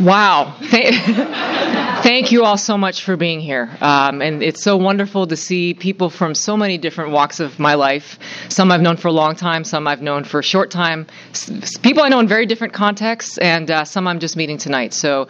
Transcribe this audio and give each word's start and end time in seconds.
Wow. 0.00 0.56
Thank 2.02 2.30
you 2.30 2.44
all 2.44 2.56
so 2.56 2.78
much 2.78 3.02
for 3.02 3.16
being 3.16 3.40
here. 3.40 3.68
Um, 3.80 4.22
and 4.22 4.40
it's 4.40 4.62
so 4.62 4.76
wonderful 4.76 5.26
to 5.26 5.36
see 5.36 5.74
people 5.74 6.10
from 6.10 6.32
so 6.32 6.56
many 6.56 6.78
different 6.78 7.10
walks 7.10 7.40
of 7.40 7.58
my 7.58 7.74
life. 7.74 8.20
Some 8.48 8.70
I've 8.70 8.80
known 8.80 8.96
for 8.96 9.08
a 9.08 9.12
long 9.12 9.34
time, 9.34 9.64
some 9.64 9.88
I've 9.88 10.00
known 10.00 10.22
for 10.22 10.38
a 10.38 10.44
short 10.44 10.70
time. 10.70 11.08
S- 11.30 11.76
people 11.78 12.04
I 12.04 12.08
know 12.08 12.20
in 12.20 12.28
very 12.28 12.46
different 12.46 12.72
contexts, 12.72 13.36
and 13.38 13.68
uh, 13.68 13.84
some 13.84 14.06
I'm 14.06 14.20
just 14.20 14.36
meeting 14.36 14.58
tonight. 14.58 14.94
So 14.94 15.26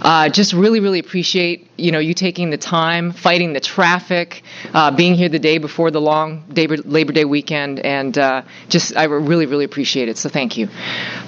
uh, 0.00 0.28
just 0.28 0.52
really, 0.52 0.78
really 0.78 1.00
appreciate 1.00 1.68
you 1.76 1.90
know 1.90 1.98
you 1.98 2.14
taking 2.14 2.50
the 2.50 2.56
time, 2.56 3.12
fighting 3.12 3.52
the 3.52 3.60
traffic, 3.60 4.42
uh, 4.72 4.90
being 4.90 5.14
here 5.14 5.28
the 5.28 5.38
day 5.38 5.58
before 5.58 5.90
the 5.90 6.00
long 6.00 6.44
Labor 6.54 7.12
Day 7.12 7.24
weekend, 7.24 7.80
and 7.80 8.16
uh, 8.16 8.42
just 8.68 8.96
I 8.96 9.04
really, 9.04 9.46
really 9.46 9.64
appreciate 9.64 10.08
it. 10.08 10.18
So 10.18 10.28
thank 10.28 10.56
you. 10.56 10.68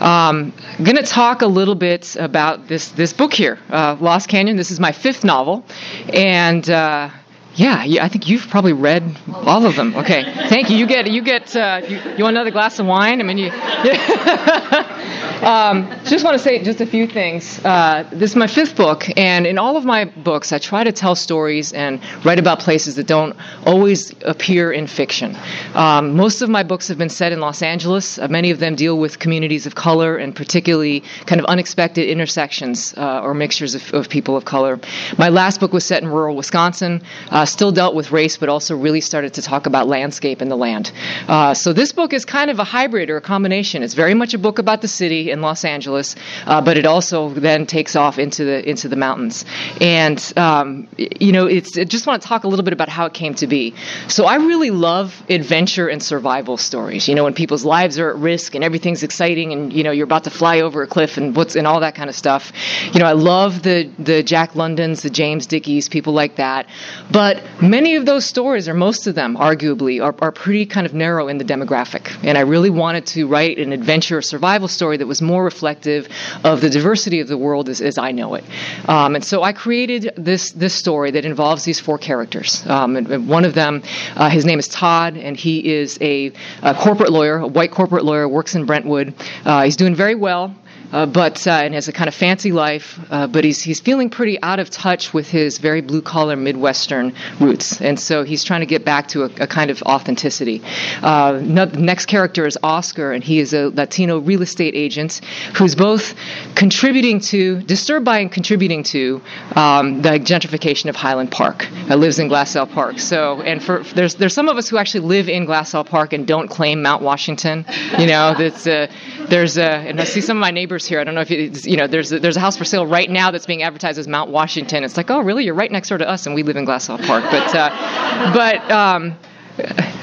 Um, 0.01 0.53
I'm 0.79 0.85
going 0.85 0.97
to 0.97 1.03
talk 1.03 1.43
a 1.43 1.47
little 1.47 1.75
bit 1.75 2.17
about 2.17 2.69
this 2.69 2.91
this 2.91 3.13
book 3.13 3.33
here, 3.33 3.56
uh, 3.71 3.97
Lost 4.01 4.29
Canyon. 4.29 4.57
This 4.57 4.71
is 4.71 4.81
my 4.81 4.93
fifth 4.93 5.25
novel, 5.25 5.65
and 6.13 6.69
uh, 6.69 7.11
yeah, 7.55 7.85
yeah, 7.85 8.05
I 8.05 8.09
think 8.09 8.29
you've 8.29 8.49
probably 8.49 8.75
read 8.75 9.17
all 9.33 9.65
of 9.65 9.77
them. 9.77 9.97
Okay, 9.97 10.25
thank 10.49 10.71
you. 10.71 10.77
You 10.77 10.87
get 10.87 11.11
you 11.11 11.23
get 11.23 11.57
uh, 11.57 11.81
you, 11.89 11.97
you, 12.17 12.25
want 12.25 12.37
another 12.37 12.51
glass 12.51 12.79
of 12.79 12.87
wine? 12.87 13.21
I 13.21 13.25
mean, 13.25 13.39
you. 13.39 13.51
um, 15.43 15.91
just 16.05 16.25
want 16.25 16.37
to 16.37 16.43
say 16.43 16.63
just 16.63 16.81
a 16.81 16.87
few 16.87 17.07
things. 17.07 17.63
Uh, 17.65 18.09
this 18.11 18.31
is 18.31 18.37
my 18.37 18.47
fifth 18.47 18.77
book, 18.77 19.07
and 19.17 19.47
in 19.47 19.59
all 19.59 19.77
of 19.77 19.85
my 19.85 20.07
books, 20.07 20.53
I 20.53 20.59
try 20.59 20.83
to 20.83 20.93
tell 20.93 21.15
stories 21.15 21.73
and 21.73 22.01
write 22.25 22.39
about 22.39 22.61
places 22.61 22.95
that 22.97 23.07
don't 23.07 23.37
always 23.65 24.15
appear 24.23 24.73
in 24.73 24.87
fiction. 24.87 25.37
Um, 25.75 26.17
most 26.17 26.41
of 26.41 26.49
my 26.49 26.63
books 26.63 26.89
have 26.89 26.97
been 26.97 27.11
set 27.11 27.33
in 27.33 27.41
Los 27.41 27.61
Angeles. 27.61 28.19
Uh, 28.19 28.29
many 28.29 28.51
of 28.51 28.61
them 28.61 28.75
deal 28.77 28.99
with 28.99 29.19
communities 29.19 29.67
of 29.67 29.75
color 29.75 30.17
and 30.17 30.35
particularly 30.35 31.03
kind 31.27 31.41
of 31.41 31.45
unexpected 31.47 32.09
intersections 32.09 32.95
uh, 32.97 33.21
or 33.21 33.35
mixtures 33.35 33.75
of, 33.75 33.93
of, 33.93 34.09
people 34.09 34.37
of 34.37 34.45
color. 34.45 34.81
My 35.19 35.29
last 35.29 35.61
book 35.61 35.73
was 35.73 35.85
set 35.85 36.03
in 36.03 36.09
rural 36.09 36.35
Wisconsin. 36.35 37.03
Uh, 37.31 37.45
still 37.45 37.73
dealt 37.73 37.95
with 37.95 38.11
race, 38.11 38.37
but 38.37 38.49
also 38.49 38.77
really 38.77 39.01
started 39.01 39.35
to 39.35 39.43
talk 39.43 39.67
about 39.67 39.87
landscape 39.87 40.41
and 40.41 40.51
the 40.51 40.57
land. 40.57 40.93
Uh, 41.29 41.53
so 41.53 41.73
this 41.73 41.93
book 41.93 42.13
is 42.13 42.25
kind 42.25 42.51
of 42.51 42.59
a 42.59 42.65
hybrid 42.65 43.11
or 43.11 43.17
a 43.17 43.21
combination. 43.21 43.83
It's 43.83 43.95
very 43.95 44.15
much 44.15 44.33
a 44.33 44.39
book 44.39 44.59
about 44.59 44.81
the 44.81 44.89
city 44.89 45.26
in 45.31 45.41
Los 45.41 45.65
Angeles, 45.65 46.17
uh, 46.47 46.61
but 46.61 46.77
it 46.77 46.87
also 46.87 47.31
then 47.31 47.67
takes 47.67 47.97
off 47.97 48.19
into 48.19 48.45
the 48.45 48.69
into 48.69 48.89
the 48.89 48.97
mountains. 48.97 49.45
And 49.81 50.21
um, 50.37 50.89
you 50.97 51.33
know, 51.33 51.47
it's 51.47 51.77
I 51.79 51.85
just 51.85 52.07
want 52.07 52.23
to 52.23 52.29
talk 52.29 52.45
a 52.45 52.49
little 52.49 52.65
bit 52.65 52.73
about 52.73 52.89
how 52.89 53.07
it 53.07 53.15
came 53.15 53.35
to 53.35 53.47
be. 53.47 53.75
So 54.09 54.27
I 54.27 54.37
really 54.37 54.71
love 54.71 55.23
adventure 55.29 55.89
and 55.89 56.03
survival 56.03 56.57
stories. 56.57 57.09
You 57.09 57.15
know, 57.15 57.25
when 57.25 57.35
people's 57.35 57.65
lives 57.65 57.99
are 57.99 58.11
at 58.11 58.17
risk 58.17 58.55
and 58.55 58.65
everything's 58.65 59.03
exciting, 59.03 59.53
and 59.53 59.73
you 59.73 59.83
know 59.83 59.91
you're 59.91 60.05
about 60.05 60.25
to 60.25 60.31
fly 60.31 60.61
over 60.61 60.83
a 60.83 60.87
cliff 60.87 61.17
and 61.17 61.35
what's 61.37 61.57
and 61.57 61.67
all 61.67 61.81
that 61.81 61.95
kind 61.95 62.09
of 62.09 62.17
stuff. 62.17 62.53
You 62.93 63.01
know, 63.01 63.07
I 63.07 63.13
love 63.13 63.63
the 63.63 63.91
the 63.99 64.23
Jack 64.23 64.55
Londons, 64.55 65.03
the 65.03 65.11
James 65.11 65.47
Dickies, 65.47 65.89
people 65.89 66.13
like 66.13 66.37
that. 66.37 66.67
But 67.11 67.43
many 67.63 67.97
of 67.97 68.07
those 68.07 68.25
stories, 68.25 68.69
or 68.69 68.75
most 68.75 69.07
of 69.07 69.15
them, 69.15 69.37
arguably, 69.37 70.03
are, 70.03 70.15
are 70.21 70.33
pretty 70.33 70.67
kind 70.67 70.87
of 70.87 70.95
narrow 70.95 71.29
in 71.29 71.39
the 71.39 71.45
demographic. 71.45 72.17
And 72.23 72.37
I 72.37 72.43
really 72.43 72.71
wanted 72.71 73.07
to 73.07 73.27
write 73.27 73.59
an 73.59 73.73
adventure 73.73 74.23
survival 74.23 74.69
story 74.69 74.97
that 74.97 75.07
was 75.07 75.16
more 75.23 75.45
reflective 75.45 76.09
of 76.45 76.61
the 76.61 76.71
diversity 76.71 77.21
of 77.21 77.29
the 77.29 77.39
world 77.39 77.69
as, 77.69 77.81
as 77.81 77.99
I 77.99 78.13
know 78.13 78.35
it. 78.35 78.45
Um, 78.89 79.15
and 79.15 79.25
so 79.25 79.43
I 79.43 79.53
created 79.53 80.13
this 80.17 80.53
this 80.53 80.75
story 80.75 81.11
that 81.13 81.25
involves 81.25 81.65
these 81.65 81.81
four 81.81 81.99
characters. 81.99 82.65
Um, 82.67 82.97
and, 82.97 83.11
and 83.11 83.29
one 83.29 83.45
of 83.45 83.55
them, 83.55 83.83
uh, 84.17 84.31
his 84.31 84.45
name 84.45 84.59
is 84.59 84.69
Todd, 84.69 85.17
and 85.17 85.37
he 85.37 85.75
is 85.75 85.99
a, 86.01 86.33
a, 86.63 86.75
corporate 86.75 87.11
lawyer, 87.11 87.39
a 87.39 87.47
white 87.47 87.71
corporate 87.71 88.05
lawyer, 88.05 88.29
works 88.29 88.55
in 88.55 88.65
Brentwood. 88.67 89.15
Uh, 89.45 89.65
he's 89.65 89.77
doing 89.77 89.95
very 89.95 90.15
well 90.15 90.55
uh, 90.93 91.07
but 91.07 91.47
uh, 91.47 91.51
and 91.51 91.75
has 91.75 91.89
a 91.89 91.93
kind 91.93 92.09
of 92.09 92.15
fancy 92.15 92.53
life, 92.53 92.99
uh, 93.11 93.27
but 93.27 93.45
he's 93.45 93.63
he's 93.63 93.81
feeling 93.81 94.11
pretty 94.11 94.41
out 94.43 94.59
of 94.59 94.71
touch 94.71 95.13
with 95.13 95.29
his 95.29 95.59
very 95.59 95.81
blue 95.81 96.03
collar 96.03 96.37
Midwestern 96.37 97.15
roots, 97.41 97.81
and 97.81 97.99
so 97.99 98.23
he's 98.25 98.45
trying 98.45 98.61
to 98.61 98.67
get 98.67 98.85
back 98.85 99.09
to 99.09 99.25
a, 99.25 99.31
a 99.41 99.47
kind 99.47 99.71
of 99.71 99.83
authenticity. 99.83 100.63
Uh, 101.03 101.33
the 101.33 101.67
next 101.79 102.07
character 102.07 102.47
is 102.47 102.59
Oscar, 102.63 103.13
and 103.13 103.23
he 103.23 103.39
is 103.39 103.53
a 103.53 103.69
Latino 103.71 104.19
real 104.19 104.43
estate 104.43 104.75
agent 104.75 105.21
who's 105.57 105.75
both 105.75 106.15
contributing 106.55 107.21
to, 107.21 107.61
disturbed 107.63 108.05
by, 108.05 108.21
and 108.21 108.31
contributing 108.31 108.83
to 108.83 109.21
um, 109.55 110.03
the 110.03 110.19
gentrification 110.21 110.89
of 110.89 110.97
Highland 110.97 111.31
Park. 111.31 111.69
Uh, 111.91 111.97
lives 111.97 112.19
in 112.19 112.29
Glassell 112.29 112.71
Park. 112.71 112.99
So, 112.99 113.41
and 113.43 113.63
for 113.63 113.83
there's 113.95 114.17
there's 114.17 114.35
some 114.35 114.49
of 114.49 114.57
us 114.57 114.69
who 114.69 114.77
actually 114.77 115.07
live 115.07 115.29
in 115.29 115.47
Glassell 115.47 115.87
Park 115.87 116.13
and 116.13 116.27
don't 116.27 116.49
claim 116.49 116.83
Mount 116.83 117.03
Washington. 117.03 117.65
You 117.99 118.07
know, 118.07 118.35
that's 118.37 118.67
uh, 118.67 118.87
there's 119.29 119.57
a, 119.57 119.71
and 119.89 120.01
I 120.01 120.05
see 120.05 120.21
some 120.21 120.37
of 120.37 120.41
my 120.41 120.51
neighbors 120.51 120.76
here. 120.85 121.01
I 121.01 121.05
don't 121.05 121.15
know 121.15 121.21
if 121.21 121.31
it's, 121.31 121.65
you 121.65 121.77
know, 121.77 121.87
there's 121.87 122.13
a, 122.13 122.19
there's 122.19 122.37
a 122.37 122.41
house 122.41 122.57
for 122.57 122.65
sale 122.65 122.87
right 122.87 123.09
now 123.09 123.31
that's 123.31 123.47
being 123.47 123.63
advertised 123.63 123.99
as 123.99 124.09
Mount 124.09 124.31
Washington. 124.31 124.85
It's 124.85 124.97
like, 124.97 125.11
oh, 125.11 125.21
really? 125.21 125.45
You're 125.45 125.55
right 125.55 125.71
next 125.71 125.89
door 125.89 125.99
to 125.99 126.09
us, 126.09 126.27
and 126.27 126.35
we 126.35 126.43
live 126.43 126.57
in 126.57 126.67
Glassell 126.67 127.05
Park. 127.07 127.25
But, 127.31 127.55
uh, 127.55 128.33
but. 128.35 128.71
Um, 128.71 129.17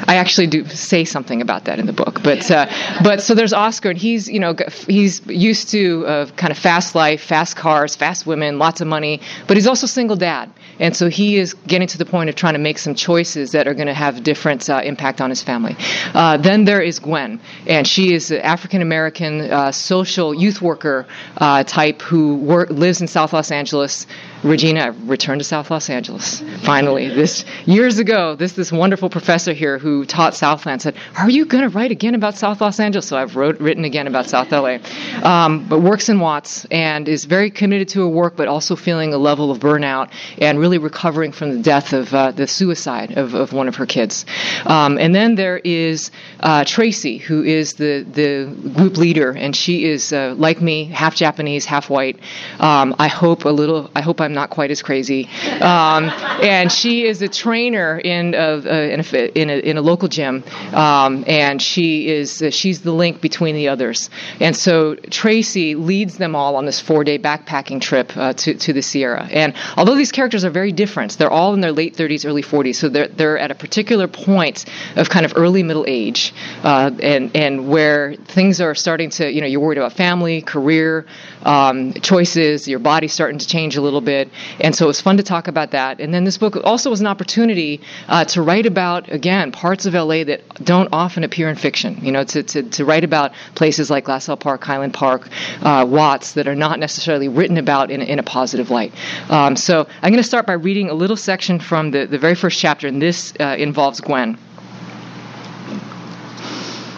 I 0.07 0.15
actually 0.15 0.47
do 0.47 0.65
say 0.65 1.05
something 1.05 1.41
about 1.41 1.65
that 1.65 1.79
in 1.79 1.85
the 1.85 1.93
book, 1.93 2.21
but 2.23 2.49
uh, 2.49 2.67
but 3.03 3.21
so 3.21 3.35
there's 3.35 3.53
Oscar, 3.53 3.89
and 3.91 3.97
he's 3.97 4.29
you 4.29 4.39
know 4.39 4.55
he's 4.87 5.25
used 5.27 5.69
to 5.69 6.05
a 6.05 6.25
kind 6.27 6.51
of 6.51 6.57
fast 6.57 6.95
life, 6.95 7.21
fast 7.21 7.55
cars, 7.55 7.95
fast 7.95 8.25
women, 8.25 8.59
lots 8.59 8.81
of 8.81 8.87
money, 8.87 9.21
but 9.47 9.57
he's 9.57 9.67
also 9.67 9.87
single 9.87 10.15
dad, 10.15 10.51
and 10.79 10.95
so 10.95 11.09
he 11.09 11.37
is 11.37 11.53
getting 11.53 11.87
to 11.87 11.97
the 11.97 12.05
point 12.05 12.29
of 12.29 12.35
trying 12.35 12.53
to 12.53 12.59
make 12.59 12.77
some 12.77 12.95
choices 12.95 13.51
that 13.51 13.67
are 13.67 13.73
going 13.73 13.87
to 13.87 13.93
have 13.93 14.23
different 14.23 14.69
uh, 14.69 14.81
impact 14.83 15.21
on 15.21 15.29
his 15.29 15.41
family. 15.41 15.75
Uh, 16.13 16.37
then 16.37 16.65
there 16.65 16.81
is 16.81 16.99
Gwen, 16.99 17.39
and 17.67 17.87
she 17.87 18.13
is 18.13 18.31
an 18.31 18.41
African 18.41 18.81
American 18.81 19.41
uh, 19.41 19.71
social 19.71 20.33
youth 20.33 20.61
worker 20.61 21.05
uh, 21.37 21.63
type 21.63 22.01
who 22.01 22.37
lives 22.69 23.01
in 23.01 23.07
South 23.07 23.33
Los 23.33 23.51
Angeles. 23.51 24.05
Regina 24.43 24.87
I've 24.87 25.09
returned 25.09 25.39
to 25.39 25.45
South 25.45 25.71
Los 25.71 25.89
Angeles. 25.89 26.41
Finally, 26.63 27.09
this 27.09 27.45
years 27.65 27.99
ago, 27.99 28.35
this 28.35 28.53
this 28.53 28.71
wonderful 28.71 29.09
professor 29.09 29.53
here 29.53 29.77
who 29.77 30.05
taught 30.05 30.35
Southland 30.35 30.81
said, 30.81 30.95
"Are 31.17 31.29
you 31.29 31.45
going 31.45 31.63
to 31.63 31.69
write 31.69 31.91
again 31.91 32.13
about 32.13 32.35
South 32.35 32.59
Los 32.59 32.79
Angeles?" 32.79 33.07
So 33.07 33.17
I've 33.17 33.35
wrote 33.35 33.59
written 33.59 33.85
again 33.85 34.07
about 34.07 34.29
South 34.29 34.51
LA, 34.51 34.79
um, 35.23 35.65
but 35.67 35.79
works 35.79 36.09
in 36.09 36.19
Watts 36.19 36.65
and 36.65 37.07
is 37.07 37.23
very 37.25 37.49
committed 37.49 37.87
to 37.89 38.01
her 38.01 38.07
work, 38.07 38.35
but 38.35 38.47
also 38.47 38.75
feeling 38.75 39.13
a 39.13 39.17
level 39.17 39.49
of 39.49 39.59
burnout 39.59 40.09
and 40.39 40.59
really 40.59 40.77
recovering 40.77 41.31
from 41.31 41.55
the 41.55 41.61
death 41.61 41.93
of 41.93 42.13
uh, 42.13 42.31
the 42.31 42.47
suicide 42.47 43.17
of, 43.17 43.33
of 43.33 43.53
one 43.53 43.67
of 43.67 43.75
her 43.75 43.85
kids. 43.85 44.25
Um, 44.65 44.97
and 44.97 45.15
then 45.15 45.35
there 45.35 45.59
is 45.63 46.11
uh, 46.41 46.65
Tracy, 46.65 47.17
who 47.17 47.43
is 47.43 47.75
the 47.75 48.05
the 48.11 48.53
group 48.75 48.97
leader, 48.97 49.31
and 49.31 49.55
she 49.55 49.85
is 49.85 50.11
uh, 50.11 50.35
like 50.37 50.61
me, 50.61 50.85
half 50.85 51.15
Japanese, 51.15 51.65
half 51.65 51.89
white. 51.89 52.19
Um, 52.59 52.93
I 52.99 53.07
hope 53.07 53.45
a 53.45 53.49
little. 53.49 53.89
I 53.95 54.01
hope 54.01 54.19
I'm 54.19 54.32
I'm 54.33 54.35
not 54.35 54.49
quite 54.49 54.71
as 54.71 54.81
crazy. 54.81 55.29
Um, 55.61 56.09
and 56.41 56.71
she 56.71 57.05
is 57.05 57.21
a 57.21 57.27
trainer 57.27 57.99
in 57.99 58.33
a, 58.33 58.57
in, 58.91 58.99
a, 58.99 59.39
in, 59.39 59.49
a, 59.51 59.59
in 59.59 59.77
a 59.77 59.81
local 59.81 60.07
gym, 60.07 60.43
um, 60.73 61.23
and 61.27 61.61
she 61.61 62.09
is 62.09 62.41
uh, 62.41 62.49
she's 62.49 62.81
the 62.81 62.91
link 62.91 63.21
between 63.21 63.53
the 63.53 63.67
others. 63.67 64.09
And 64.39 64.55
so 64.57 64.95
Tracy 64.95 65.75
leads 65.75 66.17
them 66.17 66.35
all 66.35 66.55
on 66.55 66.65
this 66.65 66.79
four 66.79 67.03
day 67.03 67.19
backpacking 67.19 67.79
trip 67.79 68.17
uh, 68.17 68.33
to 68.33 68.55
to 68.55 68.73
the 68.73 68.81
Sierra. 68.81 69.27
And 69.31 69.53
although 69.77 69.95
these 69.95 70.11
characters 70.11 70.43
are 70.43 70.49
very 70.49 70.71
different, 70.71 71.15
they're 71.19 71.29
all 71.29 71.53
in 71.53 71.61
their 71.61 71.71
late 71.71 71.95
30s, 71.95 72.25
early 72.25 72.41
40s, 72.41 72.75
so 72.75 72.89
they're 72.89 73.09
they're 73.09 73.37
at 73.37 73.51
a 73.51 73.55
particular 73.55 74.07
point 74.07 74.65
of 74.95 75.09
kind 75.09 75.27
of 75.27 75.33
early 75.35 75.61
middle 75.61 75.85
age, 75.87 76.33
uh, 76.63 76.89
and 77.03 77.35
and 77.35 77.67
where 77.69 78.15
things 78.15 78.59
are 78.61 78.73
starting 78.73 79.11
to 79.11 79.31
you 79.31 79.41
know 79.41 79.47
you're 79.47 79.61
worried 79.61 79.77
about 79.77 79.93
family, 79.93 80.41
career, 80.41 81.05
um, 81.43 81.93
choices, 81.93 82.67
your 82.67 82.79
body's 82.79 83.13
starting 83.13 83.37
to 83.37 83.47
change 83.47 83.77
a 83.77 83.81
little 83.81 84.01
bit 84.01 84.22
it. 84.23 84.29
And 84.59 84.75
so 84.75 84.85
it 84.85 84.87
was 84.87 85.01
fun 85.01 85.17
to 85.17 85.23
talk 85.23 85.47
about 85.47 85.71
that. 85.71 85.99
And 85.99 86.13
then 86.13 86.23
this 86.23 86.37
book 86.37 86.57
also 86.63 86.89
was 86.89 87.01
an 87.01 87.07
opportunity 87.07 87.81
uh, 88.07 88.25
to 88.25 88.41
write 88.41 88.65
about, 88.65 89.11
again, 89.11 89.51
parts 89.51 89.85
of 89.85 89.93
LA 89.93 90.23
that 90.23 90.41
don't 90.63 90.89
often 90.91 91.23
appear 91.23 91.49
in 91.49 91.55
fiction. 91.55 91.99
You 92.01 92.11
know, 92.11 92.23
to, 92.23 92.43
to, 92.43 92.63
to 92.63 92.85
write 92.85 93.03
about 93.03 93.33
places 93.55 93.89
like 93.89 94.05
Glassell 94.05 94.39
Park, 94.39 94.63
Highland 94.63 94.93
Park, 94.93 95.29
uh, 95.61 95.85
Watts 95.87 96.33
that 96.33 96.47
are 96.47 96.55
not 96.55 96.79
necessarily 96.79 97.27
written 97.27 97.57
about 97.57 97.91
in, 97.91 98.01
in 98.01 98.19
a 98.19 98.23
positive 98.23 98.69
light. 98.69 98.93
Um, 99.29 99.55
so 99.55 99.87
I'm 100.01 100.11
going 100.11 100.23
to 100.23 100.27
start 100.27 100.45
by 100.45 100.53
reading 100.53 100.89
a 100.89 100.93
little 100.93 101.17
section 101.17 101.59
from 101.59 101.91
the, 101.91 102.05
the 102.05 102.17
very 102.17 102.35
first 102.35 102.59
chapter, 102.59 102.87
and 102.87 103.01
this 103.01 103.33
uh, 103.39 103.55
involves 103.57 104.01
Gwen. 104.01 104.37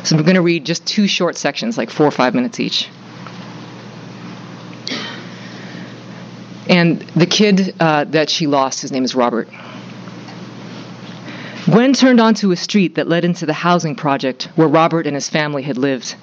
So 0.03 0.15
I'm 0.15 0.23
going 0.23 0.35
to 0.35 0.41
read 0.41 0.65
just 0.65 0.85
two 0.85 1.07
short 1.07 1.35
sections, 1.35 1.77
like 1.77 1.89
four 1.89 2.05
or 2.05 2.11
five 2.11 2.35
minutes 2.35 2.59
each. 2.59 2.89
And 6.67 7.01
the 7.15 7.25
kid 7.25 7.75
uh, 7.79 8.05
that 8.05 8.29
she 8.29 8.47
lost, 8.47 8.81
his 8.81 8.91
name 8.91 9.03
is 9.03 9.15
Robert. 9.15 9.47
Gwen 11.65 11.93
turned 11.93 12.19
onto 12.19 12.51
a 12.51 12.55
street 12.55 12.95
that 12.95 13.07
led 13.07 13.25
into 13.25 13.45
the 13.45 13.53
housing 13.53 13.95
project 13.95 14.49
where 14.55 14.67
Robert 14.67 15.07
and 15.07 15.15
his 15.15 15.29
family 15.29 15.63
had 15.63 15.77
lived. 15.77 16.15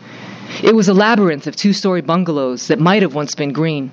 It 0.63 0.75
was 0.75 0.89
a 0.89 0.95
labyrinth 0.95 1.47
of 1.47 1.57
two 1.57 1.73
story 1.73 2.01
bungalows 2.01 2.69
that 2.69 2.79
might 2.79 3.03
have 3.03 3.15
once 3.15 3.35
been 3.35 3.53
green. 3.53 3.91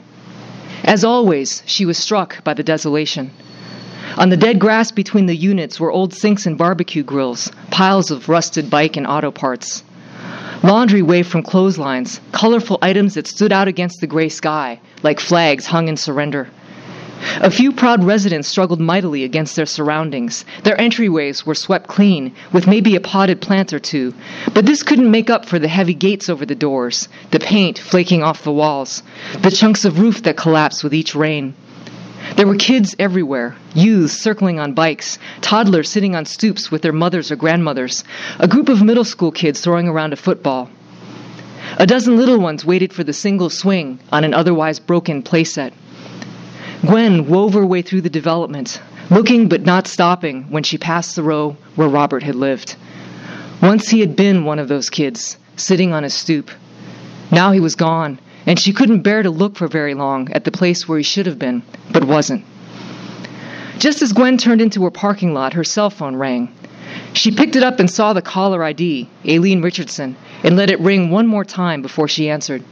As 0.84 1.04
always, 1.04 1.63
she 1.66 1.86
was 1.86 1.98
struck 1.98 2.44
by 2.44 2.54
the 2.54 2.63
desolation. 2.63 3.31
On 4.18 4.30
the 4.30 4.38
dead 4.38 4.60
grass 4.60 4.92
between 4.92 5.25
the 5.25 5.36
units 5.36 5.80
were 5.80 5.92
old 5.92 6.13
sinks 6.13 6.45
and 6.45 6.57
barbecue 6.57 7.04
grills, 7.04 7.52
piles 7.72 8.12
of 8.12 8.30
rusted 8.30 8.69
bike 8.69 8.98
and 8.98 9.07
auto 9.07 9.31
parts. 9.31 9.84
Laundry 10.63 11.02
waved 11.02 11.30
from 11.30 11.44
clotheslines, 11.44 12.19
colorful 12.31 12.78
items 12.81 13.13
that 13.13 13.28
stood 13.28 13.52
out 13.52 13.68
against 13.68 14.02
the 14.02 14.07
gray 14.07 14.30
sky, 14.30 14.80
like 15.04 15.19
flags 15.19 15.66
hung 15.66 15.88
in 15.88 15.98
surrender. 15.98 16.48
A 17.42 17.51
few 17.51 17.74
proud 17.74 18.04
residents 18.04 18.48
struggled 18.48 18.80
mightily 18.80 19.25
against 19.25 19.57
their 19.57 19.66
surroundings. 19.66 20.46
Their 20.63 20.78
entryways 20.78 21.46
were 21.46 21.56
swept 21.56 21.88
clean, 21.88 22.34
with 22.54 22.66
maybe 22.66 22.96
a 22.96 23.01
potted 23.01 23.42
plant 23.42 23.74
or 23.74 23.80
two, 23.80 24.13
but 24.54 24.66
this 24.66 24.84
couldn't 24.84 25.12
make 25.12 25.30
up 25.30 25.46
for 25.46 25.60
the 25.60 25.68
heavy 25.68 25.94
gates 25.94 26.30
over 26.30 26.46
the 26.46 26.56
doors, 26.56 27.10
the 27.31 27.40
paint 27.40 27.78
flaking 27.78 28.24
off 28.24 28.46
the 28.46 28.54
walls, 28.54 29.04
the 29.42 29.51
chunks 29.51 29.84
of 29.84 30.00
roof 30.00 30.24
that 30.24 30.38
collapsed 30.38 30.81
with 30.81 30.94
each 30.94 31.13
rain. 31.13 31.54
There 32.38 32.48
were 32.48 32.56
kids 32.56 32.95
everywhere, 33.00 33.56
youths 33.74 34.13
circling 34.13 34.60
on 34.60 34.74
bikes, 34.74 35.19
toddlers 35.42 35.90
sitting 35.90 36.16
on 36.16 36.25
stoops 36.25 36.72
with 36.72 36.81
their 36.81 36.94
mothers 36.94 37.31
or 37.31 37.36
grandmothers, 37.36 38.04
a 38.40 38.48
group 38.48 38.69
of 38.69 38.81
middle 38.81 39.04
school 39.04 39.31
kids 39.31 39.60
throwing 39.60 39.88
around 39.90 40.13
a 40.13 40.18
football. 40.18 40.69
A 41.77 41.86
dozen 41.86 42.18
little 42.18 42.39
ones 42.39 42.66
waited 42.66 42.92
for 42.92 43.04
the 43.04 43.13
single 43.13 43.50
swing 43.50 44.00
on 44.12 44.24
an 44.24 44.33
otherwise 44.33 44.80
broken 44.80 45.21
playset. 45.21 45.71
Gwen 46.86 47.27
wove 47.27 47.54
her 47.54 47.66
way 47.66 47.81
through 47.81 48.01
the 48.01 48.10
development, 48.10 48.81
looking 49.10 49.48
but 49.48 49.66
not 49.66 49.88
stopping 49.88 50.45
when 50.50 50.63
she 50.63 50.77
passed 50.77 51.16
the 51.16 51.24
row 51.24 51.57
where 51.75 51.88
Robert 51.88 52.24
had 52.24 52.36
lived. 52.36 52.75
Once 53.62 53.89
he 53.89 54.00
had 54.00 54.16
been 54.16 54.45
one 54.45 54.60
of 54.60 54.68
those 54.68 54.89
kids, 54.89 55.38
sitting 55.57 55.94
on 55.94 56.04
his 56.04 56.13
stoop. 56.13 56.50
Now 57.31 57.51
he 57.51 57.60
was 57.60 57.75
gone, 57.75 58.19
and 58.45 58.60
she 58.60 58.74
couldn't 58.74 59.01
bear 59.01 59.21
to 59.21 59.30
look 59.30 59.56
for 59.56 59.68
very 59.68 59.94
long 59.94 60.31
at 60.31 60.45
the 60.45 60.51
place 60.51 60.88
where 60.88 60.98
he 60.98 61.04
should 61.04 61.25
have 61.25 61.38
been, 61.38 61.62
but 61.92 62.06
wasn't. 62.06 62.45
Just 63.77 64.01
as 64.01 64.13
Gwen 64.13 64.38
turned 64.38 64.62
into 64.62 64.83
her 64.83 64.92
parking 64.92 65.33
lot, 65.33 65.54
her 65.54 65.63
cell 65.63 65.89
phone 65.89 66.16
rang. 66.16 66.51
She 67.13 67.31
picked 67.31 67.56
it 67.56 67.63
up 67.63 67.80
and 67.80 67.89
saw 67.89 68.13
the 68.13 68.21
caller 68.21 68.63
ID, 68.63 69.10
Aileen 69.27 69.62
Richardson, 69.62 70.16
and 70.44 70.56
let 70.56 70.70
it 70.70 70.80
ring 70.80 71.10
one 71.10 71.28
more 71.28 71.46
time 71.46 71.82
before 71.82 72.08
she 72.08 72.30
answered. 72.30 72.64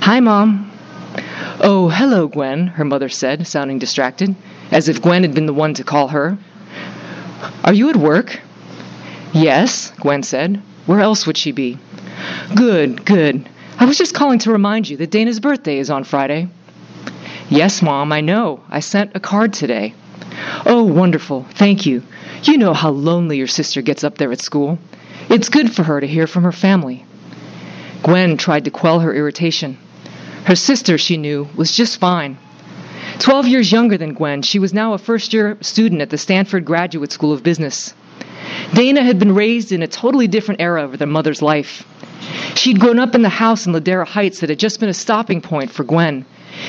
Hi, 0.00 0.20
Mom. 0.20 0.72
Oh, 1.60 1.88
hello, 1.88 2.28
Gwen, 2.28 2.66
her 2.68 2.84
mother 2.84 3.08
said, 3.08 3.46
sounding 3.46 3.78
distracted, 3.78 4.34
as 4.70 4.88
if 4.88 5.02
Gwen 5.02 5.22
had 5.22 5.34
been 5.34 5.46
the 5.46 5.54
one 5.54 5.74
to 5.74 5.84
call 5.84 6.08
her. 6.08 6.38
Are 7.64 7.72
you 7.72 7.90
at 7.90 7.96
work? 7.96 8.40
Yes, 9.32 9.92
Gwen 10.00 10.22
said. 10.22 10.62
Where 10.86 11.00
else 11.00 11.26
would 11.26 11.36
she 11.36 11.52
be? 11.52 11.78
Good, 12.54 13.04
good. 13.04 13.48
I 13.78 13.84
was 13.84 13.98
just 13.98 14.14
calling 14.14 14.38
to 14.40 14.52
remind 14.52 14.88
you 14.88 14.96
that 14.98 15.10
Dana's 15.10 15.40
birthday 15.40 15.78
is 15.78 15.90
on 15.90 16.04
Friday. 16.04 16.48
Yes, 17.48 17.82
Mom, 17.82 18.12
I 18.12 18.20
know. 18.20 18.62
I 18.68 18.80
sent 18.80 19.14
a 19.14 19.20
card 19.20 19.52
today. 19.52 19.94
Oh, 20.64 20.84
wonderful. 20.84 21.46
Thank 21.50 21.86
you. 21.86 22.02
You 22.42 22.58
know 22.58 22.74
how 22.74 22.90
lonely 22.90 23.38
your 23.38 23.46
sister 23.46 23.82
gets 23.82 24.04
up 24.04 24.18
there 24.18 24.32
at 24.32 24.40
school. 24.40 24.78
It's 25.28 25.48
good 25.48 25.74
for 25.74 25.82
her 25.82 26.00
to 26.00 26.06
hear 26.06 26.26
from 26.26 26.44
her 26.44 26.52
family. 26.52 27.04
Gwen 28.02 28.36
tried 28.36 28.64
to 28.64 28.70
quell 28.70 29.00
her 29.00 29.12
irritation. 29.12 29.76
Her 30.44 30.54
sister, 30.54 30.96
she 30.98 31.16
knew, 31.16 31.48
was 31.56 31.74
just 31.74 31.98
fine. 31.98 32.38
Twelve 33.18 33.48
years 33.48 33.72
younger 33.72 33.98
than 33.98 34.14
Gwen, 34.14 34.42
she 34.42 34.58
was 34.58 34.72
now 34.72 34.92
a 34.92 34.98
first 34.98 35.32
year 35.32 35.58
student 35.62 36.02
at 36.02 36.10
the 36.10 36.18
Stanford 36.18 36.64
Graduate 36.64 37.10
School 37.10 37.32
of 37.32 37.42
Business. 37.42 37.92
Dana 38.74 39.02
had 39.02 39.18
been 39.18 39.34
raised 39.34 39.72
in 39.72 39.82
a 39.82 39.88
totally 39.88 40.28
different 40.28 40.60
era 40.60 40.84
of 40.84 40.98
their 40.98 41.08
mother's 41.08 41.42
life. 41.42 41.84
She'd 42.54 42.78
grown 42.78 42.98
up 42.98 43.14
in 43.14 43.22
the 43.22 43.28
house 43.28 43.66
in 43.66 43.72
Ladera 43.72 44.06
Heights 44.06 44.40
that 44.40 44.50
had 44.50 44.58
just 44.58 44.78
been 44.78 44.88
a 44.88 44.94
stopping 44.94 45.40
point 45.40 45.70
for 45.70 45.82
Gwen, 45.82 46.24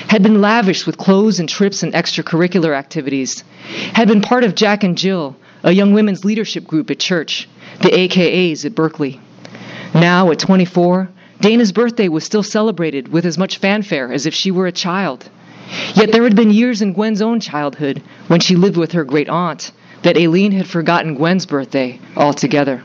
had 0.07 0.23
been 0.23 0.41
lavished 0.41 0.87
with 0.87 0.97
clothes 0.97 1.39
and 1.39 1.47
trips 1.47 1.83
and 1.83 1.93
extracurricular 1.93 2.75
activities, 2.75 3.43
had 3.93 4.07
been 4.07 4.21
part 4.21 4.43
of 4.43 4.55
Jack 4.55 4.83
and 4.83 4.97
Jill, 4.97 5.35
a 5.63 5.71
young 5.71 5.93
women's 5.93 6.25
leadership 6.25 6.65
group 6.65 6.89
at 6.89 6.99
church, 6.99 7.47
the 7.81 7.89
AKAs 7.89 8.65
at 8.65 8.75
Berkeley. 8.75 9.19
Now, 9.93 10.31
at 10.31 10.39
24, 10.39 11.09
Dana's 11.39 11.71
birthday 11.71 12.07
was 12.07 12.23
still 12.23 12.43
celebrated 12.43 13.09
with 13.09 13.25
as 13.25 13.37
much 13.37 13.57
fanfare 13.57 14.11
as 14.11 14.25
if 14.25 14.33
she 14.33 14.51
were 14.51 14.67
a 14.67 14.71
child. 14.71 15.29
Yet 15.93 16.11
there 16.11 16.23
had 16.23 16.35
been 16.35 16.51
years 16.51 16.81
in 16.81 16.93
Gwen's 16.93 17.21
own 17.21 17.39
childhood, 17.39 18.01
when 18.27 18.39
she 18.39 18.55
lived 18.55 18.77
with 18.77 18.93
her 18.93 19.03
great 19.03 19.29
aunt, 19.29 19.71
that 20.03 20.17
Aileen 20.17 20.51
had 20.51 20.67
forgotten 20.67 21.15
Gwen's 21.15 21.45
birthday 21.45 21.99
altogether. 22.15 22.83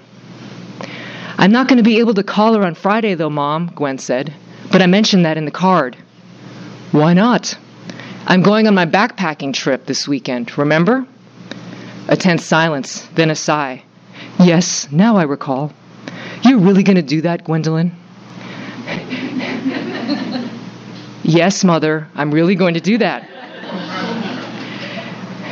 I'm 1.39 1.53
not 1.53 1.69
going 1.69 1.79
to 1.79 1.83
be 1.83 1.99
able 1.99 2.15
to 2.15 2.23
call 2.23 2.55
her 2.55 2.65
on 2.65 2.75
Friday, 2.75 3.15
though, 3.15 3.31
Mom, 3.31 3.73
Gwen 3.75 3.99
said, 3.99 4.33
but 4.71 4.83
I 4.83 4.87
mentioned 4.87 5.25
that 5.25 5.37
in 5.37 5.44
the 5.44 5.50
card. 5.50 5.97
Why 6.93 7.15
not? 7.15 7.56
I'm 8.27 8.43
going 8.43 8.67
on 8.67 8.75
my 8.75 8.87
backpacking 8.87 9.55
trip 9.55 9.87
this 9.87 10.06
weekend, 10.06 10.56
remember? 10.59 11.06
A 12.09 12.17
tense 12.17 12.44
silence, 12.44 13.09
then 13.15 13.31
a 13.31 13.35
sigh. 13.35 13.83
Yes, 14.44 14.91
now 14.91 15.17
I 15.17 15.23
recall. 15.23 15.73
You're 16.43 16.59
really 16.59 16.83
going 16.83 16.97
to 16.97 17.03
do 17.03 17.21
that, 17.23 17.44
Gwendolyn? 17.44 17.93
yes, 21.23 21.62
Mother, 21.62 22.09
I'm 22.15 22.33
really 22.33 22.56
going 22.56 22.75
to 22.75 22.81
do 22.81 22.99
that. 22.99 23.29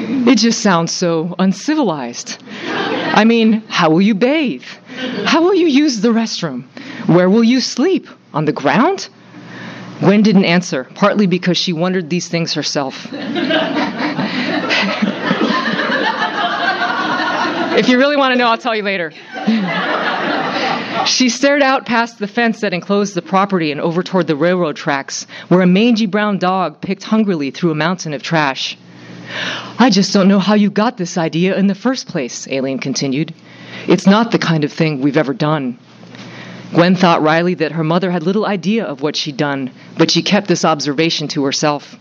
It 0.02 0.38
just 0.38 0.60
sounds 0.60 0.92
so 0.92 1.36
uncivilized. 1.38 2.42
I 2.64 3.24
mean, 3.24 3.62
how 3.68 3.90
will 3.90 4.02
you 4.02 4.14
bathe? 4.14 4.64
How 5.24 5.42
will 5.42 5.54
you 5.54 5.68
use 5.68 6.00
the 6.00 6.08
restroom? 6.08 6.64
Where 7.06 7.30
will 7.30 7.44
you 7.44 7.60
sleep? 7.60 8.08
On 8.32 8.44
the 8.44 8.52
ground? 8.52 9.08
Gwen 10.00 10.22
didn't 10.22 10.44
answer, 10.44 10.84
partly 10.94 11.26
because 11.26 11.58
she 11.58 11.72
wondered 11.72 12.08
these 12.10 12.28
things 12.28 12.54
herself. 12.54 13.06
if 17.80 17.88
you 17.88 17.96
really 17.96 18.16
want 18.16 18.32
to 18.32 18.38
know, 18.38 18.46
I'll 18.46 18.58
tell 18.58 18.76
you 18.76 18.82
later. 18.82 19.10
She 21.06 21.30
stared 21.30 21.62
out 21.62 21.86
past 21.86 22.18
the 22.18 22.28
fence 22.28 22.60
that 22.60 22.74
enclosed 22.74 23.14
the 23.14 23.22
property 23.22 23.72
and 23.72 23.80
over 23.80 24.02
toward 24.02 24.26
the 24.26 24.36
railroad 24.36 24.76
tracks, 24.76 25.26
where 25.48 25.62
a 25.62 25.66
mangy 25.66 26.04
brown 26.04 26.38
dog 26.38 26.82
picked 26.82 27.04
hungrily 27.04 27.50
through 27.50 27.70
a 27.70 27.74
mountain 27.74 28.12
of 28.12 28.22
trash. 28.22 28.76
I 29.78 29.88
just 29.88 30.12
don't 30.12 30.28
know 30.28 30.38
how 30.38 30.54
you 30.54 30.70
got 30.70 30.98
this 30.98 31.16
idea 31.16 31.56
in 31.56 31.68
the 31.68 31.74
first 31.74 32.06
place, 32.06 32.46
Aileen 32.48 32.80
continued. 32.80 33.32
It's 33.88 34.06
not 34.06 34.30
the 34.30 34.38
kind 34.38 34.64
of 34.64 34.72
thing 34.72 35.00
we've 35.00 35.16
ever 35.16 35.32
done. 35.32 35.78
Gwen 36.74 36.96
thought 36.96 37.22
wryly 37.22 37.54
that 37.54 37.72
her 37.72 37.84
mother 37.84 38.10
had 38.10 38.24
little 38.24 38.44
idea 38.44 38.84
of 38.84 39.00
what 39.00 39.16
she'd 39.16 39.38
done, 39.38 39.70
but 39.96 40.10
she 40.10 40.22
kept 40.22 40.48
this 40.48 40.66
observation 40.66 41.28
to 41.28 41.44
herself. 41.44 41.96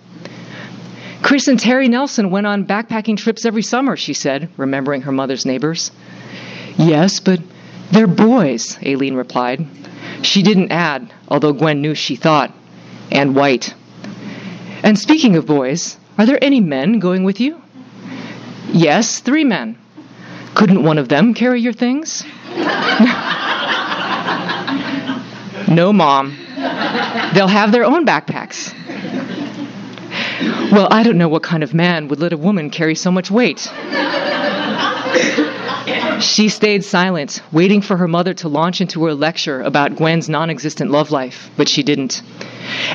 Chris 1.22 1.48
and 1.48 1.60
Terry 1.60 1.88
Nelson 1.88 2.30
went 2.32 2.48
on 2.48 2.66
backpacking 2.66 3.18
trips 3.18 3.46
every 3.46 3.64
summer, 3.64 3.98
she 3.98 4.14
said, 4.14 4.50
remembering 4.58 5.02
her 5.02 5.12
mother's 5.12 5.46
neighbors. 5.46 5.92
Yes, 6.78 7.20
but 7.20 7.40
they're 7.92 8.08
boys, 8.08 8.78
Aileen 8.86 9.16
replied. 9.16 9.66
She 10.22 10.44
didn't 10.44 10.72
add, 10.72 11.14
although 11.28 11.54
Gwen 11.54 11.82
knew 11.82 11.94
she 11.96 12.16
thought, 12.16 12.54
and 13.12 13.36
white. 13.36 13.74
And 14.84 14.98
speaking 14.98 15.36
of 15.36 15.46
boys, 15.46 15.98
are 16.18 16.26
there 16.26 16.42
any 16.42 16.62
men 16.62 17.00
going 17.00 17.24
with 17.24 17.40
you? 17.40 17.62
Yes, 18.72 19.20
three 19.20 19.44
men. 19.44 19.78
Couldn't 20.56 20.84
one 20.84 20.98
of 20.98 21.10
them 21.10 21.34
carry 21.34 21.62
your 21.62 21.74
things? 21.74 22.24
no, 25.68 25.92
Mom. 25.94 26.38
They'll 27.34 27.48
have 27.48 27.72
their 27.72 27.86
own 27.86 28.06
backpacks. 28.06 28.74
Well, 30.72 30.88
I 30.92 31.04
don't 31.04 31.18
know 31.18 31.30
what 31.30 31.44
kind 31.44 31.64
of 31.64 31.74
man 31.74 32.08
would 32.08 32.20
let 32.20 32.34
a 32.34 32.38
woman 32.38 32.70
carry 32.70 32.96
so 32.96 33.12
much 33.12 33.30
weight. 33.30 33.70
She 36.20 36.50
stayed 36.50 36.84
silent, 36.84 37.42
waiting 37.52 37.82
for 37.82 37.96
her 37.96 38.08
mother 38.08 38.34
to 38.36 38.50
launch 38.50 38.82
into 38.82 39.06
her 39.06 39.14
lecture 39.14 39.62
about 39.62 39.96
Gwen's 39.96 40.28
non 40.28 40.50
existent 40.50 40.92
love 40.92 41.12
life, 41.12 41.50
but 41.56 41.70
she 41.70 41.82
didn't. 41.82 42.22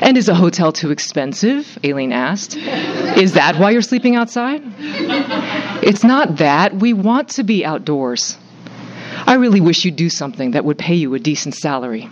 And 0.01 0.17
is 0.17 0.29
a 0.29 0.35
hotel 0.35 0.71
too 0.71 0.91
expensive? 0.91 1.79
Aileen 1.83 2.11
asked. 2.11 2.55
Is 2.55 3.33
that 3.33 3.57
why 3.57 3.71
you're 3.71 3.81
sleeping 3.81 4.15
outside? 4.15 4.61
It's 5.83 6.03
not 6.03 6.37
that. 6.37 6.75
We 6.75 6.93
want 6.93 7.29
to 7.29 7.43
be 7.43 7.65
outdoors. 7.65 8.37
I 9.25 9.35
really 9.35 9.61
wish 9.61 9.85
you'd 9.85 9.95
do 9.95 10.09
something 10.09 10.51
that 10.51 10.65
would 10.65 10.77
pay 10.77 10.95
you 10.95 11.13
a 11.15 11.19
decent 11.19 11.55
salary. 11.55 12.09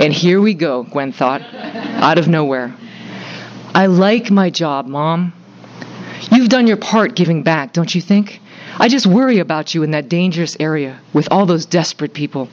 and 0.00 0.12
here 0.12 0.40
we 0.40 0.54
go, 0.54 0.82
Gwen 0.82 1.12
thought, 1.12 1.42
out 1.42 2.18
of 2.18 2.26
nowhere. 2.26 2.74
I 3.74 3.86
like 3.86 4.30
my 4.30 4.50
job, 4.50 4.86
Mom. 4.86 5.32
You've 6.30 6.48
done 6.48 6.68
your 6.68 6.76
part 6.76 7.16
giving 7.16 7.42
back, 7.42 7.72
don't 7.72 7.92
you 7.92 8.00
think? 8.00 8.40
I 8.78 8.88
just 8.88 9.04
worry 9.04 9.40
about 9.40 9.74
you 9.74 9.82
in 9.82 9.90
that 9.90 10.08
dangerous 10.08 10.56
area 10.60 11.00
with 11.12 11.28
all 11.32 11.44
those 11.44 11.66
desperate 11.66 12.14
people. 12.14 12.48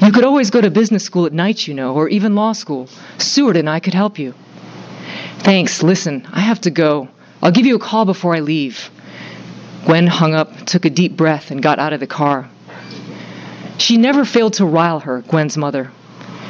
You 0.00 0.12
could 0.12 0.24
always 0.24 0.50
go 0.50 0.62
to 0.62 0.70
business 0.70 1.04
school 1.04 1.26
at 1.26 1.32
night, 1.34 1.66
you 1.66 1.74
know, 1.74 1.94
or 1.94 2.08
even 2.08 2.34
law 2.34 2.52
school. 2.52 2.88
Seward 3.18 3.56
and 3.56 3.68
I 3.68 3.80
could 3.80 3.92
help 3.92 4.18
you. 4.18 4.34
Thanks. 5.40 5.82
Listen, 5.82 6.26
I 6.32 6.40
have 6.40 6.60
to 6.62 6.70
go. 6.70 7.08
I'll 7.42 7.52
give 7.52 7.66
you 7.66 7.76
a 7.76 7.80
call 7.80 8.06
before 8.06 8.34
I 8.34 8.40
leave. 8.40 8.90
Gwen 9.84 10.06
hung 10.06 10.34
up, 10.34 10.64
took 10.64 10.84
a 10.84 10.90
deep 10.90 11.16
breath, 11.16 11.50
and 11.50 11.62
got 11.62 11.78
out 11.78 11.92
of 11.92 12.00
the 12.00 12.06
car. 12.06 12.48
She 13.78 13.98
never 13.98 14.24
failed 14.24 14.54
to 14.54 14.64
rile 14.64 15.00
her, 15.00 15.22
Gwen's 15.22 15.56
mother. 15.56 15.90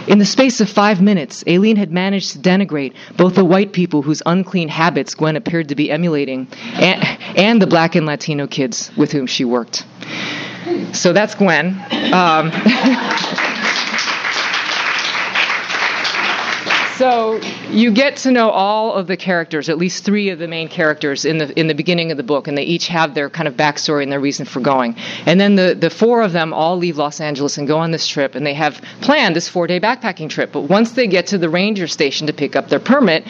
In 0.08 0.18
the 0.18 0.24
space 0.24 0.60
of 0.60 0.68
five 0.68 1.00
minutes, 1.00 1.44
Aileen 1.46 1.76
had 1.76 1.92
managed 1.92 2.32
to 2.32 2.38
denigrate 2.38 2.94
both 3.16 3.36
the 3.36 3.44
white 3.44 3.72
people 3.72 4.02
whose 4.02 4.22
unclean 4.26 4.68
habits 4.68 5.14
Gwen 5.14 5.36
appeared 5.36 5.68
to 5.68 5.74
be 5.74 5.90
emulating 5.90 6.48
and, 6.74 7.02
and 7.38 7.62
the 7.62 7.66
black 7.66 7.94
and 7.94 8.04
Latino 8.04 8.46
kids 8.46 8.90
with 8.96 9.12
whom 9.12 9.26
she 9.26 9.44
worked. 9.44 9.84
So 10.92 11.12
that's 11.12 11.34
Gwen. 11.34 11.68
Um, 12.12 12.50
So 17.02 17.40
you 17.68 17.90
get 17.90 18.18
to 18.18 18.30
know 18.30 18.50
all 18.50 18.92
of 18.92 19.08
the 19.08 19.16
characters, 19.16 19.68
at 19.68 19.76
least 19.76 20.04
three 20.04 20.28
of 20.28 20.38
the 20.38 20.46
main 20.46 20.68
characters 20.68 21.24
in 21.24 21.38
the 21.38 21.58
in 21.58 21.66
the 21.66 21.74
beginning 21.74 22.12
of 22.12 22.16
the 22.16 22.22
book, 22.22 22.46
and 22.46 22.56
they 22.56 22.62
each 22.62 22.86
have 22.86 23.12
their 23.12 23.28
kind 23.28 23.48
of 23.48 23.54
backstory 23.54 24.04
and 24.04 24.12
their 24.12 24.20
reason 24.20 24.46
for 24.46 24.60
going. 24.60 24.94
And 25.26 25.40
then 25.40 25.56
the 25.56 25.74
the 25.74 25.90
four 25.90 26.22
of 26.22 26.30
them 26.30 26.54
all 26.54 26.76
leave 26.76 26.98
Los 26.98 27.20
Angeles 27.20 27.58
and 27.58 27.66
go 27.66 27.76
on 27.76 27.90
this 27.90 28.06
trip, 28.06 28.36
and 28.36 28.46
they 28.46 28.54
have 28.54 28.80
planned 29.00 29.34
this 29.34 29.48
four 29.48 29.66
day 29.66 29.80
backpacking 29.80 30.30
trip. 30.30 30.52
But 30.52 30.60
once 30.60 30.92
they 30.92 31.08
get 31.08 31.26
to 31.26 31.38
the 31.38 31.48
ranger 31.48 31.88
station 31.88 32.28
to 32.28 32.32
pick 32.32 32.54
up 32.54 32.68
their 32.68 32.78
permit, 32.78 33.26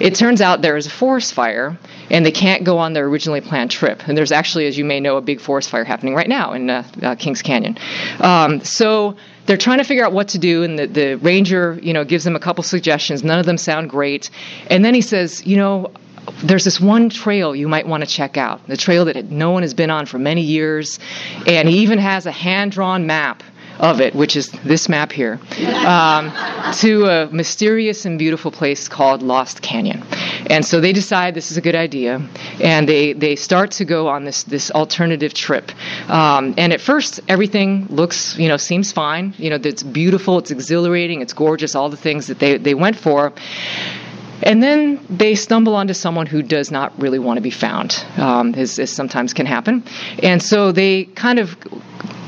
it 0.00 0.16
turns 0.16 0.40
out 0.40 0.62
there 0.62 0.76
is 0.76 0.86
a 0.86 0.90
forest 0.90 1.32
fire, 1.32 1.78
and 2.10 2.26
they 2.26 2.32
can't 2.32 2.64
go 2.64 2.76
on 2.78 2.92
their 2.92 3.06
originally 3.06 3.40
planned 3.40 3.70
trip. 3.70 4.02
And 4.08 4.18
there's 4.18 4.32
actually, 4.32 4.66
as 4.66 4.76
you 4.76 4.84
may 4.84 4.98
know, 4.98 5.16
a 5.16 5.20
big 5.20 5.40
forest 5.40 5.70
fire 5.70 5.84
happening 5.84 6.16
right 6.16 6.28
now 6.28 6.54
in 6.54 6.68
uh, 6.68 6.82
uh, 7.00 7.14
Kings 7.14 7.40
Canyon. 7.40 7.78
Um, 8.18 8.64
so 8.64 9.14
they're 9.46 9.56
trying 9.56 9.78
to 9.78 9.84
figure 9.84 10.04
out 10.04 10.12
what 10.12 10.28
to 10.28 10.38
do, 10.38 10.62
and 10.62 10.78
the, 10.78 10.86
the 10.86 11.14
ranger, 11.16 11.78
you 11.82 11.92
know, 11.92 12.04
gives 12.04 12.24
them 12.24 12.36
a 12.36 12.40
couple 12.40 12.62
suggestions. 12.64 13.24
None 13.24 13.38
of 13.38 13.46
them 13.46 13.58
sound 13.58 13.90
great, 13.90 14.30
and 14.68 14.84
then 14.84 14.94
he 14.94 15.00
says, 15.00 15.44
you 15.46 15.56
know, 15.56 15.90
there's 16.44 16.64
this 16.64 16.80
one 16.80 17.08
trail 17.08 17.54
you 17.54 17.66
might 17.68 17.86
want 17.86 18.02
to 18.04 18.08
check 18.08 18.36
out, 18.36 18.66
the 18.68 18.76
trail 18.76 19.04
that 19.06 19.30
no 19.30 19.50
one 19.50 19.62
has 19.62 19.74
been 19.74 19.90
on 19.90 20.06
for 20.06 20.18
many 20.18 20.42
years, 20.42 21.00
and 21.46 21.68
he 21.68 21.78
even 21.78 21.98
has 21.98 22.26
a 22.26 22.32
hand-drawn 22.32 23.06
map 23.06 23.42
of 23.78 24.00
it, 24.00 24.14
which 24.14 24.36
is 24.36 24.50
this 24.64 24.88
map 24.88 25.12
here, 25.12 25.40
um, 25.86 26.32
to 26.74 27.06
a 27.06 27.26
mysterious 27.32 28.04
and 28.04 28.18
beautiful 28.18 28.50
place 28.50 28.88
called 28.88 29.22
Lost 29.22 29.62
Canyon. 29.62 30.02
And 30.50 30.64
so 30.64 30.80
they 30.80 30.92
decide 30.92 31.34
this 31.34 31.50
is 31.50 31.56
a 31.56 31.60
good 31.60 31.74
idea, 31.74 32.20
and 32.60 32.88
they, 32.88 33.12
they 33.12 33.36
start 33.36 33.72
to 33.72 33.84
go 33.84 34.08
on 34.08 34.24
this 34.24 34.42
this 34.44 34.70
alternative 34.70 35.34
trip. 35.34 35.72
Um, 36.10 36.54
and 36.58 36.72
at 36.72 36.80
first, 36.80 37.20
everything 37.28 37.86
looks, 37.88 38.36
you 38.36 38.48
know, 38.48 38.56
seems 38.56 38.92
fine. 38.92 39.34
You 39.38 39.50
know, 39.50 39.58
it's 39.62 39.82
beautiful, 39.82 40.38
it's 40.38 40.50
exhilarating, 40.50 41.20
it's 41.22 41.32
gorgeous, 41.32 41.74
all 41.74 41.88
the 41.88 41.96
things 41.96 42.26
that 42.26 42.38
they, 42.38 42.58
they 42.58 42.74
went 42.74 42.96
for. 42.96 43.32
And 44.42 44.62
then 44.62 45.04
they 45.08 45.34
stumble 45.34 45.74
onto 45.74 45.94
someone 45.94 46.26
who 46.26 46.42
does 46.42 46.70
not 46.70 46.92
really 47.00 47.18
want 47.18 47.36
to 47.38 47.42
be 47.42 47.50
found, 47.50 48.04
um, 48.16 48.54
as, 48.54 48.78
as, 48.78 48.90
sometimes 48.90 49.32
can 49.32 49.46
happen. 49.46 49.84
And 50.22 50.42
so 50.42 50.72
they 50.72 51.04
kind 51.04 51.38
of 51.38 51.56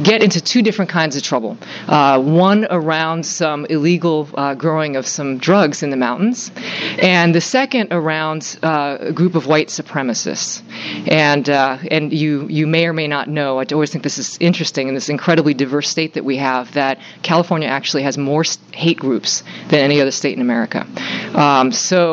get 0.03 0.23
into 0.23 0.41
two 0.41 0.63
different 0.63 0.91
kinds 0.91 1.17
of 1.17 1.23
trouble. 1.23 1.57
Uh, 1.87 2.21
one 2.21 2.67
around 2.71 3.25
some 3.25 3.65
illegal 3.67 4.29
uh, 4.35 4.55
growing 4.55 4.97
of 4.97 5.07
some 5.07 5.39
drugs 5.39 5.83
in 5.83 5.91
the 5.91 5.97
mountains, 5.97 6.51
and 6.99 7.35
the 7.35 7.41
second 7.41 7.89
around 7.93 8.59
uh, 8.63 8.97
a 9.01 9.13
group 9.13 9.35
of 9.35 9.47
white 9.47 9.69
supremacists. 9.69 10.63
And 11.11 11.49
uh, 11.49 11.79
and 11.91 12.13
you 12.13 12.49
you 12.49 12.67
may 12.67 12.87
or 12.87 12.93
may 12.93 13.07
not 13.07 13.29
know. 13.29 13.61
I 13.61 13.65
always 13.73 13.91
think 13.91 14.05
this 14.05 14.19
is 14.19 14.37
interesting 14.41 14.89
in 14.89 14.95
this 14.95 15.09
incredibly 15.09 15.55
diverse 15.55 15.89
state 15.89 16.15
that 16.15 16.25
we 16.25 16.37
have. 16.39 16.73
That 16.73 16.99
California 17.23 17.69
actually 17.69 18.03
has 18.03 18.19
more 18.19 18.45
hate 18.73 18.99
groups 18.99 19.43
than 19.69 19.81
any 19.81 20.01
other 20.01 20.11
state 20.11 20.35
in 20.35 20.41
America. 20.41 20.87
Um, 21.35 21.73
so 21.73 22.04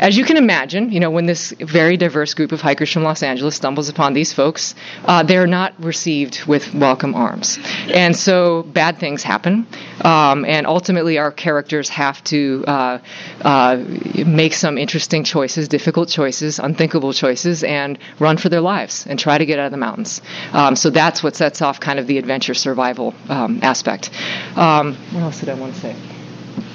as 0.00 0.16
you 0.16 0.24
can 0.24 0.38
imagine, 0.38 0.90
you 0.92 0.98
know, 0.98 1.10
when 1.10 1.26
this 1.26 1.52
very 1.60 1.96
diverse 1.96 2.32
group 2.32 2.52
of 2.52 2.60
hikers 2.60 2.90
from 2.90 3.02
Los 3.02 3.22
Angeles 3.22 3.54
stumbles 3.54 3.88
upon 3.90 4.14
these 4.14 4.32
folks, 4.32 4.74
uh, 5.04 5.22
they're 5.22 5.46
not 5.46 5.74
received 5.78 6.46
with 6.46 6.74
welcome 6.74 7.14
arms. 7.14 7.58
And 7.88 8.16
so 8.16 8.62
bad 8.62 8.98
things 8.98 9.22
happen. 9.22 9.66
Um, 10.02 10.46
and 10.46 10.66
ultimately, 10.66 11.18
our 11.18 11.30
characters 11.30 11.90
have 11.90 12.24
to 12.24 12.64
uh, 12.66 12.98
uh, 13.42 13.84
make 14.26 14.54
some 14.54 14.78
interesting 14.78 15.22
choices, 15.22 15.68
difficult 15.68 16.08
choices, 16.08 16.58
unthinkable 16.58 17.12
choices, 17.12 17.62
and 17.62 17.98
run 18.18 18.38
for 18.38 18.48
their 18.48 18.62
lives 18.62 19.06
and 19.06 19.18
try 19.18 19.36
to 19.36 19.44
get 19.44 19.58
out 19.58 19.66
of 19.66 19.72
the 19.72 19.76
mountains. 19.76 20.22
Um, 20.52 20.76
so 20.76 20.88
that's 20.88 21.22
what 21.22 21.36
sets 21.36 21.60
off 21.60 21.78
kind 21.78 21.98
of 21.98 22.06
the 22.06 22.16
adventure 22.16 22.54
survival 22.54 23.14
um, 23.28 23.60
aspect. 23.62 24.10
Um, 24.56 24.96
what 25.12 25.22
else 25.22 25.40
did 25.40 25.50
I 25.50 25.54
want 25.54 25.74
to 25.74 25.80
say? 25.80 25.96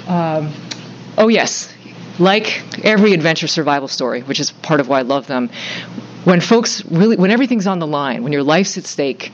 Um, 0.06 0.52
oh, 1.18 1.26
yes 1.28 1.75
like 2.18 2.84
every 2.84 3.12
adventure 3.12 3.46
survival 3.46 3.88
story, 3.88 4.22
which 4.22 4.40
is 4.40 4.50
part 4.50 4.80
of 4.80 4.88
why 4.88 5.00
I 5.00 5.02
love 5.02 5.26
them, 5.26 5.50
when 6.26 6.40
folks 6.40 6.84
really, 6.86 7.14
when 7.14 7.30
everything's 7.30 7.68
on 7.68 7.78
the 7.78 7.86
line, 7.86 8.24
when 8.24 8.32
your 8.32 8.42
life's 8.42 8.76
at 8.76 8.84
stake, 8.84 9.30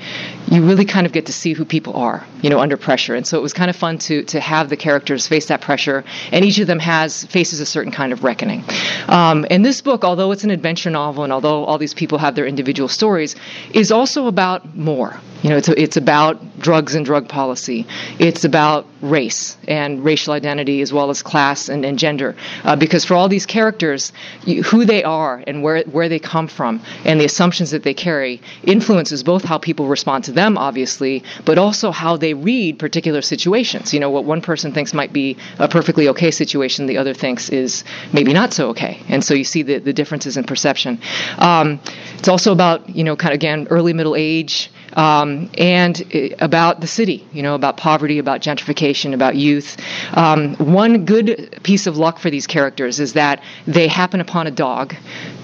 you 0.48 0.62
really 0.62 0.84
kind 0.84 1.06
of 1.06 1.12
get 1.12 1.24
to 1.24 1.32
see 1.32 1.54
who 1.54 1.64
people 1.64 1.94
are, 1.96 2.22
you 2.42 2.50
know, 2.50 2.60
under 2.60 2.76
pressure. 2.76 3.14
And 3.14 3.26
so 3.26 3.38
it 3.38 3.40
was 3.40 3.54
kind 3.54 3.70
of 3.70 3.76
fun 3.76 3.96
to 3.98 4.24
to 4.24 4.40
have 4.40 4.68
the 4.68 4.76
characters 4.76 5.26
face 5.26 5.46
that 5.46 5.62
pressure, 5.62 6.04
and 6.32 6.44
each 6.44 6.58
of 6.58 6.66
them 6.66 6.78
has 6.80 7.24
faces 7.24 7.60
a 7.60 7.66
certain 7.66 7.92
kind 7.92 8.12
of 8.12 8.24
reckoning. 8.24 8.62
Um, 9.08 9.46
and 9.50 9.64
this 9.64 9.80
book, 9.80 10.04
although 10.04 10.32
it's 10.32 10.44
an 10.44 10.50
adventure 10.50 10.90
novel, 10.90 11.24
and 11.24 11.32
although 11.32 11.64
all 11.64 11.78
these 11.78 11.94
people 11.94 12.18
have 12.18 12.34
their 12.34 12.46
individual 12.46 12.88
stories, 12.88 13.36
is 13.72 13.90
also 13.90 14.26
about 14.26 14.76
more. 14.76 15.18
You 15.42 15.48
know, 15.48 15.56
it's 15.56 15.68
it's 15.68 15.96
about 15.96 16.60
drugs 16.60 16.94
and 16.94 17.06
drug 17.06 17.26
policy. 17.26 17.86
It's 18.18 18.44
about 18.44 18.86
race 19.00 19.56
and 19.66 20.04
racial 20.04 20.34
identity 20.34 20.82
as 20.82 20.92
well 20.92 21.10
as 21.10 21.22
class 21.22 21.68
and, 21.68 21.84
and 21.84 21.98
gender. 21.98 22.36
Uh, 22.64 22.76
because 22.76 23.04
for 23.04 23.14
all 23.14 23.28
these 23.28 23.46
characters, 23.46 24.12
you, 24.44 24.62
who 24.62 24.84
they 24.84 25.02
are 25.02 25.42
and 25.46 25.62
where 25.62 25.82
where 25.84 26.08
they 26.08 26.18
come 26.18 26.46
from 26.46 26.81
and 27.04 27.20
the 27.20 27.24
assumptions 27.24 27.70
that 27.70 27.82
they 27.82 27.94
carry 27.94 28.40
influences 28.64 29.22
both 29.22 29.44
how 29.44 29.58
people 29.58 29.86
respond 29.86 30.24
to 30.24 30.32
them, 30.32 30.58
obviously, 30.58 31.22
but 31.44 31.58
also 31.58 31.90
how 31.90 32.16
they 32.16 32.34
read 32.34 32.78
particular 32.78 33.22
situations. 33.22 33.92
You 33.92 34.00
know, 34.00 34.10
what 34.10 34.24
one 34.24 34.40
person 34.40 34.72
thinks 34.72 34.94
might 34.94 35.12
be 35.12 35.36
a 35.58 35.68
perfectly 35.68 36.08
okay 36.08 36.30
situation, 36.30 36.86
the 36.86 36.98
other 36.98 37.14
thinks 37.14 37.48
is 37.48 37.84
maybe 38.12 38.32
not 38.32 38.52
so 38.52 38.70
okay. 38.70 39.02
And 39.08 39.24
so 39.24 39.34
you 39.34 39.44
see 39.44 39.62
the, 39.62 39.78
the 39.78 39.92
differences 39.92 40.36
in 40.36 40.44
perception. 40.44 41.00
Um, 41.38 41.80
it's 42.18 42.28
also 42.28 42.52
about, 42.52 42.88
you 42.88 43.04
know, 43.04 43.16
kind 43.16 43.32
of 43.32 43.36
again, 43.36 43.66
early 43.70 43.92
middle 43.92 44.16
age 44.16 44.70
um, 44.94 45.50
and 45.58 46.34
about 46.40 46.80
the 46.80 46.86
city, 46.86 47.26
you 47.32 47.42
know, 47.42 47.54
about 47.54 47.76
poverty, 47.76 48.18
about 48.18 48.40
gentrification, 48.40 49.14
about 49.14 49.36
youth. 49.36 49.76
Um, 50.12 50.54
one 50.56 51.04
good 51.04 51.58
piece 51.62 51.86
of 51.86 51.96
luck 51.96 52.18
for 52.18 52.30
these 52.30 52.46
characters 52.46 53.00
is 53.00 53.14
that 53.14 53.42
they 53.66 53.88
happen 53.88 54.20
upon 54.20 54.46
a 54.46 54.50
dog, 54.50 54.94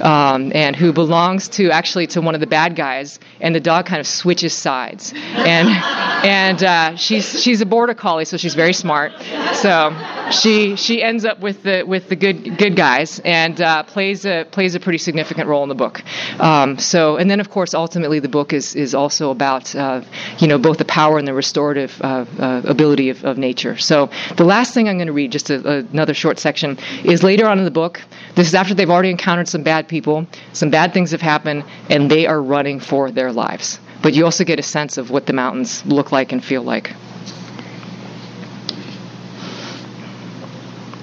um, 0.01 0.53
and 0.55 0.77
who 0.77 0.93
belongs 0.93 1.49
to 1.49 1.71
actually 1.71 2.07
to 2.09 2.21
one 2.21 2.35
of 2.35 2.41
the 2.41 2.47
bad 2.47 2.77
guys, 2.77 3.19
and 3.41 3.55
the 3.55 3.61
dog 3.61 3.87
kind 3.87 4.01
of 4.01 4.07
switches 4.07 4.53
sides, 4.53 5.13
and 5.15 5.69
and 6.25 6.63
uh, 6.63 6.97
she's 6.97 7.43
she's 7.43 7.61
a 7.61 7.67
border 7.67 7.95
collie, 7.95 8.25
so 8.25 8.37
she's 8.37 8.55
very 8.55 8.73
smart. 8.73 9.13
So 9.55 9.97
she 10.31 10.77
she 10.77 11.03
ends 11.03 11.25
up 11.25 11.41
with 11.41 11.63
the 11.63 11.85
with 11.87 12.09
the 12.09 12.17
good 12.17 12.59
good 12.59 12.77
guys 12.77 13.21
and 13.21 13.61
uh, 13.61 13.83
plays 13.85 14.25
a 14.25 14.45
plays 14.51 14.75
a 14.75 14.81
pretty 14.81 14.99
significant 14.99 15.49
role 15.49 15.63
in 15.63 15.69
the 15.69 15.75
book. 15.75 16.03
Um, 16.41 16.79
so 16.79 17.17
and 17.17 17.31
then 17.31 17.41
of 17.41 17.51
course 17.51 17.75
ultimately 17.75 18.21
the 18.21 18.29
book 18.29 18.53
is 18.53 18.75
is 18.75 18.95
also 18.95 19.31
about 19.39 19.75
uh, 19.77 20.03
you 20.41 20.49
know 20.49 20.59
both 20.59 20.79
the 20.79 20.85
power 20.85 21.17
and 21.19 21.29
the 21.29 21.33
restorative 21.33 21.93
uh, 22.03 22.25
uh 22.39 22.63
ability 22.65 23.09
of, 23.11 23.25
of, 23.25 23.39
nature. 23.39 23.77
So 23.79 24.11
the 24.37 24.45
last 24.45 24.75
thing 24.75 24.89
I'm 24.89 24.97
going 24.97 25.07
to 25.07 25.13
read, 25.13 25.31
just 25.31 25.49
a, 25.51 25.87
another 25.93 26.15
short 26.15 26.41
section, 26.41 26.77
is 27.05 27.23
later 27.23 27.47
on 27.47 27.59
in 27.59 27.65
the 27.65 27.77
book. 27.83 28.03
This 28.35 28.49
is 28.49 28.55
after 28.55 28.75
they've 28.75 28.91
already 28.91 29.11
encountered 29.11 29.49
some 29.49 29.63
bad 29.63 29.87
people, 29.87 30.27
some 30.53 30.71
bad 30.71 30.93
things 30.93 31.13
have 31.13 31.23
happened, 31.23 31.63
and 31.89 32.11
they 32.11 32.27
are 32.27 32.43
running 32.43 32.81
for 32.81 33.13
their 33.13 33.33
lives. 33.33 33.79
But 34.03 34.15
you 34.15 34.25
also 34.25 34.45
get 34.45 34.59
a 34.59 34.63
sense 34.63 34.99
of 34.99 35.11
what 35.11 35.27
the 35.27 35.33
mountains 35.33 35.87
look 35.87 36.11
like 36.11 36.33
and 36.33 36.45
feel 36.45 36.63
like. 36.63 36.93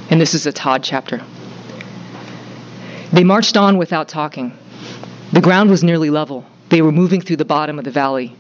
And 0.10 0.20
this 0.20 0.34
is 0.34 0.46
a 0.46 0.52
Todd 0.52 0.84
chapter. 0.84 1.22
They 3.14 3.24
marched 3.24 3.56
on 3.56 3.78
without 3.78 4.10
talking. 4.10 4.52
The 5.32 5.42
ground 5.42 5.70
was 5.70 5.84
nearly 5.84 6.10
level. 6.10 6.46
They 6.70 6.82
were 6.82 6.92
moving 6.92 7.22
through 7.22 7.38
the 7.38 7.46
bottom 7.46 7.78
of 7.78 7.86
the 7.86 7.92
valley. 7.92 8.36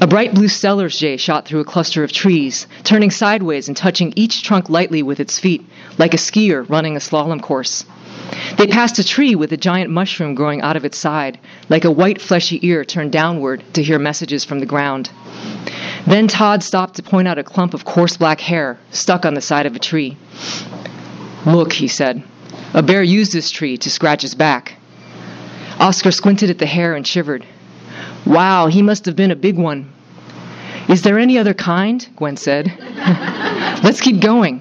A 0.00 0.06
bright 0.06 0.34
blue 0.34 0.48
Steller's 0.48 0.98
jay 0.98 1.18
shot 1.18 1.44
through 1.44 1.60
a 1.60 1.64
cluster 1.64 2.02
of 2.02 2.10
trees, 2.10 2.66
turning 2.84 3.10
sideways 3.10 3.68
and 3.68 3.76
touching 3.76 4.14
each 4.16 4.42
trunk 4.42 4.70
lightly 4.70 5.02
with 5.02 5.20
its 5.20 5.38
feet, 5.38 5.62
like 5.98 6.14
a 6.14 6.16
skier 6.16 6.66
running 6.70 6.96
a 6.96 7.00
slalom 7.00 7.42
course. 7.42 7.84
They 8.56 8.66
passed 8.66 8.98
a 8.98 9.04
tree 9.04 9.34
with 9.34 9.52
a 9.52 9.58
giant 9.58 9.90
mushroom 9.90 10.34
growing 10.34 10.62
out 10.62 10.76
of 10.76 10.86
its 10.86 10.96
side, 10.96 11.38
like 11.68 11.84
a 11.84 11.90
white 11.90 12.20
fleshy 12.20 12.60
ear 12.66 12.84
turned 12.84 13.12
downward 13.12 13.62
to 13.74 13.82
hear 13.82 13.98
messages 13.98 14.44
from 14.44 14.60
the 14.60 14.66
ground. 14.66 15.10
Then 16.06 16.28
Todd 16.28 16.62
stopped 16.62 16.94
to 16.94 17.02
point 17.02 17.28
out 17.28 17.38
a 17.38 17.44
clump 17.44 17.74
of 17.74 17.84
coarse 17.84 18.16
black 18.16 18.40
hair 18.40 18.78
stuck 18.92 19.26
on 19.26 19.34
the 19.34 19.42
side 19.42 19.66
of 19.66 19.76
a 19.76 19.78
tree. 19.78 20.16
Look, 21.44 21.74
he 21.74 21.88
said. 21.88 22.22
A 22.72 22.82
bear 22.82 23.02
used 23.02 23.32
this 23.32 23.50
tree 23.50 23.76
to 23.78 23.90
scratch 23.90 24.22
his 24.22 24.34
back. 24.34 24.79
Oscar 25.80 26.10
squinted 26.10 26.50
at 26.50 26.58
the 26.58 26.66
hair 26.66 26.94
and 26.94 27.06
shivered. 27.06 27.44
Wow, 28.26 28.66
he 28.66 28.82
must 28.82 29.06
have 29.06 29.16
been 29.16 29.30
a 29.30 29.36
big 29.36 29.56
one. 29.56 29.90
Is 30.88 31.00
there 31.02 31.18
any 31.18 31.38
other 31.38 31.54
kind? 31.54 32.06
Gwen 32.16 32.36
said. 32.36 32.66
Let's 33.82 34.02
keep 34.02 34.20
going. 34.20 34.60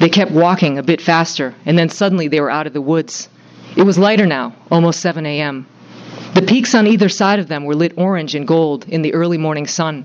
They 0.00 0.08
kept 0.08 0.32
walking 0.32 0.78
a 0.78 0.82
bit 0.82 1.00
faster, 1.00 1.54
and 1.64 1.78
then 1.78 1.88
suddenly 1.88 2.26
they 2.26 2.40
were 2.40 2.50
out 2.50 2.66
of 2.66 2.72
the 2.72 2.80
woods. 2.80 3.28
It 3.76 3.84
was 3.84 3.98
lighter 3.98 4.26
now, 4.26 4.52
almost 4.70 5.00
7 5.00 5.24
a.m. 5.24 5.66
The 6.34 6.42
peaks 6.42 6.74
on 6.74 6.88
either 6.88 7.08
side 7.08 7.38
of 7.38 7.46
them 7.46 7.64
were 7.64 7.76
lit 7.76 7.94
orange 7.96 8.34
and 8.34 8.48
gold 8.48 8.84
in 8.88 9.02
the 9.02 9.14
early 9.14 9.38
morning 9.38 9.68
sun. 9.68 10.04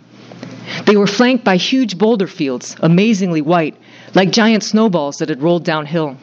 They 0.85 0.95
were 0.95 1.07
flanked 1.07 1.43
by 1.43 1.57
huge 1.57 1.97
boulder 1.97 2.27
fields, 2.27 2.75
amazingly 2.79 3.41
white, 3.41 3.75
like 4.13 4.31
giant 4.31 4.63
snowballs 4.63 5.17
that 5.17 5.29
had 5.29 5.41
rolled 5.41 5.65
downhill. 5.65 6.15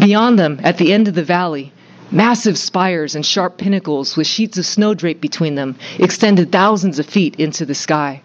Beyond 0.00 0.38
them, 0.38 0.60
at 0.62 0.78
the 0.78 0.92
end 0.92 1.08
of 1.08 1.14
the 1.14 1.22
valley, 1.22 1.72
massive 2.12 2.58
spires 2.58 3.14
and 3.14 3.24
sharp 3.24 3.56
pinnacles 3.56 4.16
with 4.16 4.26
sheets 4.26 4.58
of 4.58 4.66
snow 4.66 4.94
draped 4.94 5.20
between 5.20 5.54
them 5.54 5.76
extended 5.98 6.52
thousands 6.52 6.98
of 6.98 7.06
feet 7.06 7.34
into 7.36 7.64
the 7.64 7.74
sky. 7.74 8.20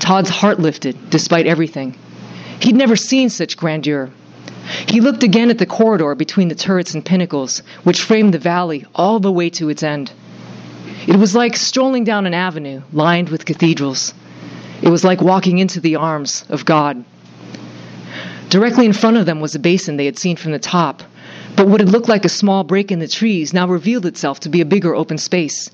Todd's 0.00 0.30
heart 0.30 0.58
lifted, 0.58 1.10
despite 1.10 1.46
everything. 1.46 1.96
He'd 2.60 2.74
never 2.74 2.96
seen 2.96 3.30
such 3.30 3.56
grandeur. 3.56 4.10
He 4.88 5.00
looked 5.00 5.22
again 5.22 5.50
at 5.50 5.58
the 5.58 5.66
corridor 5.66 6.14
between 6.14 6.48
the 6.48 6.54
turrets 6.54 6.94
and 6.94 7.04
pinnacles, 7.04 7.62
which 7.84 8.02
framed 8.02 8.34
the 8.34 8.38
valley 8.38 8.84
all 8.94 9.20
the 9.20 9.32
way 9.32 9.50
to 9.50 9.68
its 9.68 9.82
end. 9.82 10.12
It 11.06 11.16
was 11.16 11.34
like 11.34 11.56
strolling 11.56 12.04
down 12.04 12.26
an 12.26 12.34
avenue 12.34 12.82
lined 12.92 13.30
with 13.30 13.46
cathedrals. 13.46 14.12
It 14.82 14.88
was 14.88 15.04
like 15.04 15.20
walking 15.20 15.58
into 15.58 15.80
the 15.80 15.96
arms 15.96 16.44
of 16.48 16.64
God. 16.64 17.04
Directly 18.48 18.84
in 18.84 18.92
front 18.92 19.16
of 19.16 19.26
them 19.26 19.40
was 19.40 19.54
a 19.54 19.58
basin 19.58 19.96
they 19.96 20.06
had 20.06 20.18
seen 20.18 20.36
from 20.36 20.52
the 20.52 20.58
top, 20.58 21.02
but 21.60 21.68
what 21.68 21.80
had 21.80 21.90
looked 21.90 22.08
like 22.08 22.24
a 22.24 22.30
small 22.30 22.64
break 22.64 22.90
in 22.90 23.00
the 23.00 23.06
trees 23.06 23.52
now 23.52 23.68
revealed 23.68 24.06
itself 24.06 24.40
to 24.40 24.48
be 24.48 24.62
a 24.62 24.64
bigger 24.64 24.94
open 24.94 25.18
space. 25.18 25.70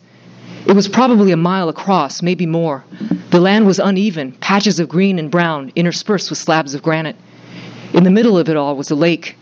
It 0.66 0.73
was 0.73 0.88
probably 0.88 1.31
a 1.31 1.37
mile 1.37 1.69
across, 1.69 2.23
maybe 2.23 2.45
more. 2.45 2.85
The 3.31 3.38
land 3.38 3.69
was 3.69 3.78
uneven, 3.78 4.33
patches 4.33 4.81
of 4.81 4.88
green 4.88 5.16
and 5.21 5.31
brown 5.31 5.71
interspersed 5.76 6.28
with 6.28 6.40
slabs 6.40 6.75
of 6.75 6.83
granite. 6.83 7.14
In 7.93 8.02
the 8.02 8.11
middle 8.11 8.37
of 8.37 8.49
it 8.49 8.57
all 8.57 8.76
was 8.76 8.90
a 8.90 8.97
lake. 8.97 9.37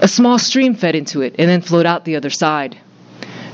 A 0.00 0.08
small 0.08 0.36
stream 0.40 0.74
fed 0.74 0.96
into 0.96 1.22
it 1.22 1.36
and 1.38 1.48
then 1.48 1.60
flowed 1.60 1.86
out 1.86 2.04
the 2.04 2.16
other 2.16 2.30
side. 2.30 2.76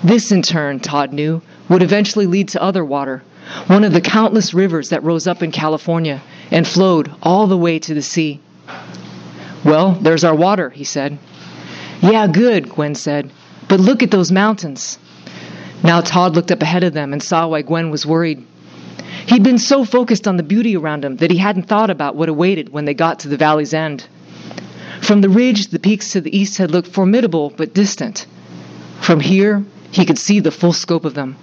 This, 0.02 0.32
in 0.32 0.40
turn, 0.40 0.80
Todd 0.80 1.12
knew, 1.12 1.42
would 1.68 1.82
eventually 1.82 2.24
lead 2.24 2.48
to 2.48 2.62
other 2.62 2.86
water, 2.86 3.22
one 3.66 3.84
of 3.84 3.92
the 3.92 4.00
countless 4.00 4.54
rivers 4.54 4.88
that 4.88 5.04
rose 5.04 5.26
up 5.26 5.42
in 5.42 5.52
California 5.52 6.22
and 6.50 6.66
flowed 6.66 7.12
all 7.22 7.46
the 7.46 7.58
way 7.58 7.78
to 7.80 7.92
the 7.92 8.00
sea. 8.00 8.40
Well, 9.62 9.92
there's 10.00 10.24
our 10.24 10.34
water, 10.34 10.70
he 10.70 10.84
said. 10.84 11.18
Yeah, 12.04 12.26
good, 12.26 12.68
Gwen 12.68 12.94
said. 12.94 13.30
But 13.66 13.80
look 13.80 14.02
at 14.02 14.10
those 14.10 14.30
mountains. 14.30 14.98
Now 15.82 16.02
Todd 16.02 16.34
looked 16.34 16.52
up 16.52 16.60
ahead 16.60 16.84
of 16.84 16.92
them 16.92 17.14
and 17.14 17.22
saw 17.22 17.48
why 17.48 17.62
Gwen 17.62 17.90
was 17.90 18.04
worried. 18.04 18.44
He'd 19.26 19.42
been 19.42 19.56
so 19.58 19.86
focused 19.86 20.28
on 20.28 20.36
the 20.36 20.42
beauty 20.42 20.76
around 20.76 21.02
him 21.02 21.16
that 21.16 21.30
he 21.30 21.38
hadn't 21.38 21.66
thought 21.66 21.88
about 21.88 22.14
what 22.14 22.28
awaited 22.28 22.68
when 22.68 22.84
they 22.84 22.92
got 22.92 23.20
to 23.20 23.28
the 23.28 23.38
valley's 23.38 23.72
end. 23.72 24.06
From 25.00 25.22
the 25.22 25.30
ridge, 25.30 25.68
the 25.68 25.78
peaks 25.78 26.12
to 26.12 26.20
the 26.20 26.36
east 26.36 26.58
had 26.58 26.70
looked 26.70 26.88
formidable 26.88 27.54
but 27.56 27.72
distant. 27.72 28.26
From 29.00 29.20
here, 29.20 29.64
he 29.90 30.04
could 30.04 30.18
see 30.18 30.40
the 30.40 30.50
full 30.50 30.74
scope 30.74 31.06
of 31.06 31.14
them. 31.14 31.36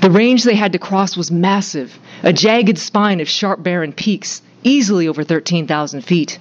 The 0.00 0.10
range 0.10 0.42
they 0.42 0.56
had 0.56 0.72
to 0.72 0.80
cross 0.80 1.16
was 1.16 1.30
massive, 1.30 1.96
a 2.24 2.32
jagged 2.32 2.78
spine 2.78 3.20
of 3.20 3.28
sharp 3.28 3.62
barren 3.62 3.92
peaks, 3.92 4.42
easily 4.64 5.06
over 5.06 5.22
13,000 5.22 6.00
feet. 6.00 6.40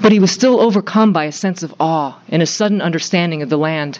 But 0.00 0.12
he 0.12 0.20
was 0.20 0.30
still 0.30 0.60
overcome 0.60 1.12
by 1.12 1.24
a 1.24 1.32
sense 1.32 1.62
of 1.62 1.74
awe 1.80 2.18
and 2.28 2.42
a 2.42 2.46
sudden 2.46 2.80
understanding 2.80 3.42
of 3.42 3.48
the 3.48 3.56
land. 3.56 3.98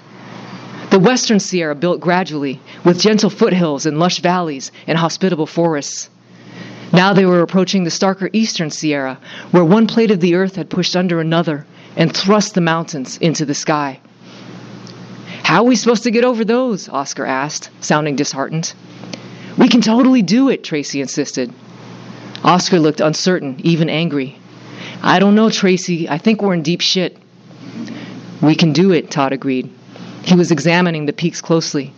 The 0.91 0.99
western 0.99 1.41
Sierra 1.41 1.75
built 1.75 2.01
gradually, 2.01 2.61
with 2.85 3.01
gentle 3.01 3.31
foothills 3.31 3.85
and 3.85 3.99
lush 3.99 4.21
valleys 4.21 4.71
and 4.87 4.97
hospitable 4.97 5.47
forests. 5.47 6.09
Now 6.93 7.13
they 7.13 7.27
were 7.27 7.43
approaching 7.43 7.85
the 7.85 7.91
starker 7.91 8.31
eastern 8.33 8.71
Sierra, 8.71 9.19
where 9.51 9.65
one 9.65 9.87
plate 9.87 10.11
of 10.11 10.21
the 10.21 10.35
earth 10.35 10.57
had 10.57 10.71
pushed 10.71 10.97
under 10.97 11.21
another 11.21 11.67
and 11.97 12.15
thrust 12.15 12.55
the 12.55 12.61
mountains 12.61 13.19
into 13.19 13.45
the 13.45 13.55
sky. 13.55 14.01
How 15.43 15.63
are 15.63 15.67
we 15.67 15.77
supposed 15.77 16.05
to 16.05 16.11
get 16.11 16.25
over 16.25 16.45
those? 16.45 16.89
Oscar 16.89 17.27
asked, 17.27 17.71
sounding 17.81 18.17
disheartened. 18.17 18.73
We 19.59 19.69
can 19.69 19.81
totally 19.81 20.23
do 20.23 20.49
it, 20.49 20.63
Tracy 20.63 21.01
insisted. 21.01 21.53
Oscar 22.45 22.79
looked 22.79 23.01
uncertain, 23.01 23.61
even 23.65 23.91
angry. 23.91 24.39
I 25.03 25.19
don't 25.19 25.35
know, 25.35 25.51
Tracy. 25.51 26.09
I 26.09 26.19
think 26.19 26.43
we're 26.43 26.55
in 26.55 26.63
deep 26.63 26.81
shit. 26.81 27.17
We 28.43 28.55
can 28.55 28.73
do 28.73 28.93
it, 28.93 29.11
Todd 29.11 29.33
agreed. 29.33 29.71
He 30.25 30.35
was 30.35 30.51
examining 30.51 31.07
the 31.07 31.13
peaks 31.13 31.41
closely. 31.41 31.93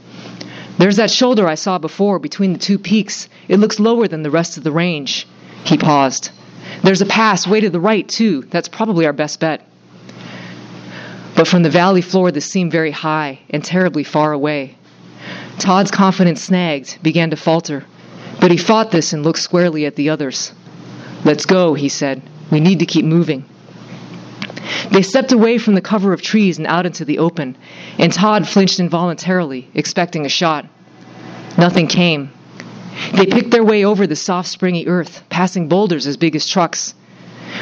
There's 0.78 0.96
that 0.96 1.10
shoulder 1.10 1.46
I 1.46 1.56
saw 1.56 1.78
before 1.78 2.18
between 2.18 2.52
the 2.52 2.58
two 2.58 2.78
peaks. 2.78 3.28
It 3.48 3.58
looks 3.58 3.80
lower 3.80 4.08
than 4.08 4.22
the 4.22 4.30
rest 4.30 4.56
of 4.56 4.64
the 4.64 4.72
range. 4.72 5.26
He 5.64 5.76
paused. 5.76 6.30
There's 6.82 7.02
a 7.02 7.06
pass 7.06 7.46
way 7.46 7.60
to 7.60 7.70
the 7.70 7.80
right, 7.80 8.08
too. 8.08 8.42
That's 8.42 8.68
probably 8.68 9.04
our 9.06 9.12
best 9.12 9.40
bet. 9.40 9.66
But 11.36 11.48
from 11.48 11.62
the 11.62 11.70
valley 11.70 12.02
floor, 12.02 12.30
this 12.30 12.46
seemed 12.46 12.72
very 12.72 12.90
high 12.90 13.40
and 13.50 13.64
terribly 13.64 14.04
far 14.04 14.32
away. 14.32 14.76
Todd's 15.58 15.90
confidence 15.90 16.42
snagged, 16.42 17.02
began 17.02 17.30
to 17.30 17.36
falter, 17.36 17.84
but 18.40 18.50
he 18.50 18.56
fought 18.56 18.90
this 18.90 19.12
and 19.12 19.22
looked 19.22 19.38
squarely 19.38 19.84
at 19.84 19.96
the 19.96 20.08
others. 20.10 20.52
Let's 21.24 21.44
go, 21.44 21.74
he 21.74 21.88
said. 21.88 22.22
We 22.50 22.60
need 22.60 22.80
to 22.80 22.86
keep 22.86 23.04
moving. 23.04 23.44
They 24.90 25.02
stepped 25.02 25.32
away 25.32 25.58
from 25.58 25.74
the 25.74 25.80
cover 25.80 26.12
of 26.12 26.22
trees 26.22 26.58
and 26.58 26.66
out 26.66 26.86
into 26.86 27.04
the 27.04 27.18
open, 27.18 27.56
and 27.98 28.12
Todd 28.12 28.48
flinched 28.48 28.80
involuntarily, 28.80 29.68
expecting 29.74 30.26
a 30.26 30.28
shot. 30.28 30.66
Nothing 31.56 31.86
came. 31.86 32.30
They 33.14 33.26
picked 33.26 33.50
their 33.50 33.64
way 33.64 33.84
over 33.84 34.06
the 34.06 34.16
soft, 34.16 34.48
springy 34.48 34.88
earth, 34.88 35.22
passing 35.28 35.68
boulders 35.68 36.06
as 36.06 36.16
big 36.16 36.34
as 36.34 36.46
trucks. 36.46 36.94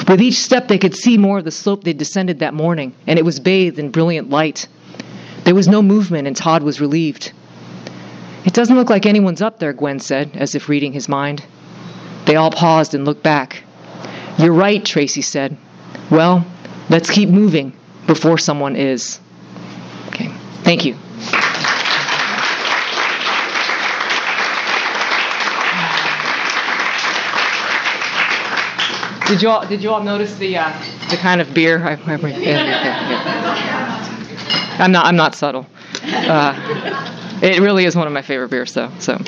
With 0.08 0.20
each 0.20 0.42
step, 0.42 0.68
they 0.68 0.78
could 0.78 0.94
see 0.94 1.18
more 1.18 1.38
of 1.38 1.44
the 1.44 1.50
slope 1.50 1.84
they'd 1.84 1.98
descended 1.98 2.38
that 2.38 2.54
morning, 2.54 2.94
and 3.06 3.18
it 3.18 3.24
was 3.24 3.40
bathed 3.40 3.78
in 3.78 3.90
brilliant 3.90 4.30
light. 4.30 4.66
There 5.44 5.54
was 5.54 5.68
no 5.68 5.82
movement, 5.82 6.26
and 6.26 6.36
Todd 6.36 6.62
was 6.62 6.80
relieved. 6.80 7.32
It 8.44 8.52
doesn't 8.52 8.76
look 8.76 8.90
like 8.90 9.06
anyone's 9.06 9.42
up 9.42 9.58
there, 9.58 9.72
Gwen 9.72 10.00
said, 10.00 10.30
as 10.34 10.54
if 10.54 10.68
reading 10.68 10.92
his 10.92 11.08
mind. 11.08 11.44
They 12.26 12.36
all 12.36 12.50
paused 12.50 12.94
and 12.94 13.04
looked 13.04 13.22
back. 13.22 13.64
You're 14.38 14.52
right, 14.52 14.84
Tracy 14.84 15.22
said. 15.22 15.56
Well, 16.10 16.46
let's 16.88 17.10
keep 17.10 17.28
moving 17.28 17.72
before 18.06 18.38
someone 18.38 18.76
is. 18.76 19.18
Okay, 20.08 20.28
thank 20.62 20.84
you. 20.84 20.96
Did 29.26 29.42
you 29.42 29.50
all 29.50 29.66
did 29.66 29.82
you 29.82 29.90
all 29.90 30.02
notice 30.02 30.34
the 30.36 30.56
uh, 30.56 30.72
the 31.10 31.16
kind 31.16 31.40
of 31.40 31.52
beer? 31.52 31.84
I, 31.84 31.92
I, 31.92 32.16
yeah, 32.16 32.38
yeah, 32.38 33.10
yeah. 33.10 34.76
I'm 34.78 34.92
not 34.92 35.04
I'm 35.04 35.16
not 35.16 35.34
subtle. 35.34 35.66
Uh, 36.04 37.14
it 37.42 37.60
really 37.60 37.84
is 37.84 37.96
one 37.96 38.06
of 38.06 38.12
my 38.12 38.22
favorite 38.22 38.50
beers, 38.50 38.72
though. 38.74 38.90
So, 38.98 39.18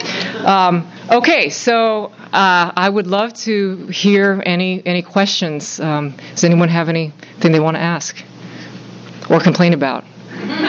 um, 0.44 0.90
okay. 1.10 1.50
So 1.50 2.06
uh, 2.32 2.72
I 2.74 2.88
would 2.88 3.06
love 3.06 3.34
to 3.44 3.86
hear 3.86 4.42
any 4.44 4.84
any 4.86 5.02
questions. 5.02 5.80
Um, 5.80 6.14
does 6.30 6.44
anyone 6.44 6.68
have 6.68 6.88
anything 6.88 7.52
they 7.52 7.60
want 7.60 7.76
to 7.76 7.80
ask 7.82 8.22
or 9.28 9.40
complain 9.40 9.72
about 9.74 10.04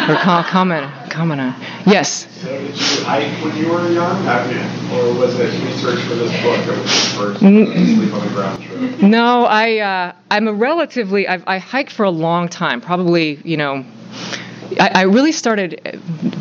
or 0.09 0.15
com- 0.15 0.43
comment 0.45 0.91
comment 1.09 1.41
on? 1.41 1.55
Yes. 1.85 2.27
So 2.41 2.47
did 2.49 2.69
you 2.69 3.03
hike 3.03 3.43
when 3.43 3.55
you 3.57 3.69
were 3.69 3.89
young, 3.91 4.27
or 4.27 5.13
was 5.19 5.39
it 5.39 5.51
research 5.65 5.99
for 6.03 6.15
this 6.15 6.31
book 6.41 6.65
was 6.67 7.13
first 7.13 7.39
sleep 7.39 8.13
on 8.13 8.27
the 8.27 8.33
ground 8.33 8.63
trip? 8.63 9.01
No, 9.01 9.45
I 9.45 9.77
uh, 9.77 10.13
I'm 10.29 10.47
a 10.47 10.53
relatively 10.53 11.27
I've, 11.27 11.43
I 11.47 11.57
hiked 11.57 11.91
for 11.91 12.03
a 12.03 12.11
long 12.11 12.49
time. 12.49 12.81
Probably 12.81 13.39
you 13.43 13.57
know. 13.57 13.85
I, 14.79 14.91
I 14.95 15.01
really 15.01 15.33
started. 15.33 15.81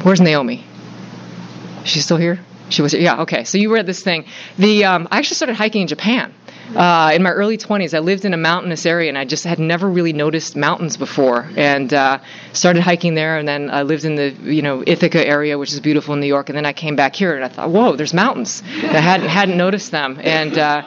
Where's 0.05 0.21
Naomi? 0.21 0.65
She's 1.85 2.05
still 2.05 2.17
here. 2.17 2.39
She 2.69 2.83
was. 2.83 2.93
here. 2.93 3.01
Yeah. 3.01 3.23
Okay. 3.23 3.45
So 3.45 3.59
you 3.59 3.73
read 3.73 3.87
this 3.87 4.03
thing. 4.03 4.27
The 4.59 4.85
um, 4.85 5.09
I 5.11 5.19
actually 5.19 5.37
started 5.37 5.55
hiking 5.55 5.83
in 5.83 5.89
Japan. 5.89 6.33
Uh, 6.77 7.11
in 7.15 7.23
my 7.23 7.31
early 7.31 7.59
20s. 7.59 7.95
I 7.95 7.99
lived 7.99 8.25
in 8.25 8.35
a 8.35 8.37
mountainous 8.37 8.87
area, 8.87 9.09
and 9.09 9.19
I 9.19 9.25
just 9.25 9.45
had 9.45 9.59
never 9.59 9.89
really 9.89 10.13
noticed 10.13 10.57
mountains 10.57 10.97
before. 10.97 11.49
And 11.57 11.93
uh, 11.93 12.19
started 12.53 12.83
hiking 12.83 13.15
there, 13.15 13.39
and 13.39 13.47
then 13.47 13.71
I 13.71 13.83
lived 13.83 14.05
in 14.05 14.15
the 14.15 14.31
you 14.43 14.63
know 14.63 14.83
Ithaca 14.87 15.27
area, 15.27 15.59
which 15.59 15.73
is 15.73 15.81
beautiful 15.81 16.15
in 16.15 16.21
New 16.21 16.27
York. 16.27 16.49
And 16.49 16.57
then 16.57 16.67
I 16.67 16.73
came 16.73 16.97
back 16.97 17.17
here, 17.17 17.35
and 17.35 17.45
I 17.45 17.49
thought, 17.49 17.71
whoa, 17.71 17.97
there's 17.97 18.15
mountains. 18.15 18.63
I 18.67 19.01
hadn't 19.01 19.29
hadn't 19.29 19.57
noticed 19.57 19.91
them, 19.91 20.19
and 20.23 20.57
uh, 20.57 20.83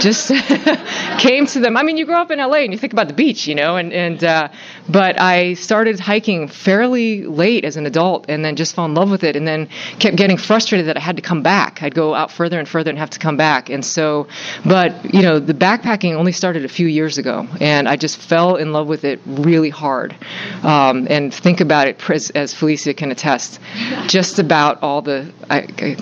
just 0.00 0.28
came 1.18 1.46
to 1.46 1.60
them. 1.60 1.76
I 1.76 1.82
mean, 1.82 1.96
you 1.96 2.06
grow 2.06 2.20
up 2.20 2.30
in 2.30 2.38
LA, 2.38 2.58
and 2.58 2.72
you 2.72 2.78
think 2.78 2.92
about 2.92 3.08
the 3.08 3.14
beach, 3.14 3.46
you 3.46 3.54
know, 3.54 3.76
and 3.76 3.92
and 3.92 4.22
uh, 4.22 4.48
but 4.88 5.20
I 5.20 5.54
started 5.54 5.98
hiking 5.98 6.48
fairly 6.48 7.24
late 7.26 7.64
as 7.64 7.76
an 7.76 7.86
adult, 7.86 8.26
and 8.28 8.44
then 8.44 8.56
just 8.56 8.74
fell 8.74 8.84
in 8.84 8.94
love 8.94 9.10
with 9.10 9.24
it, 9.24 9.34
and 9.36 9.46
then 9.46 9.68
kept 9.98 10.16
getting 10.16 10.36
frustrated 10.36 10.86
that 10.86 10.96
I 10.96 11.00
had 11.00 11.16
to 11.16 11.22
come 11.22 11.42
back. 11.42 11.82
I'd 11.82 11.94
go 11.94 12.14
out 12.14 12.30
further 12.30 12.58
and 12.58 12.68
further 12.68 12.90
and 12.90 12.98
have 12.98 13.10
to 13.10 13.18
come 13.18 13.36
back, 13.36 13.68
and 13.70 13.84
so, 13.84 14.28
but 14.64 15.12
you 15.12 15.22
know, 15.24 15.38
the 15.38 15.54
backpacking 15.54 16.14
only 16.14 16.32
started 16.32 16.64
a 16.64 16.68
few 16.68 16.86
years 16.86 17.18
ago, 17.18 17.46
and 17.60 17.88
I 17.88 17.96
just 17.96 18.16
fell 18.16 18.56
in 18.56 18.72
love 18.72 18.88
with 18.88 19.04
it 19.04 19.20
really 19.26 19.70
hard. 19.70 20.16
Um, 20.62 21.06
and 21.10 21.32
think 21.32 21.60
about 21.60 21.88
it, 21.88 22.10
as, 22.10 22.30
as 22.30 22.54
Felicia 22.54 22.94
can 22.94 23.10
attest, 23.10 23.60
just 24.06 24.38
about 24.38 24.82
all 24.82 25.02
the. 25.02 25.32
I, 25.50 25.96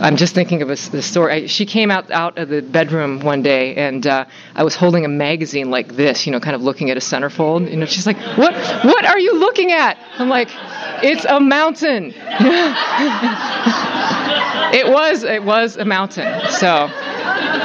I'm 0.00 0.16
just 0.16 0.32
thinking 0.32 0.62
of 0.62 0.70
a, 0.70 0.76
the 0.76 1.02
story. 1.02 1.32
I, 1.32 1.46
she 1.46 1.66
came 1.66 1.90
out 1.90 2.12
out 2.12 2.38
of 2.38 2.48
the 2.48 2.62
bedroom 2.62 3.18
one 3.20 3.42
day, 3.42 3.74
and 3.74 4.06
uh, 4.06 4.26
I 4.54 4.62
was 4.62 4.76
holding 4.76 5.04
a 5.04 5.08
magazine 5.08 5.70
like 5.70 5.96
this, 5.96 6.24
you 6.24 6.32
know, 6.32 6.38
kind 6.38 6.54
of 6.54 6.62
looking 6.62 6.90
at 6.90 6.96
a 6.96 7.00
centerfold. 7.00 7.68
You 7.68 7.76
know, 7.76 7.86
she's 7.86 8.06
like, 8.06 8.18
"What? 8.38 8.54
What 8.84 9.04
are 9.04 9.18
you 9.18 9.38
looking 9.38 9.72
at?" 9.72 9.98
I'm 10.18 10.28
like, 10.28 10.50
"It's 11.02 11.24
a 11.24 11.40
mountain." 11.40 12.14
it 14.72 14.88
was. 14.88 15.24
It 15.24 15.42
was 15.42 15.76
a 15.76 15.84
mountain. 15.84 16.48
So. 16.50 16.88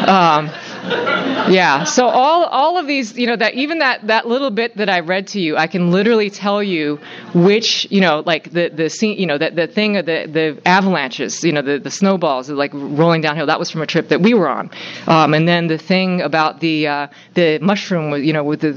Um, 0.08 0.49
yeah. 0.84 1.84
So 1.86 2.08
all 2.08 2.46
all 2.46 2.78
of 2.78 2.88
these, 2.88 3.17
you 3.17 3.28
know, 3.28 3.36
that 3.36 3.54
even 3.54 3.80
that 3.80 4.08
that 4.08 4.28
little 4.28 4.52
bit 4.52 4.78
that 4.78 4.89
I 4.89 5.00
read 5.00 5.28
to 5.28 5.39
you, 5.39 5.56
I 5.58 5.67
can 5.67 5.91
literally 5.91 6.30
tell 6.30 6.62
you 6.62 7.00
which, 7.34 7.88
you 7.89 8.02
know, 8.02 8.24
like 8.26 8.52
the 8.52 8.69
the 8.69 8.89
scene, 8.89 9.17
you 9.17 9.26
know, 9.26 9.38
that 9.38 9.56
the 9.56 9.67
thing 9.67 9.98
of 9.98 10.06
the 10.06 10.28
the 10.32 10.62
avalanches, 10.67 11.43
you 11.43 11.52
know, 11.52 11.62
the 11.62 11.80
the 11.80 11.91
snowballs 11.91 12.50
like 12.50 12.72
rolling 12.74 13.22
downhill. 13.22 13.46
That 13.46 13.60
was 13.60 13.72
from 13.72 13.82
a 13.82 13.88
trip 13.88 14.10
that 14.10 14.22
we 14.22 14.34
were 14.34 14.50
on, 14.50 14.72
um, 15.08 15.34
and 15.34 15.48
then 15.48 15.67
the 15.67 15.78
thing 15.78 16.22
about 16.22 16.60
the 16.60 16.88
uh, 16.88 17.08
the 17.34 17.60
mushroom, 17.60 18.22
you 18.24 18.34
know, 18.34 18.43
with 18.43 18.62
the 18.62 18.72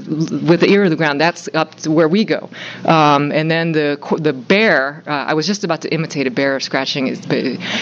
with 0.47 0.61
the 0.61 0.69
ear 0.69 0.83
of 0.83 0.89
the 0.89 0.95
ground. 0.95 1.19
That's 1.19 1.49
up 1.53 1.75
to 1.75 1.91
where 1.91 2.07
we 2.07 2.25
go, 2.25 2.49
um, 2.85 3.31
and 3.31 3.49
then 3.49 3.71
the 3.71 3.97
the 4.19 4.33
bear. 4.33 5.03
Uh, 5.07 5.09
I 5.09 5.33
was 5.33 5.47
just 5.47 5.63
about 5.63 5.81
to 5.81 5.93
imitate 5.93 6.27
a 6.27 6.31
bear 6.31 6.59
scratching 6.59 7.07
his, 7.07 7.19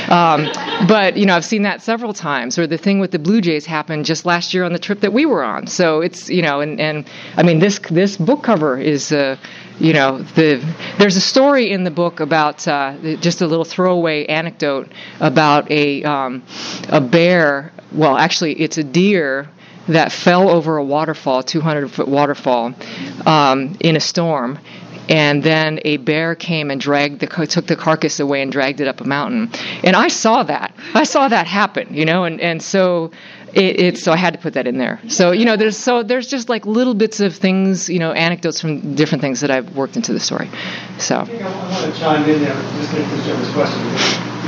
um, 0.09 0.49
but 0.87 1.17
you 1.17 1.25
know, 1.25 1.35
I've 1.35 1.45
seen 1.45 1.63
that 1.63 1.81
several 1.81 2.13
times. 2.13 2.57
Or 2.57 2.67
the 2.67 2.77
thing 2.77 2.99
with 2.99 3.11
the 3.11 3.19
blue 3.19 3.41
jays 3.41 3.65
happened 3.65 4.05
just 4.05 4.14
last 4.23 4.53
year 4.53 4.63
on 4.63 4.71
the 4.71 4.79
trip 4.79 4.99
that 4.99 5.11
we 5.11 5.25
were 5.25 5.43
on. 5.43 5.65
So 5.65 6.01
it's 6.01 6.29
you 6.29 6.43
know, 6.43 6.61
and 6.61 6.79
and 6.79 7.09
I 7.35 7.41
mean 7.41 7.57
this 7.59 7.79
this 7.79 8.17
book 8.17 8.43
cover 8.43 8.77
is. 8.77 9.11
Uh, 9.11 9.37
you 9.77 9.91
know, 9.91 10.19
the 10.19 10.63
there's 10.99 11.17
a 11.17 11.21
story 11.21 11.69
in 11.69 11.83
the 11.83 11.91
book 11.91 12.21
about 12.21 12.65
uh, 12.65 12.95
just 13.17 13.41
a 13.41 13.47
little 13.47 13.65
throwaway 13.65 14.25
anecdote 14.25 14.89
about 15.19 15.69
a 15.69 16.01
um, 16.03 16.43
a 16.87 17.01
bear. 17.01 17.73
Well, 17.91 18.15
actually, 18.15 18.53
it's 18.53 18.77
a 18.77 18.85
deer 18.85 19.49
that 19.87 20.11
fell 20.11 20.49
over 20.49 20.77
a 20.77 20.83
waterfall, 20.83 21.43
200 21.43 21.91
foot 21.91 22.07
waterfall, 22.07 22.73
um, 23.25 23.77
in 23.79 23.95
a 23.95 23.99
storm. 23.99 24.59
And 25.07 25.43
then 25.43 25.81
a 25.85 25.97
bear 25.97 26.33
came 26.33 26.71
and 26.71 26.81
dragged 26.81 27.19
the 27.19 27.27
took 27.27 27.67
the 27.67 27.75
carcass 27.75 28.19
away 28.19 28.41
and 28.41 28.51
dragged 28.51 28.81
it 28.81 28.87
up 28.87 29.01
a 29.01 29.03
mountain. 29.03 29.51
And 29.83 29.95
I 29.95 30.07
saw 30.07 30.41
that. 30.41 30.73
I 30.95 31.03
saw 31.03 31.27
that 31.27 31.45
happen, 31.45 31.93
you 31.93 32.05
know. 32.05 32.23
And 32.23 32.41
and 32.41 32.63
so 32.63 33.11
it, 33.55 33.79
it's 33.79 34.03
so 34.03 34.11
I 34.11 34.17
had 34.17 34.33
to 34.33 34.39
put 34.39 34.53
that 34.53 34.67
in 34.67 34.77
there. 34.77 34.99
So 35.07 35.31
you 35.31 35.45
know, 35.45 35.55
there's 35.55 35.77
so 35.77 36.03
there's 36.03 36.27
just 36.27 36.49
like 36.49 36.65
little 36.65 36.93
bits 36.93 37.21
of 37.21 37.35
things, 37.35 37.89
you 37.89 37.99
know, 37.99 38.11
anecdotes 38.11 38.59
from 38.59 38.95
different 38.95 39.21
things 39.21 39.39
that 39.41 39.49
I've 39.49 39.75
worked 39.75 39.95
into 39.95 40.13
the 40.13 40.19
story. 40.19 40.49
So. 40.99 41.15
I, 41.15 41.21
want 41.21 41.93
to 41.93 41.99
chime 41.99 42.29
in 42.29 42.41
there, 42.41 42.53
just 42.77 42.91
to 42.91 42.97
Jeffers' 43.23 43.51
question. 43.53 43.81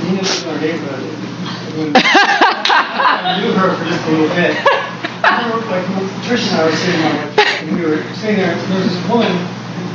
Nina 0.03 0.21
lives 0.21 0.43
in 0.43 0.49
our 0.49 0.59
neighborhood. 0.59 1.13
I 1.95 3.39
knew 3.39 3.53
her 3.53 3.75
for 3.75 3.85
just 3.85 4.05
a 4.05 4.11
little 4.11 4.27
bit. 4.35 4.57
I 5.23 5.43
remember, 5.45 5.65
like 5.71 5.85
Trish 6.25 6.51
and 6.51 6.59
I 6.59 6.65
were 6.65 6.75
sitting 6.75 7.01
on 7.01 7.15
and 7.39 7.75
we 7.77 7.85
were 7.85 8.03
sitting 8.15 8.37
there, 8.37 8.51
and 8.51 8.71
there 8.71 8.79
was 8.79 8.91
this 8.91 9.09
woman, 9.09 9.31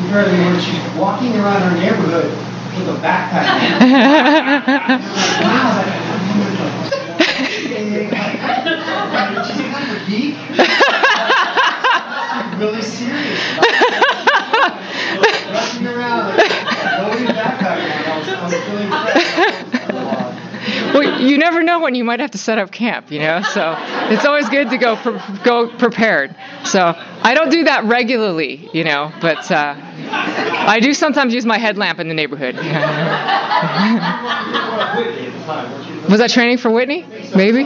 apparently 0.07 0.39
when 0.41 0.61
she's 0.61 0.81
walking 0.97 1.37
around 1.37 1.63
our 1.63 1.75
neighborhood 1.77 2.31
with 2.79 2.89
a 2.89 2.99
backpack. 3.05 3.61
wow, 5.43 6.03
really 12.63 12.83
serious. 12.83 13.41
Rushing 15.51 15.87
around, 15.87 16.37
loading 16.37 17.27
backpack 17.27 17.79
I 18.07 18.19
was, 18.19 18.29
I 18.29 18.31
was 18.45 18.53
really 18.69 18.87
well, 20.95 21.21
you 21.21 21.39
never 21.53 21.63
know 21.63 21.81
when 21.81 21.95
you 21.95 22.03
might 22.03 22.19
have 22.21 22.31
to 22.31 22.39
set 22.39 22.57
up 22.59 22.73
camp, 22.73 23.11
you 23.11 23.19
know. 23.19 23.43
So 23.43 23.75
it's 24.11 24.25
always 24.25 24.49
good 24.49 24.71
to 24.71 24.79
go 24.79 24.97
pre- 24.97 25.21
go 25.45 25.69
prepared. 25.69 26.35
So 26.65 26.95
I 27.23 27.35
don't 27.35 27.51
do 27.51 27.65
that 27.65 27.85
regularly, 27.85 28.71
you 28.73 28.85
know, 28.85 29.13
but 29.21 29.51
uh, 29.51 29.75
I 29.77 30.81
do 30.81 30.95
sometimes 30.95 31.35
use 31.35 31.45
my 31.45 31.59
headlamp 31.59 32.01
in 32.01 32.09
the 32.09 32.15
neighborhood. 32.15 32.57
Was 36.09 36.19
that 36.19 36.31
training 36.31 36.59
for 36.59 36.71
Whitney? 36.71 37.05
Maybe. 37.37 37.65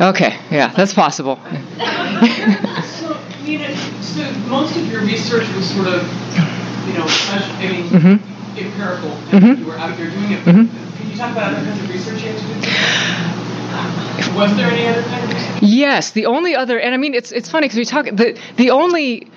Okay, 0.00 0.36
yeah, 0.50 0.72
that's 0.74 0.92
possible. 0.92 1.36
so, 1.36 3.20
you 3.44 3.60
know, 3.60 3.74
so 4.00 4.28
most 4.48 4.76
of 4.76 4.86
your 4.86 5.02
research 5.02 5.48
was 5.54 5.70
sort 5.70 5.86
of, 5.86 6.02
you 6.86 6.94
know, 6.94 7.04
I 7.06 7.68
mean, 7.70 7.90
mm-hmm. 7.90 8.58
empirical. 8.58 9.10
Mm-hmm. 9.10 9.62
You 9.62 9.66
were 9.66 9.78
out 9.78 9.96
there 9.96 10.10
doing 10.10 10.32
it. 10.32 10.44
Mm-hmm. 10.44 10.79
Talk 11.20 11.32
about 11.32 11.52
other 11.52 11.66
kinds 11.66 11.82
of 11.82 11.90
research 11.90 12.22
you? 12.22 12.32
Was 14.34 14.56
there 14.56 14.70
any 14.70 14.86
other 14.86 15.02
kind 15.02 15.30
of? 15.30 15.62
Yes, 15.62 16.12
the 16.12 16.24
only 16.24 16.56
other, 16.56 16.80
and 16.80 16.94
I 16.94 16.96
mean, 16.96 17.12
it's 17.12 17.30
it's 17.30 17.50
funny 17.50 17.66
because 17.66 17.76
we 17.76 17.84
talk 17.84 18.06
the 18.06 18.40
the 18.56 18.70
only 18.70 19.30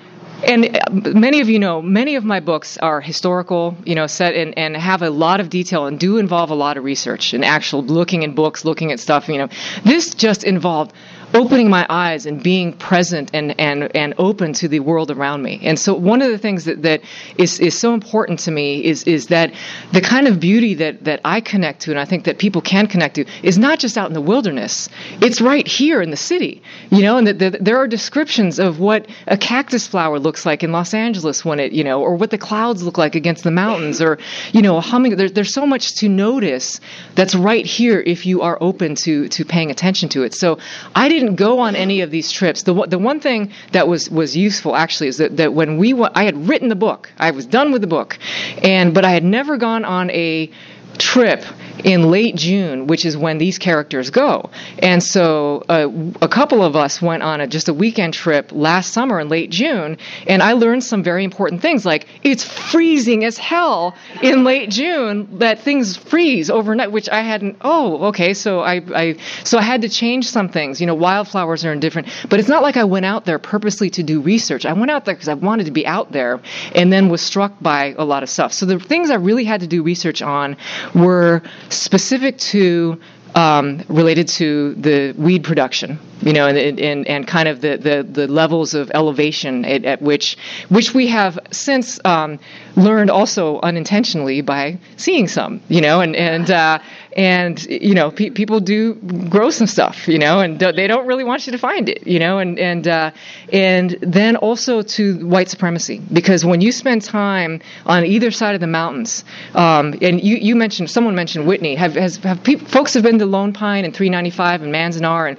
and 0.44 0.76
uh, 0.76 0.80
many 0.90 1.40
of 1.40 1.50
you 1.50 1.58
know 1.58 1.82
many 1.82 2.14
of 2.14 2.24
my 2.24 2.40
books 2.40 2.78
are 2.78 3.02
historical 3.02 3.76
you 3.84 3.94
know 3.94 4.06
set 4.06 4.34
and, 4.34 4.56
and 4.56 4.74
have 4.78 5.02
a 5.02 5.10
lot 5.10 5.40
of 5.40 5.50
detail 5.50 5.84
and 5.84 6.00
do 6.00 6.16
involve 6.16 6.48
a 6.50 6.54
lot 6.54 6.78
of 6.78 6.84
research 6.84 7.34
and 7.34 7.44
actual 7.44 7.82
looking 7.84 8.22
in 8.22 8.34
books 8.34 8.64
looking 8.64 8.90
at 8.90 8.98
stuff 8.98 9.28
you 9.28 9.36
know 9.36 9.48
this 9.84 10.14
just 10.14 10.42
involved 10.42 10.92
opening 11.34 11.68
my 11.68 11.84
eyes 11.90 12.26
and 12.26 12.42
being 12.42 12.72
present 12.72 13.30
and, 13.34 13.58
and, 13.60 13.94
and 13.94 14.14
open 14.18 14.52
to 14.54 14.68
the 14.68 14.80
world 14.80 15.10
around 15.10 15.42
me. 15.42 15.60
And 15.62 15.78
so 15.78 15.92
one 15.94 16.22
of 16.22 16.30
the 16.30 16.38
things 16.38 16.64
that, 16.64 16.82
that 16.82 17.02
is, 17.36 17.58
is 17.58 17.76
so 17.76 17.92
important 17.92 18.38
to 18.40 18.50
me 18.50 18.84
is, 18.84 19.02
is 19.04 19.26
that 19.28 19.52
the 19.92 20.00
kind 20.00 20.28
of 20.28 20.38
beauty 20.38 20.74
that, 20.74 21.04
that 21.04 21.20
I 21.24 21.40
connect 21.40 21.82
to 21.82 21.90
and 21.90 21.98
I 21.98 22.04
think 22.04 22.24
that 22.24 22.38
people 22.38 22.62
can 22.62 22.86
connect 22.86 23.16
to 23.16 23.26
is 23.42 23.58
not 23.58 23.80
just 23.80 23.98
out 23.98 24.06
in 24.06 24.14
the 24.14 24.20
wilderness. 24.20 24.88
It's 25.20 25.40
right 25.40 25.66
here 25.66 26.00
in 26.00 26.10
the 26.10 26.16
city, 26.16 26.62
you 26.90 27.02
know, 27.02 27.16
and 27.16 27.26
that 27.26 27.38
the, 27.40 27.58
there 27.60 27.78
are 27.78 27.88
descriptions 27.88 28.58
of 28.58 28.78
what 28.78 29.08
a 29.26 29.36
cactus 29.36 29.86
flower 29.86 30.20
looks 30.20 30.46
like 30.46 30.62
in 30.62 30.70
Los 30.70 30.94
Angeles 30.94 31.44
when 31.44 31.58
it, 31.58 31.72
you 31.72 31.82
know, 31.82 32.00
or 32.00 32.14
what 32.14 32.30
the 32.30 32.38
clouds 32.38 32.82
look 32.82 32.96
like 32.96 33.16
against 33.16 33.42
the 33.42 33.50
mountains 33.50 34.00
or, 34.00 34.18
you 34.52 34.62
know, 34.62 34.76
a 34.76 34.80
humming. 34.80 35.16
There, 35.16 35.28
there's 35.28 35.52
so 35.52 35.66
much 35.66 35.96
to 35.96 36.08
notice 36.08 36.80
that's 37.16 37.34
right 37.34 37.66
here 37.66 38.00
if 38.00 38.24
you 38.24 38.42
are 38.42 38.56
open 38.60 38.94
to, 38.96 39.28
to 39.28 39.44
paying 39.44 39.70
attention 39.70 40.08
to 40.10 40.22
it. 40.22 40.34
So 40.34 40.58
I 40.94 41.08
didn't 41.08 41.23
didn't 41.24 41.36
go 41.36 41.60
on 41.60 41.74
any 41.74 42.02
of 42.02 42.10
these 42.10 42.30
trips. 42.30 42.62
The 42.62 42.74
the 42.86 42.98
one 42.98 43.20
thing 43.20 43.52
that 43.72 43.88
was 43.88 44.10
was 44.10 44.36
useful 44.36 44.76
actually 44.76 45.08
is 45.08 45.16
that, 45.18 45.38
that 45.38 45.54
when 45.54 45.78
we 45.78 45.94
I 45.94 46.24
had 46.24 46.48
written 46.48 46.68
the 46.68 46.76
book. 46.76 47.10
I 47.18 47.30
was 47.30 47.46
done 47.46 47.72
with 47.72 47.80
the 47.80 47.86
book, 47.86 48.18
and 48.62 48.92
but 48.92 49.04
I 49.04 49.12
had 49.12 49.24
never 49.24 49.56
gone 49.56 49.84
on 49.84 50.10
a 50.10 50.50
trip 50.98 51.44
in 51.82 52.10
late 52.10 52.36
June, 52.36 52.86
which 52.86 53.04
is 53.04 53.16
when 53.16 53.38
these 53.38 53.58
characters 53.58 54.10
go. 54.10 54.50
And 54.78 55.02
so 55.02 55.64
uh, 55.68 55.88
a 56.22 56.28
couple 56.28 56.62
of 56.62 56.76
us 56.76 57.02
went 57.02 57.22
on 57.22 57.40
a, 57.40 57.46
just 57.46 57.68
a 57.68 57.74
weekend 57.74 58.14
trip 58.14 58.50
last 58.52 58.92
summer 58.92 59.20
in 59.20 59.28
late 59.28 59.50
June, 59.50 59.98
and 60.26 60.42
I 60.42 60.52
learned 60.52 60.84
some 60.84 61.02
very 61.02 61.24
important 61.24 61.62
things 61.62 61.84
like 61.84 62.06
it's 62.22 62.44
freezing 62.44 63.24
as 63.24 63.36
hell 63.38 63.96
in 64.22 64.44
late 64.44 64.70
June 64.70 65.38
that 65.38 65.60
things 65.60 65.96
freeze 65.96 66.50
overnight, 66.50 66.92
which 66.92 67.08
I 67.08 67.22
hadn't. 67.22 67.58
Oh, 67.60 68.06
okay. 68.06 68.34
So 68.34 68.60
I, 68.60 68.82
I 68.94 69.16
so 69.44 69.58
I 69.58 69.62
had 69.62 69.82
to 69.82 69.88
change 69.88 70.28
some 70.28 70.48
things. 70.48 70.80
You 70.80 70.86
know, 70.86 70.94
wildflowers 70.94 71.64
are 71.64 71.72
in 71.72 71.80
different, 71.80 72.08
but 72.28 72.40
it's 72.40 72.48
not 72.48 72.62
like 72.62 72.76
I 72.76 72.84
went 72.84 73.06
out 73.06 73.24
there 73.24 73.38
purposely 73.38 73.90
to 73.90 74.02
do 74.02 74.20
research. 74.20 74.66
I 74.66 74.72
went 74.72 74.90
out 74.90 75.04
there 75.04 75.14
because 75.14 75.28
I 75.28 75.34
wanted 75.34 75.66
to 75.66 75.72
be 75.72 75.86
out 75.86 76.12
there, 76.12 76.40
and 76.74 76.92
then 76.92 77.08
was 77.08 77.22
struck 77.22 77.52
by 77.60 77.94
a 77.98 78.04
lot 78.04 78.22
of 78.22 78.30
stuff. 78.30 78.52
So 78.52 78.66
the 78.66 78.78
things 78.78 79.10
I 79.10 79.16
really 79.16 79.44
had 79.44 79.60
to 79.60 79.66
do 79.66 79.82
research 79.82 80.22
on 80.22 80.56
were 80.94 81.42
specific 81.70 82.38
to 82.38 83.00
um, 83.34 83.82
related 83.88 84.28
to 84.28 84.74
the 84.74 85.12
weed 85.18 85.44
production, 85.44 85.98
you 86.24 86.32
know, 86.32 86.46
and, 86.46 86.80
and, 86.80 87.06
and 87.06 87.26
kind 87.26 87.48
of 87.48 87.60
the, 87.60 87.76
the, 87.76 88.02
the 88.02 88.26
levels 88.26 88.74
of 88.74 88.90
elevation 88.94 89.64
at, 89.64 89.84
at 89.84 90.00
which 90.00 90.36
which 90.70 90.94
we 90.94 91.06
have 91.08 91.38
since 91.50 92.00
um, 92.04 92.38
learned 92.76 93.10
also 93.10 93.60
unintentionally 93.60 94.40
by 94.40 94.78
seeing 94.96 95.28
some, 95.28 95.60
you 95.68 95.80
know, 95.80 96.00
and 96.00 96.16
and 96.16 96.50
uh, 96.50 96.78
and 97.16 97.64
you 97.66 97.94
know, 97.94 98.10
pe- 98.10 98.30
people 98.30 98.60
do 98.60 98.94
grow 99.28 99.50
some 99.50 99.66
stuff, 99.66 100.08
you 100.08 100.18
know, 100.18 100.40
and 100.40 100.58
they 100.58 100.86
don't 100.86 101.06
really 101.06 101.24
want 101.24 101.46
you 101.46 101.52
to 101.52 101.58
find 101.58 101.88
it, 101.88 102.06
you 102.06 102.18
know, 102.18 102.38
and 102.38 102.58
and 102.58 102.88
uh, 102.88 103.10
and 103.52 103.96
then 104.00 104.36
also 104.36 104.82
to 104.82 105.26
white 105.26 105.48
supremacy. 105.48 106.00
Because 106.12 106.44
when 106.44 106.60
you 106.60 106.72
spend 106.72 107.02
time 107.02 107.60
on 107.86 108.04
either 108.04 108.30
side 108.30 108.54
of 108.54 108.60
the 108.60 108.66
mountains, 108.66 109.24
um, 109.54 109.94
and 110.00 110.22
you, 110.22 110.36
you 110.36 110.56
mentioned 110.56 110.90
someone 110.90 111.14
mentioned 111.14 111.46
Whitney, 111.46 111.74
have 111.76 111.94
has 111.94 112.16
have 112.18 112.42
people, 112.42 112.66
folks 112.66 112.94
have 112.94 113.02
been 113.02 113.18
to 113.18 113.26
Lone 113.26 113.52
Pine 113.52 113.84
and 113.84 113.94
395 113.94 114.62
and 114.62 114.74
Manzanar, 114.74 115.28
and 115.28 115.38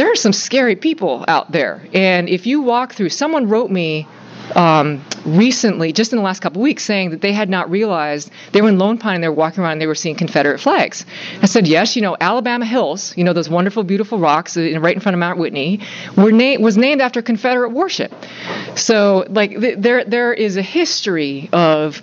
there 0.00 0.10
are 0.10 0.16
some 0.16 0.32
scary 0.32 0.76
people 0.76 1.26
out 1.28 1.52
there, 1.52 1.86
and 1.92 2.26
if 2.26 2.46
you 2.46 2.62
walk 2.62 2.94
through, 2.94 3.10
someone 3.10 3.50
wrote 3.50 3.70
me 3.70 4.08
um, 4.54 5.04
recently, 5.26 5.92
just 5.92 6.14
in 6.14 6.16
the 6.16 6.24
last 6.24 6.40
couple 6.40 6.62
weeks, 6.62 6.86
saying 6.86 7.10
that 7.10 7.20
they 7.20 7.34
had 7.34 7.50
not 7.50 7.70
realized 7.70 8.30
they 8.52 8.62
were 8.62 8.70
in 8.70 8.78
Lone 8.78 8.96
Pine 8.96 9.16
and 9.16 9.24
they 9.24 9.28
were 9.28 9.34
walking 9.34 9.62
around 9.62 9.72
and 9.72 9.80
they 9.82 9.86
were 9.86 9.94
seeing 9.94 10.16
Confederate 10.16 10.58
flags. 10.58 11.04
I 11.42 11.46
said, 11.46 11.66
yes, 11.66 11.96
you 11.96 12.02
know, 12.02 12.16
Alabama 12.18 12.64
Hills, 12.64 13.14
you 13.14 13.24
know, 13.24 13.34
those 13.34 13.50
wonderful, 13.50 13.84
beautiful 13.84 14.18
rocks 14.18 14.56
right 14.56 14.94
in 14.94 15.00
front 15.00 15.14
of 15.14 15.18
Mount 15.18 15.38
Whitney, 15.38 15.80
were 16.16 16.32
na- 16.32 16.58
was 16.58 16.78
named 16.78 17.02
after 17.02 17.20
Confederate 17.20 17.68
warship. 17.68 18.10
So, 18.76 19.26
like, 19.28 19.50
th- 19.50 19.76
there 19.80 20.02
there 20.06 20.32
is 20.32 20.56
a 20.56 20.62
history 20.62 21.50
of 21.52 22.00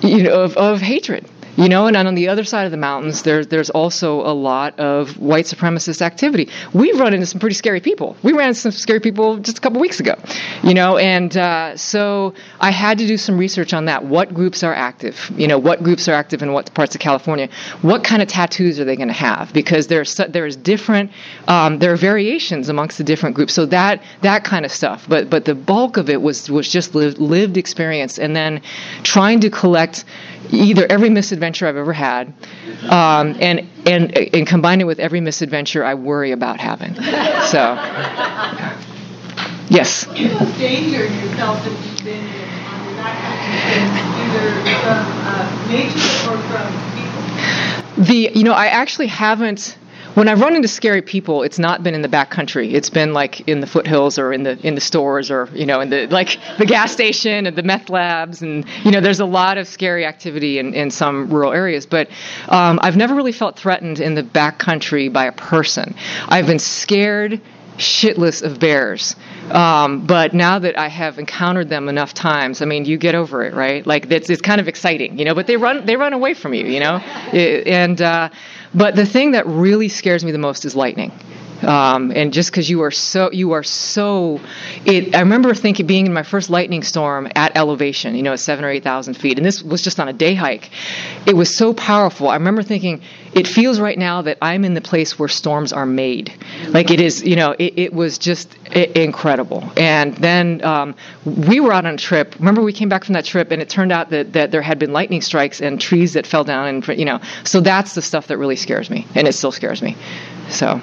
you 0.00 0.22
know 0.22 0.42
of, 0.42 0.56
of 0.56 0.80
hatred 0.80 1.28
you 1.56 1.68
know, 1.68 1.86
and 1.86 1.96
on 1.96 2.14
the 2.14 2.28
other 2.28 2.44
side 2.44 2.64
of 2.64 2.70
the 2.70 2.76
mountains, 2.76 3.22
there's 3.22 3.48
there's 3.48 3.70
also 3.70 4.20
a 4.20 4.32
lot 4.32 4.78
of 4.78 5.18
white 5.18 5.46
supremacist 5.46 6.02
activity. 6.02 6.48
We've 6.72 6.98
run 6.98 7.14
into 7.14 7.26
some 7.26 7.40
pretty 7.40 7.54
scary 7.54 7.80
people. 7.80 8.16
We 8.22 8.32
ran 8.32 8.48
into 8.48 8.60
some 8.60 8.72
scary 8.72 9.00
people 9.00 9.38
just 9.38 9.58
a 9.58 9.60
couple 9.60 9.80
weeks 9.80 10.00
ago, 10.00 10.14
you 10.62 10.74
know, 10.74 10.98
and 10.98 11.36
uh, 11.36 11.76
so 11.76 12.34
I 12.60 12.70
had 12.70 12.98
to 12.98 13.06
do 13.06 13.16
some 13.16 13.38
research 13.38 13.72
on 13.72 13.86
that. 13.86 14.04
What 14.04 14.34
groups 14.34 14.62
are 14.62 14.74
active? 14.74 15.30
You 15.36 15.48
know, 15.48 15.58
what 15.58 15.82
groups 15.82 16.08
are 16.08 16.12
active 16.12 16.42
in 16.42 16.52
what 16.52 16.72
parts 16.74 16.94
of 16.94 17.00
California? 17.00 17.48
What 17.82 18.04
kind 18.04 18.22
of 18.22 18.28
tattoos 18.28 18.78
are 18.78 18.84
they 18.84 18.96
going 18.96 19.08
to 19.08 19.14
have? 19.14 19.52
Because 19.52 19.86
there's 19.86 20.16
there's 20.28 20.56
different 20.56 21.10
um, 21.48 21.78
there 21.78 21.92
are 21.92 21.96
variations 21.96 22.68
amongst 22.68 22.98
the 22.98 23.04
different 23.04 23.34
groups. 23.34 23.54
So 23.54 23.66
that 23.66 24.02
that 24.22 24.44
kind 24.44 24.64
of 24.64 24.72
stuff. 24.72 25.06
But 25.08 25.30
but 25.30 25.44
the 25.44 25.54
bulk 25.54 25.96
of 25.96 26.10
it 26.10 26.20
was 26.20 26.50
was 26.50 26.68
just 26.68 26.94
lived, 26.94 27.18
lived 27.18 27.56
experience, 27.56 28.18
and 28.18 28.36
then 28.36 28.60
trying 29.02 29.40
to 29.40 29.50
collect 29.50 30.04
either 30.50 30.86
every 30.88 31.10
misadventure 31.10 31.66
I've 31.66 31.76
ever 31.76 31.92
had, 31.92 32.32
um, 32.84 33.36
and 33.40 33.66
and 33.86 34.16
and 34.16 34.46
combine 34.46 34.80
it 34.80 34.84
with 34.84 34.98
every 34.98 35.20
misadventure 35.20 35.84
I 35.84 35.94
worry 35.94 36.32
about 36.32 36.58
having. 36.60 36.94
So, 37.46 37.74
yes. 39.68 40.06
You 40.14 40.28
know, 40.28 40.38
danger 40.58 41.06
you 41.06 41.28
that 41.36 41.66
you've 41.66 42.04
been 42.04 42.24
in 42.24 42.64
on 42.64 42.84
your 42.84 42.94
backpacking 43.02 44.06
either 44.24 44.46
from 44.82 45.04
uh, 45.26 45.46
nature 45.68 46.30
or 46.30 46.38
from 46.50 46.68
people. 46.96 48.04
The 48.04 48.32
you 48.34 48.44
know 48.44 48.52
I 48.52 48.66
actually 48.66 49.06
haven't 49.08 49.76
when 50.16 50.28
I've 50.28 50.40
run 50.40 50.56
into 50.56 50.66
scary 50.66 51.02
people, 51.02 51.42
it's 51.42 51.58
not 51.58 51.82
been 51.82 51.94
in 51.94 52.00
the 52.00 52.08
back 52.08 52.30
country. 52.30 52.72
It's 52.72 52.88
been 52.88 53.12
like 53.12 53.46
in 53.46 53.60
the 53.60 53.66
foothills 53.66 54.18
or 54.18 54.32
in 54.32 54.44
the 54.44 54.58
in 54.66 54.74
the 54.74 54.80
stores 54.80 55.30
or 55.30 55.50
you 55.52 55.66
know 55.66 55.80
in 55.80 55.90
the 55.90 56.06
like 56.06 56.38
the 56.56 56.64
gas 56.64 56.90
station 56.90 57.44
and 57.44 57.54
the 57.54 57.62
meth 57.62 57.90
labs 57.90 58.40
and 58.40 58.64
you 58.82 58.90
know 58.92 59.02
there's 59.02 59.20
a 59.20 59.26
lot 59.26 59.58
of 59.58 59.68
scary 59.68 60.06
activity 60.06 60.58
in, 60.58 60.72
in 60.72 60.90
some 60.90 61.28
rural 61.28 61.52
areas. 61.52 61.84
But 61.84 62.08
um, 62.48 62.78
I've 62.82 62.96
never 62.96 63.14
really 63.14 63.32
felt 63.32 63.58
threatened 63.58 64.00
in 64.00 64.14
the 64.14 64.22
back 64.22 64.58
country 64.58 65.10
by 65.10 65.26
a 65.26 65.32
person. 65.32 65.94
I've 66.28 66.46
been 66.46 66.60
scared 66.60 67.42
shitless 67.76 68.42
of 68.42 68.58
bears. 68.58 69.16
Um, 69.50 70.06
but 70.06 70.34
now 70.34 70.58
that 70.58 70.78
I 70.78 70.88
have 70.88 71.18
encountered 71.18 71.68
them 71.68 71.88
enough 71.88 72.14
times, 72.14 72.62
I 72.62 72.64
mean, 72.64 72.84
you 72.84 72.96
get 72.96 73.14
over 73.14 73.44
it, 73.44 73.54
right? 73.54 73.86
Like 73.86 74.10
it's, 74.10 74.30
it's 74.30 74.42
kind 74.42 74.60
of 74.60 74.68
exciting, 74.68 75.18
you 75.18 75.24
know. 75.24 75.34
But 75.34 75.46
they 75.46 75.56
run 75.56 75.86
they 75.86 75.96
run 75.96 76.12
away 76.12 76.34
from 76.34 76.54
you, 76.54 76.66
you 76.66 76.80
know. 76.80 76.96
And 76.96 78.00
uh, 78.00 78.30
but 78.74 78.96
the 78.96 79.06
thing 79.06 79.32
that 79.32 79.46
really 79.46 79.88
scares 79.88 80.24
me 80.24 80.30
the 80.32 80.38
most 80.38 80.64
is 80.64 80.74
lightning. 80.74 81.12
Um, 81.62 82.12
and 82.14 82.32
just 82.32 82.50
because 82.50 82.68
you 82.68 82.82
are 82.82 82.90
so 82.90 83.30
you 83.32 83.52
are 83.52 83.62
so 83.62 84.40
it 84.84 85.14
i 85.14 85.20
remember 85.20 85.54
thinking 85.54 85.86
being 85.86 86.06
in 86.06 86.12
my 86.12 86.22
first 86.22 86.50
lightning 86.50 86.82
storm 86.82 87.28
at 87.34 87.56
elevation 87.56 88.14
you 88.14 88.22
know 88.22 88.32
at 88.32 88.40
seven 88.40 88.64
or 88.64 88.68
eight 88.68 88.84
thousand 88.84 89.14
feet 89.14 89.38
and 89.38 89.46
this 89.46 89.62
was 89.62 89.82
just 89.82 90.00
on 90.00 90.08
a 90.08 90.12
day 90.12 90.34
hike. 90.34 90.70
It 91.26 91.36
was 91.36 91.56
so 91.56 91.72
powerful. 91.74 92.28
I 92.28 92.34
remember 92.34 92.62
thinking 92.62 93.02
it 93.34 93.46
feels 93.46 93.80
right 93.80 93.98
now 93.98 94.22
that 94.22 94.38
i'm 94.42 94.64
in 94.64 94.74
the 94.74 94.80
place 94.80 95.18
where 95.18 95.28
storms 95.28 95.72
are 95.72 95.86
made. 95.86 96.32
Like 96.68 96.90
it 96.90 97.00
is 97.00 97.22
you 97.22 97.36
know 97.36 97.52
it, 97.58 97.78
it 97.78 97.92
was 97.92 98.18
just 98.18 98.54
incredible. 98.66 99.70
And 99.76 100.16
then 100.16 100.64
um, 100.64 100.94
we 101.24 101.60
were 101.60 101.72
out 101.72 101.86
on 101.86 101.94
a 101.94 101.98
trip. 101.98 102.34
Remember 102.38 102.62
we 102.62 102.72
came 102.72 102.88
back 102.88 103.04
from 103.04 103.14
that 103.14 103.24
trip 103.24 103.50
and 103.50 103.62
it 103.62 103.68
turned 103.68 103.92
out 103.92 104.10
that, 104.10 104.32
that 104.34 104.50
there 104.50 104.62
had 104.62 104.78
been 104.78 104.92
lightning 104.92 105.20
strikes 105.20 105.60
and 105.60 105.80
trees 105.80 106.14
that 106.14 106.26
fell 106.26 106.44
down 106.44 106.66
and 106.66 106.98
you 106.98 107.04
know 107.04 107.20
so 107.44 107.60
that's 107.60 107.94
the 107.94 108.02
stuff 108.02 108.28
that 108.28 108.38
really 108.38 108.56
scares 108.56 108.90
me 108.90 109.06
and 109.14 109.26
it 109.28 109.32
still 109.32 109.52
scares 109.52 109.82
me. 109.82 109.96
So 110.48 110.80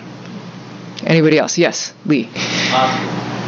Anybody 1.05 1.37
else? 1.37 1.57
Yes, 1.57 1.93
Lee. 2.05 2.25
Um, 2.73 2.89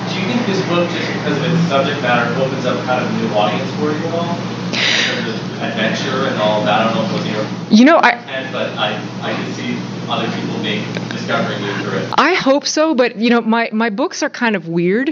do 0.09 0.19
you 0.19 0.27
think 0.27 0.45
this 0.45 0.61
book, 0.67 0.89
just 0.89 1.07
because 1.13 1.37
of 1.37 1.43
its 1.45 1.61
subject 1.69 2.01
matter, 2.01 2.29
opens 2.41 2.65
up 2.65 2.77
kind 2.85 3.03
of 3.03 3.11
a 3.11 3.15
new 3.21 3.33
audience 3.35 3.69
for 3.79 3.91
you 3.91 4.07
all? 4.15 4.35
In 4.69 5.23
terms 5.23 5.29
of 5.29 5.63
adventure 5.63 6.27
and 6.27 6.41
all 6.41 6.63
that? 6.65 6.81
I 6.81 6.83
don't 6.85 6.95
know 6.95 7.05
if 7.05 7.11
it 7.11 7.35
was 7.35 7.71
your 7.71 7.77
You 7.77 7.85
know, 7.85 7.97
I 7.97 8.11
intent, 8.11 8.51
but 8.51 8.69
I, 8.77 8.95
I 9.21 9.33
could 9.35 9.55
see 9.55 9.77
other 10.09 10.27
people 10.39 10.61
being 10.61 10.83
discovering 11.09 11.63
you 11.63 11.73
through 11.83 11.99
it. 11.99 12.13
I 12.17 12.33
hope 12.35 12.65
so, 12.65 12.93
but 12.95 13.15
you 13.17 13.29
know, 13.29 13.41
my 13.41 13.69
my 13.71 13.89
books 13.89 14.23
are 14.23 14.29
kind 14.29 14.55
of 14.55 14.67
weird, 14.67 15.09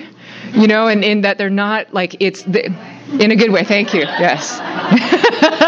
you 0.54 0.68
know, 0.68 0.88
and 0.88 1.04
in 1.04 1.22
that 1.22 1.38
they're 1.38 1.50
not 1.50 1.94
like 1.94 2.18
it's 2.20 2.44
the, 2.44 2.66
in 3.20 3.32
a 3.32 3.36
good 3.36 3.52
way. 3.52 3.64
Thank 3.64 3.94
you. 3.94 4.02
Yes. 4.02 4.60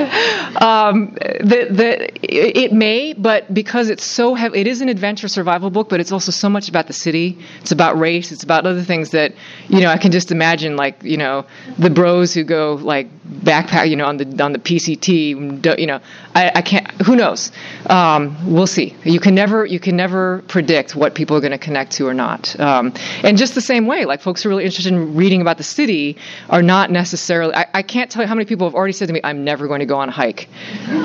um, 0.60 1.12
the, 1.40 1.68
the, 1.70 2.10
it 2.22 2.72
may, 2.72 3.12
but 3.12 3.52
because 3.52 3.88
it's 3.88 4.04
so 4.04 4.34
heavy, 4.34 4.60
it 4.60 4.66
is 4.66 4.80
an 4.80 4.88
adventure 4.88 5.28
survival 5.28 5.70
book, 5.70 5.88
but 5.88 6.00
it's 6.00 6.12
also 6.12 6.32
so 6.32 6.48
much 6.48 6.68
about 6.68 6.86
the 6.86 6.92
city. 6.92 7.38
It's 7.60 7.72
about 7.72 7.98
race. 7.98 8.32
It's 8.32 8.42
about 8.42 8.66
other 8.66 8.82
things 8.82 9.10
that, 9.10 9.34
you 9.68 9.80
know, 9.80 9.88
I 9.88 9.98
can 9.98 10.12
just 10.12 10.32
imagine, 10.32 10.76
like, 10.76 11.02
you 11.02 11.16
know, 11.16 11.44
the 11.78 11.90
bros 11.90 12.34
who 12.34 12.44
go 12.44 12.74
like 12.74 13.08
backpack, 13.26 13.88
you 13.88 13.96
know, 13.96 14.06
on 14.06 14.16
the 14.16 14.42
on 14.42 14.52
the 14.52 14.58
PCT. 14.58 15.78
You 15.78 15.86
know, 15.86 16.00
I, 16.34 16.52
I 16.56 16.62
can't. 16.62 16.90
Who 17.02 17.16
knows? 17.16 17.52
Um, 17.86 18.36
we'll 18.52 18.66
see. 18.66 18.94
You 19.04 19.20
can 19.20 19.34
never 19.34 19.64
you 19.64 19.80
can 19.80 19.96
never 19.96 20.42
predict 20.48 20.96
what 20.96 21.14
people 21.14 21.36
are 21.36 21.40
going 21.40 21.52
to 21.52 21.58
connect 21.58 21.92
to 21.92 22.06
or 22.06 22.14
not. 22.14 22.58
Um, 22.58 22.92
and 23.22 23.38
just 23.38 23.54
the 23.54 23.60
same 23.60 23.86
way, 23.86 24.04
like 24.04 24.20
folks 24.20 24.42
who 24.42 24.48
are 24.48 24.50
really 24.50 24.64
interested 24.64 24.92
in 24.92 25.14
reading 25.14 25.40
about 25.40 25.58
the 25.58 25.64
city 25.64 26.16
are 26.48 26.62
not 26.62 26.90
necessarily. 26.90 27.54
I, 27.54 27.66
I 27.74 27.82
can't 27.82 28.10
tell 28.10 28.22
you 28.22 28.28
how 28.28 28.34
many 28.34 28.46
people 28.46 28.66
have 28.66 28.74
already 28.74 28.92
said 28.92 29.08
to 29.08 29.14
me, 29.14 29.20
"I'm 29.22 29.44
never 29.44 29.68
going 29.68 29.80
to 29.80 29.86
go 29.90 29.98
on 29.98 30.08
a 30.08 30.12
hike 30.12 30.48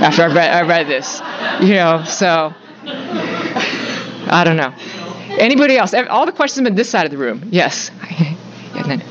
after 0.08 0.24
I 0.24 0.28
read 0.28 0.50
I 0.54 0.62
read 0.68 0.88
this." 0.88 1.22
You 1.62 1.76
know, 1.76 2.04
so 2.06 2.54
I 4.38 4.44
don't 4.46 4.58
know. 4.58 4.74
Anybody 5.40 5.78
else? 5.78 5.94
All 5.94 6.26
the 6.26 6.32
questions 6.32 6.60
have 6.60 6.66
been 6.66 6.76
this 6.76 6.90
side 6.90 7.06
of 7.06 7.12
the 7.12 7.18
room. 7.18 7.50
Yes. 7.52 7.92
and 8.76 8.86
then, 8.92 9.02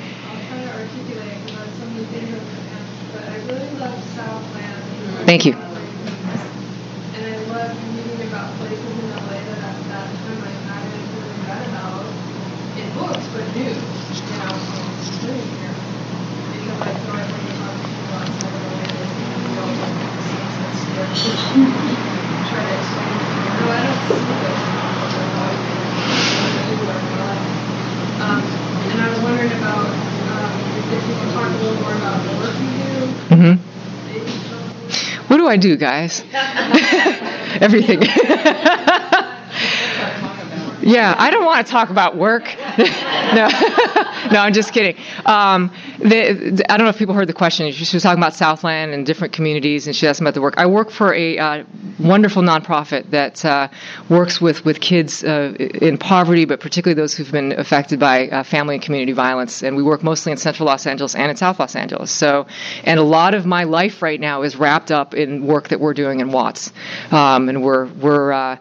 Thank 5.26 5.46
you. 5.46 5.54
And 5.54 7.24
I 7.26 7.36
love 7.52 7.76
reading 7.96 8.28
about 8.28 8.56
places 8.58 8.98
in 8.98 9.10
LA 9.10 9.40
that 9.48 9.58
at 9.62 9.88
that 9.88 10.08
time 10.20 10.42
I 10.42 10.52
hadn't 10.68 11.06
really 11.16 11.38
read 11.48 11.68
about 11.68 12.06
in 12.76 12.92
books, 12.94 13.26
but 13.32 13.44
knew, 13.54 13.72
you 14.28 14.38
know, 14.38 14.58
from 14.68 14.86
living 15.22 15.48
here. 15.58 15.76
Because 16.52 16.80
I 16.82 16.94
feel 17.00 17.14
like 17.14 17.30
when 17.32 17.42
you 17.46 17.52
talk 17.54 17.74
to 17.80 17.88
people 17.88 18.14
outside 18.14 18.54
of 18.54 18.62
LA, 18.62 18.86
they 18.98 19.08
feel 19.46 19.76
like 19.80 19.96
the 20.14 20.22
same 20.22 20.50
sense 20.50 20.84
there. 20.86 21.10
Try 22.44 22.62
to 22.64 22.74
explain 22.76 23.18
to 23.20 23.26
them, 23.26 23.54
no, 23.56 23.70
I 23.70 23.82
don't 23.82 24.02
see 24.02 24.24
those 24.40 24.62
people. 24.64 25.08
They're 25.10 25.32
always 25.34 25.60
been 25.64 25.94
everywhere 26.56 26.98
in 27.00 27.06
my 27.10 27.16
life. 27.18 27.48
Um, 28.20 28.58
and 28.90 29.00
I 29.00 29.10
was 29.10 29.20
wondering 29.20 29.52
about 29.52 29.98
um, 30.28 30.76
if 30.92 31.08
you 31.08 31.16
could 31.16 31.30
talk 31.30 31.52
a 31.52 31.56
little 31.58 31.76
more 31.78 31.94
about 31.94 32.24
the 32.24 32.32
work 32.36 32.60
you 32.60 32.70
do. 32.72 33.06
hmm 33.30 33.54
Maybe 34.04 34.38
tell 34.48 34.60
us 34.64 34.74
a 34.74 34.80
little 34.80 35.24
What 35.28 35.33
do 35.44 35.50
I 35.50 35.56
do, 35.56 35.76
guys? 35.76 36.24
Everything. 37.60 38.00
yeah, 40.84 41.14
I 41.16 41.30
don't 41.30 41.44
want 41.46 41.66
to 41.66 41.70
talk 41.70 41.88
about 41.88 42.16
work. 42.16 42.44
no, 42.78 43.48
no, 44.30 44.38
I'm 44.38 44.52
just 44.52 44.72
kidding. 44.74 45.02
Um, 45.24 45.72
the, 45.98 46.52
the- 46.56 46.72
I 46.72 46.76
don't 46.76 46.84
know 46.84 46.90
if 46.90 46.98
people 46.98 47.14
heard 47.14 47.28
the 47.28 47.32
question. 47.32 47.72
She 47.72 47.96
was 47.96 48.02
talking 48.02 48.22
about 48.22 48.34
Southland 48.34 48.92
and 48.92 49.06
different 49.06 49.32
communities, 49.32 49.86
and 49.86 49.96
she 49.96 50.06
asked 50.06 50.20
about 50.20 50.34
the 50.34 50.42
work. 50.42 50.54
I 50.58 50.66
work 50.66 50.90
for 50.90 51.14
a 51.14 51.38
uh, 51.38 51.64
wonderful 51.98 52.42
nonprofit 52.42 53.10
that 53.10 53.42
uh, 53.44 53.68
works 54.10 54.42
with 54.42 54.64
with 54.66 54.80
kids 54.80 55.24
uh, 55.24 55.54
in 55.58 55.96
poverty, 55.96 56.44
but 56.44 56.60
particularly 56.60 57.00
those 57.00 57.14
who've 57.14 57.32
been 57.32 57.52
affected 57.52 57.98
by 57.98 58.28
uh, 58.28 58.42
family 58.42 58.74
and 58.74 58.84
community 58.84 59.12
violence. 59.12 59.62
And 59.62 59.76
we 59.76 59.82
work 59.82 60.02
mostly 60.02 60.32
in 60.32 60.38
Central 60.38 60.66
Los 60.66 60.86
Angeles 60.86 61.14
and 61.14 61.30
in 61.30 61.36
South 61.36 61.58
Los 61.58 61.74
Angeles. 61.76 62.10
So, 62.10 62.46
and 62.84 63.00
a 63.00 63.04
lot 63.04 63.32
of 63.32 63.46
my 63.46 63.64
life 63.64 64.02
right 64.02 64.20
now 64.20 64.42
is 64.42 64.56
wrapped 64.56 64.90
up 64.92 65.14
in 65.14 65.46
work 65.46 65.68
that 65.68 65.80
we're 65.80 65.94
doing 65.94 66.20
in 66.20 66.30
Watts, 66.30 66.72
um, 67.10 67.48
and 67.48 67.62
we're 67.62 67.86
we're. 67.86 68.58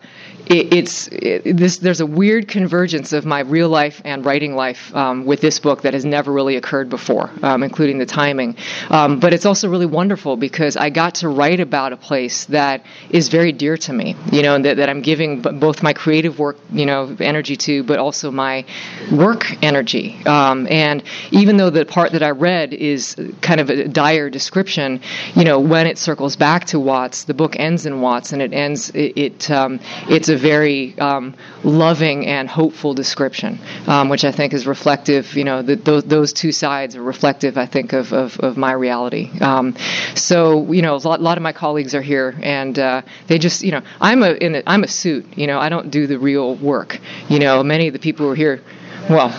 It, 0.48 0.74
it's 0.74 1.08
it, 1.08 1.58
this. 1.58 1.78
There's 1.78 2.02
a 2.02 2.06
weird 2.06 2.48
convergence 2.48 3.14
of 3.14 3.26
my 3.26 3.40
real 3.40 3.70
life 3.70 4.02
and 4.04 4.26
writing 4.26 4.56
life 4.56 4.94
um, 4.96 5.26
with 5.26 5.42
this 5.42 5.60
book 5.60 5.84
that 5.84 5.94
has 5.94 6.04
never 6.04 6.32
really 6.32 6.58
occurred 6.58 6.90
before, 6.90 7.32
um, 7.42 7.64
including 7.64 7.98
the 7.98 8.06
timing. 8.06 8.58
Um, 8.90 9.20
but 9.20 9.34
it's 9.34 9.46
also 9.46 9.70
really 9.70 9.86
wonderful 9.86 10.36
because 10.36 10.76
I 10.76 10.90
got 10.90 11.16
to 11.16 11.30
write 11.30 11.60
about 11.60 11.94
a 11.94 11.98
place 11.98 12.46
that 12.46 12.86
is 13.10 13.30
very 13.30 13.52
dear 13.54 13.78
to 13.78 13.94
me. 13.94 14.16
You 14.32 14.42
know, 14.42 14.62
that, 14.62 14.78
that 14.78 14.90
I'm 14.90 15.02
giving 15.02 15.42
both 15.42 15.82
my 15.82 15.94
creative 15.94 16.40
work, 16.40 16.58
you 16.72 16.86
know, 16.86 17.16
energy 17.20 17.56
to, 17.58 17.84
but 17.84 18.00
also 18.00 18.30
my 18.30 18.66
work 19.12 19.64
energy. 19.64 20.18
Um, 20.26 20.68
and 20.70 21.04
even 21.32 21.58
though 21.58 21.70
the 21.70 21.86
part 21.86 22.12
that 22.12 22.24
I 22.24 22.32
read 22.32 22.74
is 22.74 23.16
kind 23.42 23.62
of 23.62 23.70
a 23.70 23.88
dire 23.88 24.30
description, 24.30 25.00
you 25.36 25.46
know, 25.46 25.60
when 25.60 25.88
it 25.88 25.98
circles 25.98 26.36
back 26.36 26.66
to 26.66 26.80
Watts, 26.80 27.24
the 27.24 27.34
book 27.34 27.56
ends 27.58 27.86
in 27.86 28.02
Watts, 28.02 28.34
and 28.34 28.42
it 28.42 28.52
ends. 28.52 28.90
It, 28.90 29.18
it 29.18 29.52
um, 29.52 29.80
it's 30.10 30.33
a 30.34 30.38
very 30.38 30.98
um, 31.00 31.36
loving 31.64 32.28
and 32.28 32.50
hopeful 32.50 32.94
description, 32.94 33.60
um, 33.88 34.10
which 34.10 34.26
I 34.26 34.32
think 34.32 34.54
is 34.54 34.68
reflective. 34.68 35.36
You 35.36 35.46
know, 35.46 35.62
those 35.62 36.04
those 36.04 36.34
two 36.34 36.52
sides 36.52 36.98
are 36.98 37.04
reflective. 37.04 37.58
I 37.58 37.66
think 37.66 37.94
of 37.94 38.12
of, 38.12 38.38
of 38.42 38.58
my 38.58 38.74
reality. 38.74 39.32
Um, 39.40 39.76
so 40.16 40.70
you 40.74 40.82
know, 40.82 40.96
a 40.96 40.98
lot, 40.98 41.20
a 41.20 41.24
lot, 41.24 41.38
of 41.38 41.44
my 41.44 41.54
colleagues 41.54 41.96
are 41.96 42.02
here, 42.02 42.38
and 42.42 42.78
uh, 42.78 43.04
they 43.28 43.38
just 43.38 43.64
you 43.64 43.72
know, 43.72 43.82
I'm 44.02 44.24
a 44.24 44.32
in 44.32 44.56
a, 44.56 44.64
I'm 44.68 44.84
a 44.84 44.90
suit. 44.90 45.38
You 45.38 45.48
know, 45.48 45.60
I 45.60 45.70
don't 45.70 45.90
do 45.90 46.08
the 46.08 46.20
real 46.20 46.56
work. 46.56 47.00
You 47.30 47.40
know, 47.40 47.64
many 47.64 47.88
of 47.88 47.94
the 47.94 48.00
people 48.00 48.26
who 48.26 48.32
are 48.34 48.36
here, 48.36 48.62
well. 49.10 49.30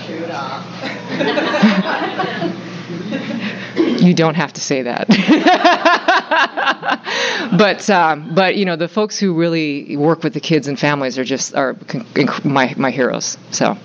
you 4.04 4.14
don't 4.14 4.34
have 4.34 4.52
to 4.54 4.60
say 4.60 4.82
that. 4.82 5.08
but 7.58 7.88
um, 7.90 8.34
but 8.34 8.56
you 8.56 8.64
know 8.64 8.76
the 8.76 8.88
folks 8.88 9.18
who 9.18 9.34
really 9.34 9.96
work 9.96 10.22
with 10.22 10.34
the 10.34 10.40
kids 10.40 10.68
and 10.68 10.78
families 10.78 11.18
are 11.18 11.24
just 11.24 11.54
are 11.54 11.76
my 12.44 12.74
my 12.76 12.90
heroes. 12.90 13.38
So. 13.50 13.76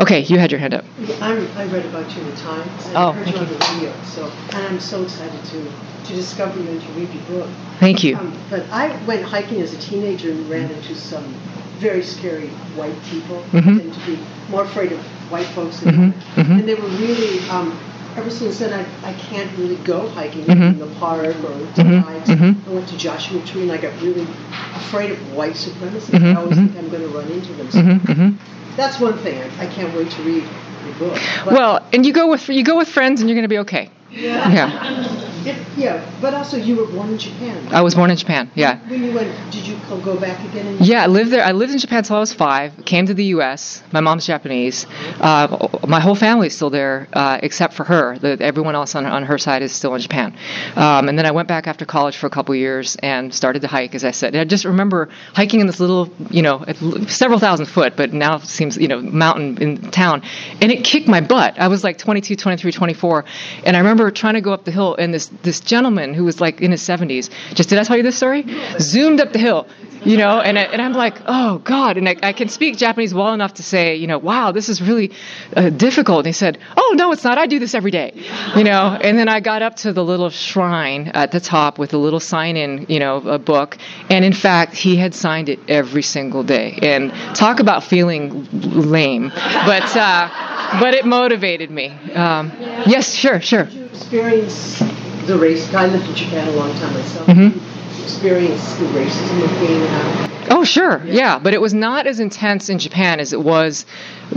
Okay, 0.00 0.20
you 0.20 0.38
had 0.38 0.52
your 0.52 0.60
hand 0.60 0.74
up. 0.74 0.84
I'm, 1.20 1.44
i 1.58 1.64
read 1.64 1.84
about 1.86 2.14
you 2.14 2.22
in 2.22 2.30
the 2.30 2.36
Times 2.36 2.86
and 2.86 2.96
oh, 2.96 3.08
I 3.08 3.12
heard 3.14 3.30
you 3.30 3.36
on 3.36 3.48
the 3.48 3.66
radio. 3.72 3.92
So, 4.04 4.30
and 4.52 4.66
I'm 4.68 4.78
so 4.78 5.02
excited 5.02 5.44
to 5.46 5.72
to 6.04 6.14
discover 6.14 6.60
you 6.60 6.70
and 6.70 6.80
to 6.80 6.88
read 6.92 7.12
your 7.12 7.24
book. 7.24 7.50
Thank 7.80 8.04
you. 8.04 8.16
Um, 8.16 8.32
but 8.48 8.62
I 8.70 8.96
went 9.06 9.24
hiking 9.24 9.60
as 9.60 9.74
a 9.74 9.78
teenager 9.78 10.30
and 10.30 10.48
ran 10.48 10.70
into 10.70 10.94
some 10.94 11.34
very 11.78 12.02
scary 12.02 12.48
white 12.76 13.00
people. 13.04 13.42
Mm-hmm. 13.50 13.58
I 13.58 13.62
tend 13.62 13.94
to 13.94 14.06
be 14.06 14.18
more 14.50 14.64
afraid 14.64 14.92
of 14.92 15.00
white 15.30 15.46
folks 15.46 15.80
than 15.80 15.94
mm-hmm. 15.94 16.40
mm-hmm. 16.40 16.52
and 16.52 16.68
they 16.68 16.74
were 16.74 16.88
really 16.88 17.48
um, 17.50 17.78
ever 18.18 18.30
since 18.30 18.58
then, 18.58 18.72
I, 18.72 19.08
I 19.08 19.12
can't 19.14 19.56
really 19.58 19.76
go 19.76 20.08
hiking 20.08 20.44
mm-hmm. 20.44 20.62
in 20.62 20.78
the 20.78 20.92
park 20.96 21.26
or 21.26 21.32
to 21.32 21.36
mm-hmm. 21.36 21.98
hikes. 21.98 22.28
Mm-hmm. 22.28 22.68
I 22.68 22.74
went 22.74 22.88
to 22.88 22.98
Joshua 22.98 23.44
Tree 23.46 23.62
and 23.62 23.72
I 23.72 23.78
got 23.78 24.00
really 24.02 24.26
afraid 24.74 25.12
of 25.12 25.32
white 25.32 25.56
supremacy. 25.56 26.12
Mm-hmm. 26.12 26.36
I 26.36 26.40
always 26.40 26.56
think 26.58 26.76
I'm 26.76 26.88
going 26.90 27.02
to 27.02 27.08
run 27.08 27.30
into 27.30 27.52
them. 27.54 27.70
So 27.70 27.78
mm-hmm. 27.78 28.12
Mm-hmm. 28.12 28.76
that's 28.76 29.00
one 29.00 29.16
thing. 29.18 29.40
I, 29.40 29.64
I, 29.64 29.66
can't 29.66 29.94
wait 29.96 30.10
to 30.10 30.22
read 30.22 30.42
your 30.84 30.94
book. 30.98 31.18
But 31.44 31.54
well, 31.54 31.86
and 31.92 32.04
you 32.04 32.12
go 32.12 32.28
with 32.28 32.48
you 32.48 32.64
go 32.64 32.76
with 32.76 32.88
friends, 32.88 33.20
and 33.20 33.30
you're 33.30 33.36
going 33.36 33.44
to 33.44 33.48
be 33.48 33.58
okay. 33.58 33.90
Yeah. 34.10 34.52
Yeah. 34.52 35.34
Yeah, 35.44 36.04
but 36.20 36.34
also 36.34 36.56
you 36.56 36.76
were 36.76 36.86
born 36.86 37.10
in 37.10 37.18
Japan. 37.18 37.68
I 37.72 37.82
was 37.82 37.94
born 37.94 38.10
in 38.10 38.16
Japan. 38.16 38.50
Yeah. 38.54 38.78
When 38.88 39.04
you 39.04 39.14
went, 39.14 39.52
did 39.52 39.66
you 39.66 39.78
go 39.88 40.18
back 40.18 40.44
again? 40.50 40.78
yeah, 40.80 41.04
I 41.04 41.06
lived 41.06 41.30
there. 41.30 41.44
I 41.44 41.52
lived 41.52 41.72
in 41.72 41.78
Japan 41.78 41.98
until 41.98 42.16
I 42.16 42.20
was 42.20 42.32
five. 42.32 42.84
Came 42.84 43.06
to 43.06 43.14
the 43.14 43.24
U.S. 43.36 43.82
My 43.92 44.00
mom's 44.00 44.26
Japanese. 44.26 44.86
Uh, 45.20 45.68
my 45.86 46.00
whole 46.00 46.14
family's 46.14 46.54
still 46.54 46.70
there, 46.70 47.08
uh, 47.12 47.38
except 47.42 47.74
for 47.74 47.84
her. 47.84 48.18
The, 48.18 48.38
everyone 48.40 48.74
else 48.74 48.94
on, 48.94 49.06
on 49.06 49.24
her 49.24 49.38
side 49.38 49.62
is 49.62 49.72
still 49.72 49.94
in 49.94 50.00
Japan. 50.00 50.36
Um, 50.76 51.08
and 51.08 51.18
then 51.18 51.26
I 51.26 51.30
went 51.30 51.48
back 51.48 51.66
after 51.66 51.84
college 51.84 52.16
for 52.16 52.26
a 52.26 52.30
couple 52.30 52.54
years 52.54 52.96
and 52.96 53.32
started 53.34 53.62
to 53.62 53.68
hike, 53.68 53.94
as 53.94 54.04
I 54.04 54.10
said. 54.10 54.34
And 54.34 54.40
I 54.40 54.44
just 54.44 54.64
remember 54.64 55.08
hiking 55.34 55.60
in 55.60 55.66
this 55.66 55.80
little, 55.80 56.10
you 56.30 56.42
know, 56.42 56.64
several 57.06 57.38
thousand 57.38 57.66
foot, 57.66 57.94
but 57.96 58.12
now 58.12 58.36
it 58.36 58.42
seems, 58.42 58.76
you 58.76 58.88
know, 58.88 59.00
mountain 59.00 59.62
in 59.62 59.90
town, 59.90 60.22
and 60.60 60.72
it 60.72 60.84
kicked 60.84 61.08
my 61.08 61.20
butt. 61.20 61.58
I 61.58 61.68
was 61.68 61.84
like 61.84 61.98
22, 61.98 62.36
23, 62.36 62.72
24, 62.72 63.24
and 63.64 63.76
I 63.76 63.80
remember 63.80 64.10
trying 64.10 64.34
to 64.34 64.40
go 64.40 64.52
up 64.52 64.64
the 64.64 64.70
hill, 64.70 64.94
in 64.94 65.10
this 65.10 65.27
this 65.42 65.60
gentleman 65.60 66.14
who 66.14 66.24
was 66.24 66.40
like 66.40 66.60
in 66.60 66.70
his 66.70 66.82
70s, 66.82 67.30
just 67.54 67.68
did 67.68 67.78
I 67.78 67.84
tell 67.84 67.96
you 67.96 68.02
this 68.02 68.16
story? 68.16 68.44
Zoomed 68.78 69.20
up 69.20 69.32
the 69.32 69.38
hill, 69.38 69.66
you 70.04 70.16
know, 70.16 70.40
and, 70.40 70.58
I, 70.58 70.62
and 70.62 70.80
I'm 70.80 70.92
like, 70.92 71.16
oh 71.26 71.58
God. 71.58 71.96
And 71.96 72.08
I, 72.08 72.16
I 72.22 72.32
can 72.32 72.48
speak 72.48 72.76
Japanese 72.76 73.14
well 73.14 73.32
enough 73.32 73.54
to 73.54 73.62
say, 73.62 73.96
you 73.96 74.06
know, 74.06 74.18
wow, 74.18 74.52
this 74.52 74.68
is 74.68 74.80
really 74.80 75.12
uh, 75.56 75.70
difficult. 75.70 76.20
And 76.20 76.26
he 76.26 76.32
said, 76.32 76.58
oh, 76.76 76.94
no, 76.96 77.12
it's 77.12 77.24
not. 77.24 77.38
I 77.38 77.46
do 77.46 77.58
this 77.58 77.74
every 77.74 77.90
day, 77.90 78.12
you 78.56 78.64
know. 78.64 78.96
And 79.00 79.18
then 79.18 79.28
I 79.28 79.40
got 79.40 79.62
up 79.62 79.76
to 79.76 79.92
the 79.92 80.04
little 80.04 80.30
shrine 80.30 81.08
at 81.14 81.32
the 81.32 81.40
top 81.40 81.78
with 81.78 81.94
a 81.94 81.98
little 81.98 82.20
sign 82.20 82.56
in, 82.56 82.86
you 82.88 82.98
know, 82.98 83.16
a 83.16 83.38
book. 83.38 83.76
And 84.10 84.24
in 84.24 84.32
fact, 84.32 84.74
he 84.74 84.96
had 84.96 85.14
signed 85.14 85.48
it 85.48 85.58
every 85.68 86.02
single 86.02 86.42
day. 86.42 86.78
And 86.82 87.12
talk 87.34 87.60
about 87.60 87.84
feeling 87.84 88.48
lame. 88.52 89.28
But, 89.28 89.96
uh, 89.96 90.78
but 90.80 90.94
it 90.94 91.06
motivated 91.06 91.70
me. 91.70 91.88
Um, 92.14 92.52
yes, 92.86 93.14
sure, 93.14 93.40
sure. 93.40 93.64
Did 93.64 93.74
you 93.74 93.84
experience 93.86 94.97
the 95.28 95.38
race? 95.38 95.72
I 95.74 95.86
lived 95.86 96.08
in 96.08 96.14
Japan 96.14 96.48
a 96.48 96.52
long 96.52 96.72
time 96.78 96.94
myself. 96.94 97.26
Mm-hmm 97.26 97.78
experience 98.08 98.72
the 98.74 98.86
racism 98.86 99.44
of 99.44 99.60
being 99.60 99.82
out? 99.82 100.30
Oh, 100.50 100.64
sure, 100.64 101.02
yeah. 101.04 101.14
yeah. 101.14 101.38
but 101.38 101.52
it 101.52 101.60
was 101.60 101.74
not 101.74 102.06
as 102.06 102.20
intense 102.20 102.70
in 102.70 102.78
Japan 102.78 103.20
as 103.20 103.34
it 103.34 103.40
was 103.40 103.84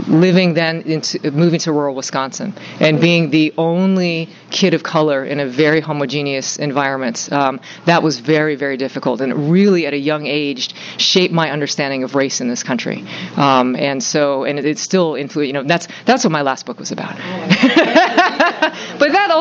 living 0.06 0.52
then 0.54 0.82
into 0.82 1.30
moving 1.30 1.58
to 1.60 1.72
rural 1.72 1.94
Wisconsin 1.94 2.54
and 2.80 3.00
being 3.00 3.30
the 3.30 3.52
only 3.56 4.28
kid 4.50 4.74
of 4.74 4.82
color 4.82 5.24
in 5.24 5.40
a 5.40 5.46
very 5.46 5.80
homogeneous 5.80 6.58
environment. 6.58 7.32
Um, 7.32 7.60
that 7.86 8.02
was 8.02 8.20
very, 8.20 8.56
very 8.56 8.76
difficult, 8.76 9.22
and 9.22 9.32
it 9.32 9.36
really, 9.36 9.86
at 9.86 9.94
a 9.94 9.98
young 9.98 10.26
age, 10.26 10.74
shaped 10.98 11.32
my 11.32 11.50
understanding 11.50 12.04
of 12.04 12.14
race 12.14 12.42
in 12.42 12.48
this 12.48 12.62
country. 12.62 13.04
Um, 13.36 13.74
and 13.74 14.02
so, 14.02 14.44
and 14.44 14.58
it, 14.58 14.66
it's 14.66 14.82
still 14.82 15.14
influenced. 15.14 15.46
You 15.46 15.54
know, 15.54 15.62
that's 15.64 15.88
that's 16.04 16.24
what 16.24 16.30
my 16.30 16.42
last 16.42 16.66
book 16.66 16.78
was 16.78 16.92
about. 16.92 17.16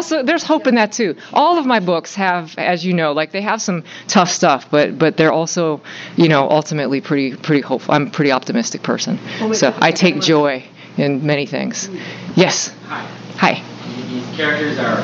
but 0.02 0.10
that 0.10 0.22
also, 0.22 0.24
there's 0.26 0.44
hope 0.44 0.68
in 0.68 0.76
that 0.76 0.92
too. 0.92 1.16
All 1.34 1.58
of 1.58 1.66
my 1.66 1.80
books 1.80 2.16
have, 2.16 2.56
as 2.58 2.86
you 2.86 2.94
know, 2.94 3.12
like 3.12 3.32
they 3.32 3.42
have 3.42 3.62
some 3.62 3.84
tough 4.08 4.30
stuff, 4.30 4.70
but 4.72 4.98
but 4.98 5.18
they're 5.18 5.32
also, 5.32 5.82
you 6.16 6.28
know, 6.30 6.50
ultimately 6.50 7.02
pretty 7.02 7.36
pretty 7.36 7.62
hopeful. 7.62 7.94
I'm 7.94 8.08
a 8.08 8.10
pretty 8.10 8.32
optimistic 8.32 8.84
person, 8.84 9.20
so 9.54 9.74
I 9.80 9.92
take 9.92 10.22
joy 10.22 10.64
in 10.98 11.26
many 11.26 11.46
things. 11.46 11.90
Yes. 12.36 12.74
Hi. 12.88 13.06
Hi. 13.38 13.64
These 14.10 14.36
characters 14.36 14.78
are 14.78 15.00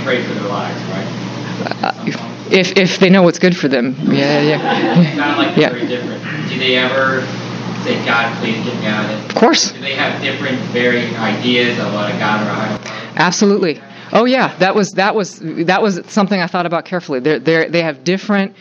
afraid 0.00 0.24
for 0.26 0.34
their 0.34 0.48
lives, 0.48 0.80
right? 0.84 1.24
Uh, 1.82 1.92
if 2.50 2.76
if 2.76 2.98
they 2.98 3.10
know 3.10 3.22
what's 3.22 3.38
good 3.38 3.56
for 3.56 3.68
them, 3.68 3.94
yeah, 4.12 4.40
yeah. 4.40 5.16
Sound 5.16 5.38
like 5.38 5.54
they're 5.54 5.60
yeah. 5.64 5.70
very 5.70 5.86
different. 5.86 6.22
Do 6.48 6.58
they 6.58 6.76
ever 6.76 7.22
say, 7.84 8.04
"God, 8.06 8.36
please 8.38 8.64
get 8.64 8.78
me 8.80 8.86
out 8.86 9.04
of 9.04 9.10
it"? 9.10 9.30
Of 9.30 9.34
course. 9.34 9.72
Do 9.72 9.80
they 9.80 9.94
have 9.94 10.22
different, 10.22 10.58
varying 10.72 11.16
ideas 11.16 11.78
of 11.78 11.92
what 11.92 12.14
a 12.14 12.18
God 12.18 12.46
or 12.46 12.50
a 12.50 12.54
higher 12.54 12.78
power? 12.78 13.12
Absolutely. 13.16 13.82
Oh 14.12 14.24
yeah, 14.24 14.56
that 14.58 14.74
was 14.74 14.92
that 14.92 15.14
was 15.14 15.38
that 15.40 15.82
was 15.82 16.00
something 16.08 16.40
I 16.40 16.46
thought 16.46 16.66
about 16.66 16.84
carefully. 16.84 17.20
They 17.20 17.38
they 17.38 17.68
they 17.68 17.82
have 17.82 18.04
different 18.04 18.54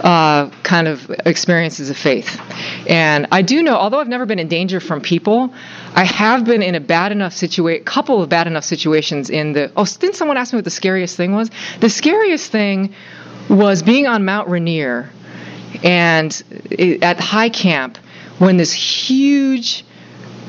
uh, 0.00 0.50
kind 0.62 0.88
of 0.88 1.10
experiences 1.26 1.90
of 1.90 1.96
faith. 1.96 2.40
And 2.88 3.26
I 3.32 3.42
do 3.42 3.62
know, 3.62 3.76
although 3.76 4.00
I've 4.00 4.08
never 4.08 4.26
been 4.26 4.38
in 4.38 4.48
danger 4.48 4.80
from 4.80 5.00
people, 5.00 5.52
I 5.94 6.04
have 6.04 6.44
been 6.44 6.62
in 6.62 6.74
a 6.74 6.80
bad 6.80 7.12
enough 7.12 7.34
situation, 7.34 7.84
couple 7.84 8.22
of 8.22 8.28
bad 8.28 8.46
enough 8.46 8.64
situations 8.64 9.30
in 9.30 9.52
the. 9.52 9.72
Oh, 9.76 9.84
didn't 9.84 10.16
someone 10.16 10.36
ask 10.36 10.52
me 10.52 10.58
what 10.58 10.64
the 10.64 10.70
scariest 10.70 11.16
thing 11.16 11.32
was? 11.32 11.50
The 11.80 11.90
scariest 11.90 12.50
thing 12.50 12.94
was 13.48 13.82
being 13.82 14.06
on 14.06 14.24
Mount 14.24 14.48
Rainier 14.48 15.10
and 15.82 16.42
at 17.02 17.20
high 17.20 17.48
camp 17.48 17.98
when 18.38 18.56
this 18.56 18.72
huge 18.72 19.84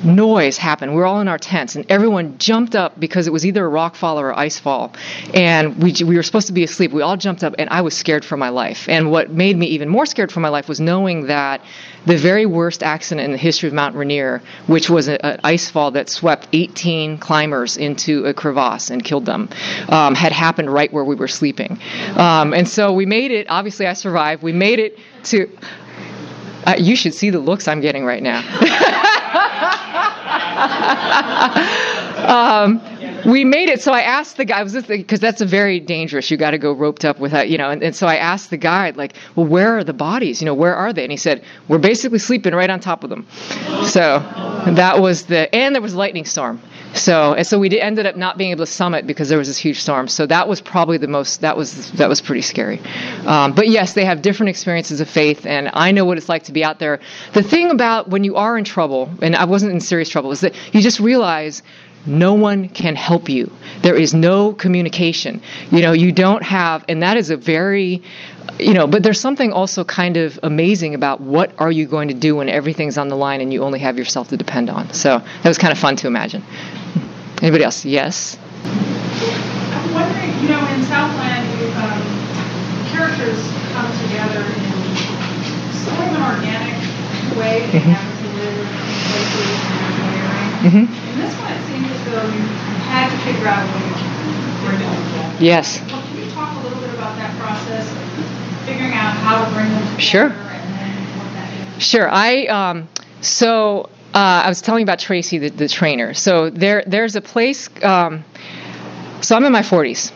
noise 0.03 0.57
happened. 0.57 0.93
We 0.93 0.97
were 0.97 1.05
all 1.05 1.21
in 1.21 1.27
our 1.27 1.37
tents, 1.37 1.75
and 1.75 1.89
everyone 1.89 2.37
jumped 2.37 2.75
up 2.75 2.99
because 2.99 3.27
it 3.27 3.33
was 3.33 3.45
either 3.45 3.65
a 3.65 3.69
rock 3.69 3.95
fall 3.95 4.19
or 4.19 4.37
ice 4.37 4.59
fall. 4.59 4.93
And 5.33 5.81
we, 5.81 5.93
we 6.03 6.15
were 6.15 6.23
supposed 6.23 6.47
to 6.47 6.53
be 6.53 6.63
asleep. 6.63 6.91
We 6.91 7.01
all 7.01 7.17
jumped 7.17 7.43
up, 7.43 7.55
and 7.57 7.69
I 7.69 7.81
was 7.81 7.95
scared 7.95 8.25
for 8.25 8.37
my 8.37 8.49
life. 8.49 8.89
And 8.89 9.11
what 9.11 9.31
made 9.31 9.57
me 9.57 9.67
even 9.67 9.89
more 9.89 10.05
scared 10.05 10.31
for 10.31 10.39
my 10.39 10.49
life 10.49 10.67
was 10.67 10.79
knowing 10.79 11.27
that 11.27 11.61
the 12.05 12.17
very 12.17 12.45
worst 12.45 12.81
accident 12.83 13.25
in 13.25 13.31
the 13.31 13.37
history 13.37 13.67
of 13.67 13.73
Mount 13.73 13.95
Rainier, 13.95 14.41
which 14.67 14.89
was 14.89 15.07
an 15.07 15.39
ice 15.43 15.69
fall 15.69 15.91
that 15.91 16.09
swept 16.09 16.47
18 16.53 17.19
climbers 17.19 17.77
into 17.77 18.25
a 18.25 18.33
crevasse 18.33 18.89
and 18.89 19.03
killed 19.03 19.25
them, 19.25 19.49
um, 19.89 20.15
had 20.15 20.31
happened 20.31 20.73
right 20.73 20.91
where 20.91 21.05
we 21.05 21.15
were 21.15 21.27
sleeping. 21.27 21.79
Um, 22.15 22.53
and 22.53 22.67
so 22.67 22.93
we 22.93 23.05
made 23.05 23.31
it. 23.31 23.47
Obviously, 23.49 23.85
I 23.85 23.93
survived. 23.93 24.41
We 24.41 24.53
made 24.53 24.79
it 24.79 24.99
to. 25.25 25.49
Uh, 26.65 26.75
you 26.77 26.95
should 26.95 27.13
see 27.13 27.31
the 27.31 27.39
looks 27.39 27.67
I'm 27.67 27.81
getting 27.81 28.05
right 28.05 28.21
now. 28.21 29.07
um, 32.27 32.81
we 33.25 33.45
made 33.45 33.69
it. 33.69 33.81
So 33.81 33.91
I 33.91 34.01
asked 34.01 34.37
the 34.37 34.45
guy, 34.45 34.61
was 34.63 34.73
because 34.85 35.19
that's 35.19 35.41
a 35.41 35.45
very 35.45 35.79
dangerous. 35.79 36.29
You 36.31 36.37
got 36.37 36.51
to 36.51 36.57
go 36.57 36.71
roped 36.71 37.05
up 37.05 37.19
without, 37.19 37.49
you 37.49 37.57
know. 37.57 37.69
And, 37.69 37.83
and 37.83 37.95
so 37.95 38.07
I 38.07 38.15
asked 38.15 38.49
the 38.49 38.57
guide, 38.57 38.97
like, 38.97 39.13
well, 39.35 39.45
where 39.45 39.77
are 39.77 39.83
the 39.83 39.93
bodies? 39.93 40.41
You 40.41 40.45
know, 40.45 40.53
where 40.53 40.75
are 40.75 40.93
they? 40.93 41.03
And 41.03 41.11
he 41.11 41.17
said, 41.17 41.43
we're 41.67 41.77
basically 41.77 42.19
sleeping 42.19 42.53
right 42.53 42.69
on 42.69 42.79
top 42.79 43.03
of 43.03 43.09
them. 43.09 43.27
So 43.85 44.19
that 44.67 44.99
was 44.99 45.25
the, 45.25 45.53
and 45.53 45.75
there 45.75 45.81
was 45.81 45.95
lightning 45.95 46.25
storm. 46.25 46.61
So 46.93 47.33
and 47.33 47.47
so 47.47 47.57
we 47.57 47.69
did, 47.69 47.79
ended 47.79 48.05
up 48.05 48.15
not 48.15 48.37
being 48.37 48.51
able 48.51 48.65
to 48.65 48.71
summit 48.71 49.07
because 49.07 49.29
there 49.29 49.37
was 49.37 49.47
this 49.47 49.57
huge 49.57 49.81
storm. 49.81 50.07
So 50.07 50.25
that 50.25 50.47
was 50.47 50.61
probably 50.61 50.97
the 50.97 51.07
most 51.07 51.41
that 51.41 51.55
was 51.55 51.91
that 51.93 52.09
was 52.09 52.21
pretty 52.21 52.41
scary. 52.41 52.79
Um, 53.25 53.53
but 53.53 53.67
yes, 53.67 53.93
they 53.93 54.05
have 54.05 54.21
different 54.21 54.49
experiences 54.49 55.01
of 55.01 55.09
faith, 55.09 55.45
and 55.45 55.69
I 55.73 55.91
know 55.91 56.05
what 56.05 56.17
it's 56.17 56.29
like 56.29 56.43
to 56.43 56.51
be 56.51 56.63
out 56.63 56.79
there. 56.79 56.99
The 57.33 57.43
thing 57.43 57.71
about 57.71 58.09
when 58.09 58.23
you 58.23 58.35
are 58.35 58.57
in 58.57 58.63
trouble, 58.63 59.09
and 59.21 59.35
I 59.35 59.45
wasn't 59.45 59.71
in 59.71 59.79
serious 59.79 60.09
trouble, 60.09 60.31
is 60.31 60.41
that 60.41 60.55
you 60.73 60.81
just 60.81 60.99
realize 60.99 61.63
no 62.05 62.33
one 62.33 62.67
can 62.69 62.95
help 62.95 63.29
you. 63.29 63.51
There 63.81 63.95
is 63.95 64.13
no 64.13 64.53
communication. 64.53 65.41
You 65.71 65.81
know, 65.81 65.91
you 65.91 66.11
don't 66.11 66.43
have, 66.43 66.83
and 66.89 67.03
that 67.03 67.17
is 67.17 67.29
a 67.29 67.37
very, 67.37 68.01
you 68.59 68.73
know, 68.73 68.87
but 68.87 69.03
there's 69.03 69.19
something 69.19 69.51
also 69.51 69.83
kind 69.83 70.17
of 70.17 70.39
amazing 70.43 70.95
about 70.95 71.21
what 71.21 71.53
are 71.59 71.71
you 71.71 71.85
going 71.85 72.07
to 72.07 72.13
do 72.13 72.35
when 72.35 72.49
everything's 72.49 72.97
on 72.97 73.07
the 73.07 73.15
line 73.15 73.41
and 73.41 73.53
you 73.53 73.63
only 73.63 73.79
have 73.79 73.97
yourself 73.97 74.29
to 74.29 74.37
depend 74.37 74.69
on. 74.69 74.93
So 74.93 75.19
that 75.19 75.47
was 75.47 75.57
kind 75.57 75.71
of 75.71 75.77
fun 75.77 75.95
to 75.97 76.07
imagine. 76.07 76.43
Anybody 77.41 77.63
else? 77.63 77.85
Yes? 77.85 78.37
I'm 78.37 79.93
wondering, 79.93 80.29
you 80.45 80.49
know, 80.49 80.61
in 80.69 80.83
Southland, 80.85 81.49
um, 81.73 82.01
characters 82.93 83.41
come 83.73 83.89
together 84.05 84.45
in 84.45 84.61
sort 85.73 86.05
of 86.05 86.13
an 86.13 86.21
organic 86.21 86.77
way. 87.33 87.65
They 87.73 87.81
mm-hmm. 87.81 87.97
happen 87.97 88.13
to 88.21 88.29
live 88.37 88.61
in 88.61 88.67
places 89.09 89.57
and 89.73 89.89
layering. 90.05 90.53
Mm-hmm. 90.61 90.85
In 90.85 91.15
this 91.17 91.33
one, 91.41 91.49
it 91.49 91.65
seems 91.65 91.89
as 91.89 92.01
though 92.13 92.29
you 92.29 92.45
had 92.93 93.09
to 93.09 93.17
figure 93.25 93.49
out 93.49 93.65
a 93.65 93.73
way 93.73 93.89
to 93.89 94.05
bring 94.61 94.77
them 94.77 94.93
together. 95.09 95.41
Yes. 95.41 95.81
Well, 95.89 95.97
can 96.05 96.17
you 96.21 96.29
talk 96.29 96.53
a 96.53 96.61
little 96.61 96.79
bit 96.79 96.93
about 96.93 97.17
that 97.17 97.33
process, 97.41 97.89
figuring 98.69 98.93
out 98.93 99.17
how 99.17 99.43
to 99.43 99.49
bring 99.49 99.65
them 99.65 99.81
together? 99.81 99.99
Sure. 99.99 100.29
And 100.29 100.73
then 100.77 100.93
what 101.17 101.33
that 101.33 101.77
is? 101.77 101.83
Sure. 101.83 102.05
I, 102.05 102.45
um, 102.53 102.87
so 103.21 103.89
uh, 104.13 104.43
I 104.45 104.49
was 104.49 104.61
telling 104.61 104.81
you 104.81 104.85
about 104.85 104.99
Tracy, 104.99 105.37
the, 105.37 105.49
the 105.49 105.69
trainer. 105.69 106.13
So 106.13 106.49
there, 106.49 106.83
there's 106.85 107.15
a 107.15 107.21
place. 107.21 107.69
Um, 107.81 108.25
so 109.21 109.35
I'm 109.35 109.45
in 109.45 109.51
my 109.51 109.61
40s, 109.61 110.11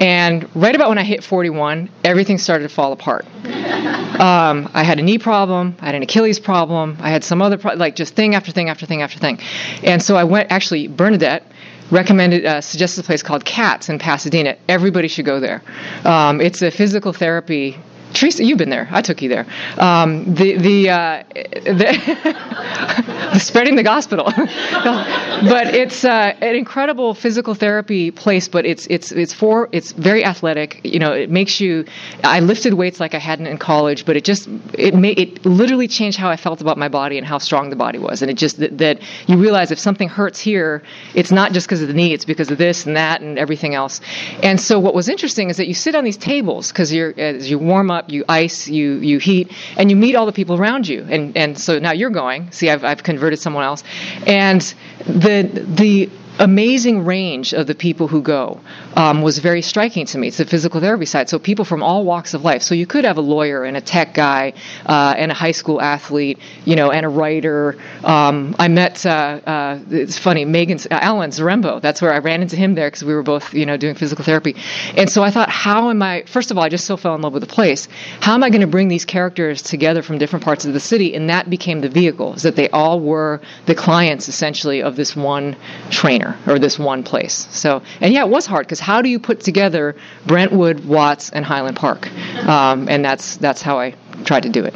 and 0.00 0.48
right 0.56 0.74
about 0.74 0.88
when 0.88 0.98
I 0.98 1.04
hit 1.04 1.22
41, 1.22 1.90
everything 2.04 2.38
started 2.38 2.68
to 2.68 2.74
fall 2.74 2.92
apart. 2.92 3.26
Um, 4.18 4.68
I 4.74 4.82
had 4.82 4.98
a 4.98 5.02
knee 5.02 5.18
problem, 5.18 5.76
I 5.80 5.86
had 5.86 5.94
an 5.94 6.02
Achilles 6.02 6.40
problem, 6.40 6.96
I 6.98 7.08
had 7.10 7.22
some 7.22 7.40
other 7.40 7.56
pro- 7.56 7.74
like 7.74 7.94
just 7.94 8.16
thing 8.16 8.34
after 8.34 8.50
thing 8.50 8.68
after 8.68 8.84
thing 8.84 9.00
after 9.00 9.16
thing, 9.16 9.38
and 9.84 10.02
so 10.02 10.16
I 10.16 10.24
went. 10.24 10.50
Actually, 10.50 10.88
Bernadette 10.88 11.44
recommended 11.92 12.44
uh, 12.44 12.60
suggested 12.60 13.04
a 13.04 13.06
place 13.06 13.22
called 13.22 13.44
Cats 13.44 13.88
in 13.88 14.00
Pasadena. 14.00 14.56
Everybody 14.68 15.06
should 15.06 15.24
go 15.24 15.38
there. 15.38 15.62
Um, 16.04 16.40
it's 16.40 16.62
a 16.62 16.72
physical 16.72 17.12
therapy 17.12 17.78
Teresa, 18.14 18.44
you've 18.44 18.58
been 18.58 18.70
there. 18.70 18.88
I 18.90 19.02
took 19.02 19.22
you 19.22 19.28
there. 19.28 19.46
Um, 19.76 20.34
the 20.34 20.56
the, 20.56 20.90
uh, 20.90 21.24
the 21.32 23.30
spreading 23.38 23.76
the 23.76 23.82
gospel, 23.82 24.24
but 24.24 25.74
it's 25.74 26.04
uh, 26.04 26.34
an 26.40 26.56
incredible 26.56 27.14
physical 27.14 27.54
therapy 27.54 28.10
place. 28.10 28.48
But 28.48 28.66
it's 28.66 28.86
it's 28.88 29.12
it's 29.12 29.32
for 29.32 29.68
it's 29.72 29.92
very 29.92 30.24
athletic. 30.24 30.80
You 30.84 30.98
know, 30.98 31.12
it 31.12 31.30
makes 31.30 31.60
you. 31.60 31.84
I 32.24 32.40
lifted 32.40 32.74
weights 32.74 33.00
like 33.00 33.14
I 33.14 33.18
hadn't 33.18 33.46
in 33.46 33.58
college, 33.58 34.06
but 34.06 34.16
it 34.16 34.24
just 34.24 34.48
it 34.74 34.94
it 34.94 35.44
literally 35.44 35.88
changed 35.88 36.18
how 36.18 36.30
I 36.30 36.36
felt 36.36 36.60
about 36.60 36.78
my 36.78 36.88
body 36.88 37.18
and 37.18 37.26
how 37.26 37.38
strong 37.38 37.70
the 37.70 37.76
body 37.76 37.98
was. 37.98 38.22
And 38.22 38.30
it 38.30 38.34
just 38.34 38.58
that, 38.58 38.78
that 38.78 39.00
you 39.26 39.36
realize 39.36 39.70
if 39.70 39.78
something 39.78 40.08
hurts 40.08 40.40
here, 40.40 40.82
it's 41.14 41.30
not 41.30 41.52
just 41.52 41.66
because 41.66 41.82
of 41.82 41.88
the 41.88 41.94
knee. 41.94 42.14
It's 42.14 42.24
because 42.24 42.50
of 42.50 42.58
this 42.58 42.86
and 42.86 42.96
that 42.96 43.20
and 43.20 43.38
everything 43.38 43.74
else. 43.74 44.00
And 44.42 44.60
so 44.60 44.78
what 44.78 44.94
was 44.94 45.08
interesting 45.08 45.50
is 45.50 45.58
that 45.58 45.68
you 45.68 45.74
sit 45.74 45.94
on 45.94 46.04
these 46.04 46.16
tables 46.16 46.72
because 46.72 46.92
you're 46.92 47.14
as 47.18 47.50
you 47.50 47.58
warm 47.58 47.90
up 47.90 47.97
up, 47.98 48.10
you 48.10 48.24
ice, 48.28 48.68
you 48.68 48.94
you 48.98 49.18
heat, 49.18 49.52
and 49.76 49.90
you 49.90 49.96
meet 49.96 50.14
all 50.14 50.26
the 50.26 50.32
people 50.32 50.56
around 50.56 50.88
you. 50.88 51.06
And 51.08 51.36
and 51.36 51.58
so 51.58 51.78
now 51.78 51.92
you're 51.92 52.10
going. 52.10 52.50
See, 52.52 52.70
I've 52.70 52.84
I've 52.84 53.02
converted 53.02 53.38
someone 53.38 53.64
else, 53.64 53.82
and 54.26 54.62
the 55.06 55.42
the 55.42 56.10
amazing 56.38 57.04
range 57.04 57.52
of 57.52 57.66
the 57.66 57.74
people 57.74 58.08
who 58.08 58.22
go 58.22 58.60
um, 58.94 59.22
was 59.22 59.38
very 59.38 59.62
striking 59.62 60.06
to 60.06 60.18
me. 60.18 60.28
It's 60.28 60.40
a 60.40 60.44
physical 60.44 60.80
therapy 60.80 61.04
site, 61.04 61.28
so 61.28 61.38
people 61.38 61.64
from 61.64 61.82
all 61.82 62.04
walks 62.04 62.34
of 62.34 62.44
life. 62.44 62.62
So 62.62 62.74
you 62.74 62.86
could 62.86 63.04
have 63.04 63.16
a 63.16 63.22
lawyer 63.22 63.64
and 63.64 63.76
a 63.76 63.80
tech 63.80 64.14
guy 64.14 64.52
uh, 64.86 65.14
and 65.16 65.30
a 65.30 65.34
high 65.34 65.52
school 65.52 65.80
athlete, 65.80 66.38
you 66.64 66.76
know, 66.76 66.90
and 66.90 67.04
a 67.04 67.08
writer. 67.08 67.76
Um, 68.04 68.54
I 68.58 68.68
met 68.68 69.04
uh, 69.04 69.40
uh, 69.46 69.78
it's 69.90 70.18
funny, 70.18 70.44
Megan 70.44 70.78
Alan 70.90 71.30
Zarembo. 71.30 71.80
That's 71.80 72.00
where 72.00 72.12
I 72.12 72.18
ran 72.18 72.42
into 72.42 72.56
him 72.56 72.74
there 72.74 72.88
because 72.88 73.04
we 73.04 73.14
were 73.14 73.22
both, 73.22 73.52
you 73.54 73.66
know, 73.66 73.76
doing 73.76 73.94
physical 73.94 74.24
therapy. 74.24 74.56
And 74.96 75.10
so 75.10 75.22
I 75.22 75.30
thought, 75.30 75.50
how 75.50 75.90
am 75.90 76.02
I? 76.02 76.24
First 76.26 76.50
of 76.50 76.58
all, 76.58 76.64
I 76.64 76.68
just 76.68 76.86
so 76.86 76.96
fell 76.96 77.14
in 77.14 77.22
love 77.22 77.32
with 77.32 77.42
the 77.42 77.52
place. 77.52 77.88
How 78.20 78.34
am 78.34 78.44
I 78.44 78.50
going 78.50 78.60
to 78.60 78.66
bring 78.66 78.88
these 78.88 79.04
characters 79.04 79.62
together 79.62 80.02
from 80.02 80.18
different 80.18 80.44
parts 80.44 80.64
of 80.64 80.72
the 80.72 80.80
city? 80.80 81.14
And 81.14 81.30
that 81.30 81.50
became 81.50 81.80
the 81.80 81.88
vehicle. 81.88 82.34
Is 82.34 82.42
that 82.42 82.56
they 82.56 82.68
all 82.70 83.00
were 83.00 83.40
the 83.66 83.74
clients 83.74 84.28
essentially 84.28 84.82
of 84.82 84.96
this 84.96 85.16
one 85.16 85.56
trainer 85.90 86.27
or 86.46 86.58
this 86.58 86.78
one 86.78 87.02
place. 87.02 87.46
So, 87.50 87.82
and 88.00 88.12
yeah, 88.12 88.24
it 88.24 88.28
was 88.28 88.46
hard 88.46 88.66
because 88.66 88.80
how 88.80 89.02
do 89.02 89.08
you 89.08 89.18
put 89.18 89.40
together 89.40 89.94
Brentwood, 90.26 90.84
Watts, 90.84 91.30
and 91.30 91.44
Highland 91.44 91.76
Park? 91.76 92.10
Um, 92.46 92.88
and 92.88 93.04
that's 93.04 93.36
that's 93.36 93.62
how 93.62 93.78
I 93.78 93.94
tried 94.24 94.44
to 94.44 94.48
do 94.48 94.64
it. 94.64 94.74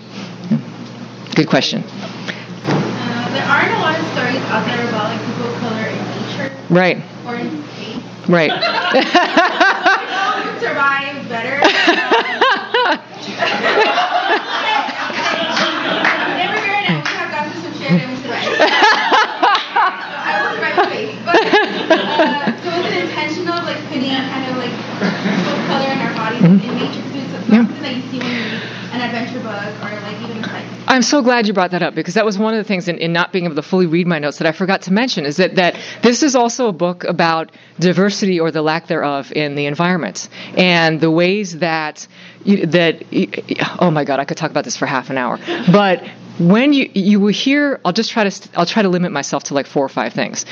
Good 1.35 1.49
question. 1.49 1.83
Uh, 1.85 3.29
there 3.33 3.45
aren't 3.45 3.73
a 3.73 3.79
lot 3.79 3.99
of 3.99 4.07
stories 4.13 4.37
out 4.51 4.67
there 4.67 4.89
about 4.89 5.11
like 5.11 5.27
people 5.27 5.47
of 5.47 5.61
color 5.61 5.87
in 5.87 5.99
nature. 6.29 6.53
Right. 6.71 7.03
Or 7.27 7.37
in 7.37 7.65
space. 7.75 8.29
Right. 8.29 8.53
survive 10.63 11.29
better. 11.29 11.61
Never 16.39 16.59
heard 16.65 16.87
it. 16.89 16.97
We 16.97 17.13
have 17.13 17.29
gone 17.29 17.51
through 17.51 17.61
some 17.61 17.75
shit 17.77 17.93
and 17.93 18.09
we 18.09 18.17
survived. 18.23 18.57
I 20.23 20.41
was 20.49 20.57
right 20.65 20.73
face. 20.89 21.13
But 21.29 21.37
uh, 21.37 22.57
so 22.63 22.69
was 22.73 22.89
it 22.89 23.05
intentional, 23.05 23.61
like 23.69 23.85
putting 23.93 24.17
kind 24.17 24.49
of 24.49 24.57
like 24.57 24.73
color 25.69 25.93
in 25.93 26.01
our 26.01 26.15
bodies 26.17 26.17
mm-hmm. 26.17 26.17
in 26.17 26.17
nature? 26.17 26.17
Because 26.17 26.17
it's 26.17 26.17
yeah. 26.17 26.17
something 26.17 26.17
that 26.17 26.17
you 26.17 26.17
see 26.17 26.17
when 26.17 26.17
you 26.17 26.17
read 26.17 26.17
an 26.17 26.17
adventure 26.17 26.17
book 26.17 26.17
or 26.17 26.25
like 26.25 26.32
Mm-hmm. 26.43 26.83
even 30.25 30.43
like. 30.43 30.65
I'm 30.89 31.03
so 31.03 31.23
glad 31.23 31.47
you 31.47 31.53
brought 31.53 31.71
that 31.71 31.83
up 31.83 31.95
because 31.95 32.15
that 32.15 32.25
was 32.25 32.39
one 32.39 32.55
of 32.55 32.59
the 32.59 32.65
things 32.65 32.89
in, 32.89 32.99
in, 32.99 33.13
not 33.13 33.33
being 33.33 33.45
able 33.45 33.55
to 33.55 33.63
fully 33.63 33.87
read 33.87 34.07
my 34.07 34.19
notes 34.19 34.39
that 34.39 34.47
I 34.47 34.53
forgot 34.53 34.83
to 34.83 34.93
mention 34.93 35.25
is 35.25 35.37
that, 35.37 35.55
that 35.55 35.79
this 36.03 36.23
is 36.23 36.35
also 36.35 36.69
a 36.69 36.73
book 36.73 37.05
about 37.05 37.53
diversity 37.79 38.41
or 38.41 38.51
the 38.51 38.63
lack 38.63 38.89
thereof 38.89 39.33
in 39.33 39.55
the 39.55 39.67
environment 39.67 40.29
and 40.57 41.01
the 41.01 41.11
ways 41.11 41.59
that 41.59 42.07
you, 42.45 42.67
that 42.67 43.05
oh 43.81 43.91
my 43.91 44.05
god 44.05 44.19
I 44.19 44.25
could 44.25 44.37
talk 44.37 44.51
about 44.51 44.65
this 44.65 44.77
for 44.77 44.87
half 44.87 45.11
an 45.11 45.19
hour 45.19 45.39
but 45.71 46.03
when 46.39 46.73
you 46.73 46.91
you 46.95 47.21
will 47.21 47.29
hear 47.29 47.79
i'll 47.85 47.93
just 47.93 48.11
try 48.11 48.29
to 48.29 48.49
i'll 48.57 48.67
try 48.67 48.83
to 48.83 48.89
limit 48.89 49.13
myself 49.13 49.45
to 49.45 49.55
like 49.55 49.67
four 49.67 49.85
or 49.85 49.89
five 49.89 50.15
things 50.15 50.47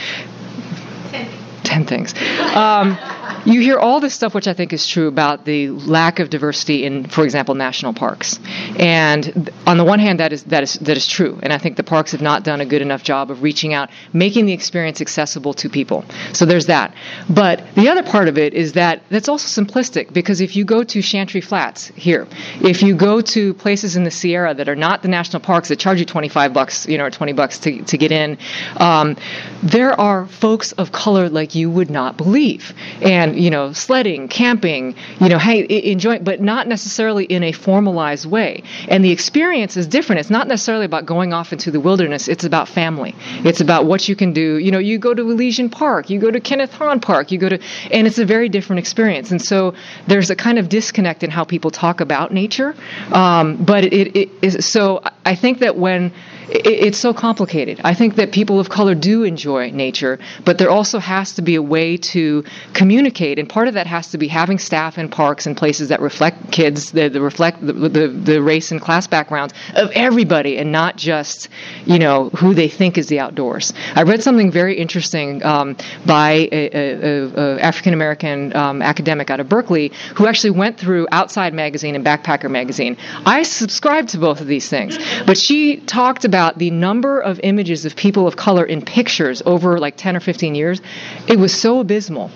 ten 1.70 1.84
things 1.86 2.14
um, 2.54 2.98
you 3.44 3.60
hear 3.60 3.78
all 3.78 4.00
this 4.00 4.14
stuff, 4.14 4.34
which 4.34 4.46
I 4.46 4.52
think 4.54 4.72
is 4.72 4.86
true 4.86 5.08
about 5.08 5.44
the 5.44 5.70
lack 5.70 6.18
of 6.18 6.30
diversity 6.30 6.84
in, 6.84 7.08
for 7.08 7.24
example, 7.24 7.54
national 7.54 7.94
parks. 7.94 8.38
And 8.78 9.50
on 9.66 9.78
the 9.78 9.84
one 9.84 9.98
hand, 9.98 10.20
that 10.20 10.32
is 10.32 10.44
that 10.44 10.62
is 10.62 10.74
that 10.74 10.96
is 10.96 11.06
true, 11.06 11.38
and 11.42 11.52
I 11.52 11.58
think 11.58 11.76
the 11.76 11.82
parks 11.82 12.12
have 12.12 12.20
not 12.20 12.44
done 12.44 12.60
a 12.60 12.66
good 12.66 12.82
enough 12.82 13.02
job 13.02 13.30
of 13.30 13.42
reaching 13.42 13.72
out, 13.72 13.90
making 14.12 14.46
the 14.46 14.52
experience 14.52 15.00
accessible 15.00 15.54
to 15.54 15.68
people. 15.68 16.04
So 16.32 16.44
there's 16.44 16.66
that. 16.66 16.94
But 17.28 17.62
the 17.74 17.88
other 17.88 18.02
part 18.02 18.28
of 18.28 18.36
it 18.36 18.52
is 18.54 18.74
that 18.74 19.02
that's 19.08 19.28
also 19.28 19.62
simplistic 19.62 20.12
because 20.12 20.40
if 20.40 20.56
you 20.56 20.64
go 20.64 20.82
to 20.82 21.02
Chantry 21.02 21.40
Flats 21.40 21.86
here, 21.88 22.26
if 22.62 22.82
you 22.82 22.94
go 22.94 23.20
to 23.20 23.54
places 23.54 23.96
in 23.96 24.04
the 24.04 24.10
Sierra 24.10 24.54
that 24.54 24.68
are 24.68 24.76
not 24.76 25.02
the 25.02 25.08
national 25.08 25.40
parks 25.40 25.68
that 25.68 25.78
charge 25.78 25.98
you 25.98 26.04
25 26.04 26.52
bucks, 26.52 26.86
you 26.86 26.98
know, 26.98 27.04
or 27.04 27.10
20 27.10 27.32
bucks 27.32 27.58
to 27.60 27.82
to 27.84 27.96
get 27.96 28.12
in, 28.12 28.38
um, 28.76 29.16
there 29.62 29.98
are 29.98 30.26
folks 30.26 30.72
of 30.72 30.92
color 30.92 31.28
like 31.28 31.54
you 31.54 31.59
would 31.68 31.90
not 31.90 32.16
believe, 32.16 32.72
and 33.02 33.36
you 33.36 33.50
know 33.50 33.72
sledding 33.72 34.28
camping 34.28 34.94
you 35.20 35.28
know 35.28 35.38
hey 35.38 35.66
enjoy 35.90 36.18
but 36.18 36.40
not 36.40 36.66
necessarily 36.68 37.24
in 37.24 37.42
a 37.42 37.52
formalized 37.52 38.26
way. 38.26 38.62
And 38.88 39.04
the 39.04 39.10
experience 39.10 39.76
is 39.76 39.86
different. 39.86 40.20
It's 40.20 40.30
not 40.30 40.48
necessarily 40.48 40.84
about 40.84 41.06
going 41.06 41.32
off 41.32 41.52
into 41.52 41.70
the 41.70 41.80
wilderness. 41.80 42.28
It's 42.28 42.44
about 42.44 42.68
family. 42.68 43.14
It's 43.44 43.60
about 43.60 43.86
what 43.86 44.08
you 44.08 44.16
can 44.16 44.32
do. 44.32 44.58
You 44.58 44.70
know 44.70 44.78
you 44.78 44.98
go 44.98 45.14
to 45.14 45.22
elysian 45.22 45.70
park. 45.70 46.10
You 46.10 46.20
go 46.20 46.30
to 46.30 46.40
kenneth 46.40 46.72
hahn 46.72 47.00
park. 47.00 47.30
You 47.32 47.38
go 47.38 47.48
to 47.48 47.58
and 47.90 48.06
it's 48.06 48.18
a 48.18 48.24
very 48.24 48.48
different 48.48 48.78
experience. 48.78 49.30
And 49.30 49.42
so 49.42 49.74
there's 50.06 50.30
a 50.30 50.36
kind 50.36 50.58
of 50.58 50.68
disconnect 50.68 51.22
in 51.22 51.30
how 51.30 51.44
people 51.44 51.70
talk 51.70 52.00
about 52.00 52.32
nature. 52.32 52.74
Um, 53.12 53.56
but 53.64 53.84
it, 53.84 54.16
it 54.16 54.30
is 54.42 54.66
so 54.66 55.02
I 55.24 55.34
think 55.34 55.58
that 55.60 55.76
when 55.76 56.12
it's 56.52 56.98
so 56.98 57.14
complicated. 57.14 57.80
I 57.84 57.94
think 57.94 58.16
that 58.16 58.32
people 58.32 58.58
of 58.58 58.68
color 58.68 58.94
do 58.94 59.22
enjoy 59.22 59.70
nature, 59.70 60.18
but 60.44 60.58
there 60.58 60.70
also 60.70 60.98
has 60.98 61.34
to 61.34 61.42
be 61.42 61.54
a 61.54 61.62
way 61.62 61.96
to 61.96 62.44
communicate, 62.72 63.38
and 63.38 63.48
part 63.48 63.68
of 63.68 63.74
that 63.74 63.86
has 63.86 64.08
to 64.08 64.18
be 64.18 64.26
having 64.26 64.58
staff 64.58 64.98
in 64.98 65.08
parks 65.08 65.46
and 65.46 65.56
places 65.56 65.88
that 65.88 66.00
reflect 66.00 66.50
kids, 66.50 66.92
that 66.92 67.12
reflect 67.12 67.64
the, 67.64 67.72
the, 67.72 68.08
the 68.08 68.42
race 68.42 68.72
and 68.72 68.80
class 68.80 69.06
backgrounds 69.06 69.54
of 69.74 69.90
everybody, 69.92 70.58
and 70.58 70.72
not 70.72 70.96
just 70.96 71.48
you 71.84 71.98
know 71.98 72.30
who 72.30 72.54
they 72.54 72.68
think 72.68 72.98
is 72.98 73.06
the 73.06 73.20
outdoors. 73.20 73.72
I 73.94 74.02
read 74.02 74.22
something 74.22 74.50
very 74.50 74.76
interesting 74.76 75.44
um, 75.44 75.76
by 76.04 76.48
a, 76.50 77.60
African 77.60 77.94
American 77.94 78.56
um, 78.56 78.82
academic 78.82 79.30
out 79.30 79.40
of 79.40 79.48
Berkeley 79.48 79.92
who 80.16 80.26
actually 80.26 80.50
went 80.50 80.78
through 80.78 81.06
Outside 81.12 81.54
Magazine 81.54 81.94
and 81.94 82.04
Backpacker 82.04 82.50
Magazine. 82.50 82.96
I 83.24 83.44
subscribe 83.44 84.08
to 84.08 84.18
both 84.18 84.40
of 84.40 84.46
these 84.46 84.68
things, 84.68 84.98
but 85.26 85.38
she 85.38 85.76
talked 85.76 86.24
about 86.24 86.39
about 86.40 86.58
the 86.58 86.70
number 86.70 87.20
of 87.20 87.38
images 87.42 87.84
of 87.84 87.94
people 87.94 88.26
of 88.26 88.34
color 88.34 88.64
in 88.64 88.80
pictures 88.80 89.42
over 89.44 89.78
like 89.78 89.94
10 89.98 90.16
or 90.16 90.20
15 90.20 90.54
years, 90.54 90.80
it 91.28 91.38
was 91.38 91.52
so 91.52 91.80
abysmal. 91.80 92.30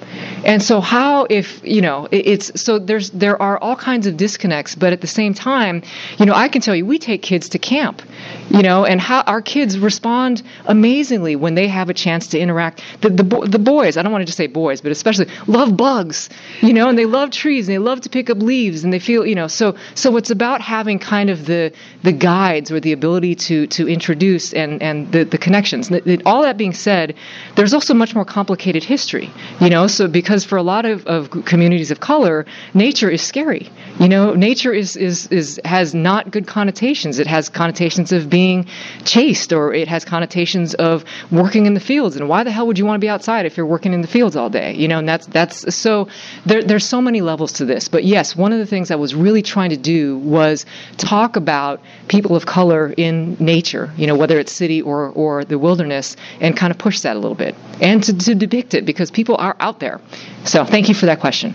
And 0.45 0.63
so 0.63 0.83
how 0.83 1.27
if, 1.31 1.63
you 1.65 1.81
know, 1.81 2.07
it's 2.11 2.61
so 2.61 2.79
there's 2.79 3.11
there 3.13 3.41
are 3.41 3.57
all 3.57 3.77
kinds 3.77 4.07
of 4.07 4.19
disconnects, 4.19 4.75
but 4.75 4.93
at 4.93 5.01
the 5.01 5.07
same 5.07 5.33
time, 5.33 5.83
you 6.19 6.27
know, 6.27 6.35
I 6.35 6.49
can 6.49 6.61
tell 6.61 6.77
you 6.77 6.85
we 6.85 6.99
take 6.99 7.23
kids 7.23 7.49
to 7.51 7.59
camp, 7.59 8.03
you 8.51 8.63
know, 8.63 8.85
and 8.85 9.01
how 9.01 9.23
our 9.23 9.43
kids 9.43 9.79
respond 9.79 10.43
amazingly 10.67 11.37
when 11.37 11.55
they 11.55 11.69
have 11.69 11.91
a 11.91 11.95
chance 11.95 12.29
to 12.29 12.39
interact. 12.39 12.83
The 13.01 13.11
the, 13.11 13.25
the 13.47 13.59
boys, 13.59 13.97
I 13.97 14.03
don't 14.03 14.13
want 14.13 14.23
to 14.23 14.27
just 14.27 14.39
say 14.39 14.47
boys, 14.47 14.81
but 14.81 14.93
especially 14.93 15.27
love 15.47 15.77
bugs, 15.77 16.29
you 16.61 16.73
know, 16.73 16.89
and 16.89 16.99
they 16.99 17.07
love 17.07 17.31
trees 17.31 17.69
and 17.69 17.75
they 17.75 17.79
love 17.79 18.01
to 18.03 18.09
pick 18.09 18.31
up 18.31 18.39
leaves 18.39 18.85
and 18.85 18.93
they 18.93 18.99
feel, 18.99 19.27
you 19.27 19.35
know, 19.35 19.49
so 19.49 19.77
so 19.95 20.17
it's 20.17 20.31
about 20.31 20.61
having 20.61 20.99
kind 20.99 21.31
of 21.31 21.47
the 21.47 21.73
the 22.03 22.13
guides 22.13 22.71
or 22.71 22.81
the 22.81 22.93
ability 22.93 23.35
to 23.35 23.67
to 23.69 23.89
introduce 23.89 24.53
and, 24.53 24.83
and 24.83 25.11
the, 25.13 25.25
the 25.25 25.39
connections. 25.39 25.91
All 26.27 26.43
that 26.43 26.57
being 26.57 26.75
said, 26.75 27.15
there's 27.57 27.75
also 27.75 27.95
much 27.95 28.15
more 28.15 28.25
complicated 28.25 28.85
history, 28.85 29.31
you 29.61 29.71
know, 29.71 29.87
so 29.87 30.09
because 30.09 30.45
for 30.45 30.57
a 30.57 30.63
lot 30.63 30.85
of, 30.85 31.07
of 31.07 31.31
communities 31.45 31.91
of 31.91 32.01
color, 32.01 32.47
nature 32.75 33.11
is 33.11 33.23
scary. 33.23 33.71
You 33.99 34.09
know, 34.09 34.35
nature 34.35 34.73
is, 34.73 34.97
is, 34.97 35.27
is, 35.29 35.61
has 35.65 35.95
not 35.95 36.31
good 36.31 36.47
connotations. 36.47 37.19
It 37.19 37.27
has 37.27 37.49
connotations 37.49 38.13
of 38.15 38.31
being 38.31 38.67
chased 39.05 39.53
or 39.53 39.75
it 39.75 39.89
has 39.89 40.05
connotations 40.05 40.75
of 40.75 41.05
working 41.31 41.67
in 41.67 41.75
the 41.75 41.81
fields. 41.81 42.17
And 42.17 42.29
why 42.29 42.45
the 42.45 42.51
hell 42.51 42.67
would 42.67 42.79
you 42.79 42.87
want 42.87 42.97
to 42.97 43.05
be 43.05 43.09
outside 43.09 43.47
if 43.47 43.57
you're 43.57 43.67
working 43.67 43.93
in 43.93 44.01
the 44.01 44.09
fields 44.09 44.37
all 44.37 44.49
day? 44.49 44.75
You 44.75 44.89
know, 44.89 44.99
and 44.99 45.09
that's, 45.09 45.27
that's, 45.27 45.75
so 45.75 46.09
there, 46.47 46.63
there's 46.63 46.87
so 46.87 47.01
many 47.01 47.21
levels 47.21 47.53
to 47.55 47.65
this. 47.65 47.89
But 47.89 48.05
yes, 48.05 48.35
one 48.35 48.53
of 48.53 48.59
the 48.59 48.67
things 48.67 48.91
I 48.91 48.97
was 48.97 49.15
really 49.15 49.43
trying 49.43 49.71
to 49.71 49.77
do 49.77 50.19
was 50.19 50.65
talk 50.97 51.37
about 51.37 51.81
people 52.09 52.37
of 52.37 52.47
color 52.47 52.95
in 52.97 53.37
nature 53.41 53.75
you 53.97 54.07
know, 54.07 54.17
whether 54.17 54.39
it's 54.39 54.53
city 54.53 54.83
or, 54.83 55.09
or 55.11 55.45
the 55.45 55.59
wilderness, 55.59 56.17
and 56.41 56.57
kind 56.57 56.71
of 56.71 56.79
push 56.79 57.01
that 57.01 57.17
a 57.17 57.19
little 57.19 57.35
bit 57.35 57.55
and 57.81 58.03
to, 58.05 58.17
to 58.17 58.35
depict 58.35 58.75
it 58.75 58.85
because 58.85 59.11
people 59.11 59.37
are 59.37 59.57
out 59.61 59.81
there. 59.81 60.01
So 60.45 60.65
thank 60.65 60.89
you 60.89 60.95
for 60.95 61.07
that 61.07 61.21
question. 61.21 61.55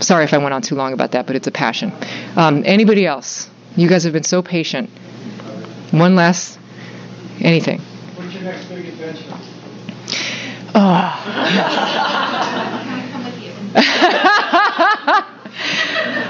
Sorry 0.00 0.24
if 0.24 0.34
I 0.34 0.38
went 0.38 0.52
on 0.52 0.62
too 0.62 0.74
long 0.74 0.92
about 0.92 1.12
that, 1.12 1.26
but 1.26 1.36
it's 1.36 1.46
a 1.46 1.52
passion. 1.52 1.92
Um, 2.36 2.62
anybody 2.66 3.06
else? 3.06 3.48
You 3.76 3.88
guys 3.88 4.04
have 4.04 4.12
been 4.12 4.24
so 4.24 4.42
patient. 4.42 4.90
One 5.92 6.16
last 6.16 6.58
anything. 7.40 7.78
What's 7.80 8.32
your 8.34 8.42
next 8.42 8.66
big 8.66 8.86
adventure? 8.86 9.36
Oh. 10.78 11.22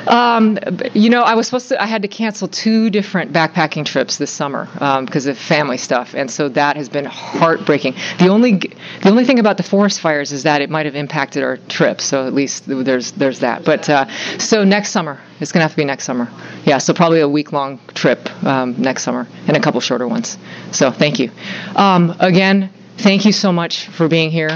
Um, 0.06 0.58
you 0.94 1.10
know, 1.10 1.22
I 1.22 1.34
was 1.34 1.46
supposed 1.46 1.68
to. 1.68 1.82
I 1.82 1.86
had 1.86 2.02
to 2.02 2.08
cancel 2.08 2.48
two 2.48 2.90
different 2.90 3.32
backpacking 3.32 3.84
trips 3.84 4.16
this 4.18 4.30
summer 4.30 4.68
because 4.72 5.26
um, 5.26 5.30
of 5.30 5.38
family 5.38 5.76
stuff, 5.76 6.14
and 6.14 6.30
so 6.30 6.48
that 6.50 6.76
has 6.76 6.88
been 6.88 7.04
heartbreaking. 7.04 7.94
The 8.18 8.28
only 8.28 8.54
the 8.54 9.08
only 9.08 9.24
thing 9.24 9.38
about 9.38 9.56
the 9.56 9.62
forest 9.62 10.00
fires 10.00 10.32
is 10.32 10.44
that 10.44 10.62
it 10.62 10.70
might 10.70 10.86
have 10.86 10.94
impacted 10.94 11.42
our 11.42 11.56
trip. 11.56 12.00
So 12.00 12.26
at 12.26 12.34
least 12.34 12.64
there's 12.66 13.12
there's 13.12 13.40
that. 13.40 13.64
But 13.64 13.88
uh, 13.88 14.06
so 14.38 14.64
next 14.64 14.90
summer, 14.90 15.20
it's 15.40 15.52
gonna 15.52 15.64
have 15.64 15.72
to 15.72 15.76
be 15.76 15.84
next 15.84 16.04
summer. 16.04 16.30
Yeah, 16.64 16.78
so 16.78 16.94
probably 16.94 17.20
a 17.20 17.28
week 17.28 17.52
long 17.52 17.80
trip 17.94 18.30
um, 18.44 18.80
next 18.80 19.02
summer 19.02 19.26
and 19.46 19.56
a 19.56 19.60
couple 19.60 19.80
shorter 19.80 20.06
ones. 20.06 20.38
So 20.72 20.90
thank 20.90 21.18
you. 21.18 21.30
Um, 21.74 22.14
again, 22.20 22.70
thank 22.98 23.24
you 23.24 23.32
so 23.32 23.52
much 23.52 23.88
for 23.88 24.08
being 24.08 24.30
here. 24.30 24.50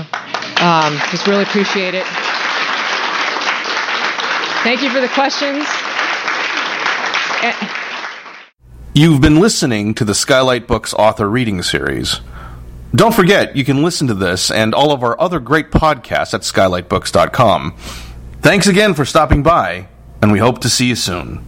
Um, 0.61 0.99
just 1.11 1.27
really 1.27 1.43
appreciate 1.43 1.95
it. 1.95 2.05
Thank 4.63 4.83
you 4.83 4.91
for 4.91 5.01
the 5.01 5.09
questions. 5.09 5.65
You've 8.95 9.21
been 9.21 9.41
listening 9.41 9.95
to 9.95 10.05
the 10.05 10.15
Skylight 10.15 10.67
Books 10.67 10.93
author 10.93 11.31
reading 11.31 11.63
series. 11.63 12.21
Don't 12.95 13.15
forget, 13.15 13.57
you 13.57 13.65
can 13.65 13.83
listen 13.83 14.07
to 14.09 14.15
this 14.15 14.51
and 14.51 14.75
all 14.75 14.93
of 14.93 15.03
our 15.03 15.19
other 15.21 15.41
great 15.41 15.71
podcasts 15.71 16.35
at 16.35 16.43
skylightbooks.com. 16.43 17.77
Thanks 18.43 18.67
again 18.67 18.95
for 18.95 19.05
stopping 19.05 19.43
by, 19.43 19.89
and 20.21 20.33
we 20.33 20.41
hope 20.41 20.59
to 20.61 20.69
see 20.69 20.89
you 20.89 20.97
soon. 20.97 21.47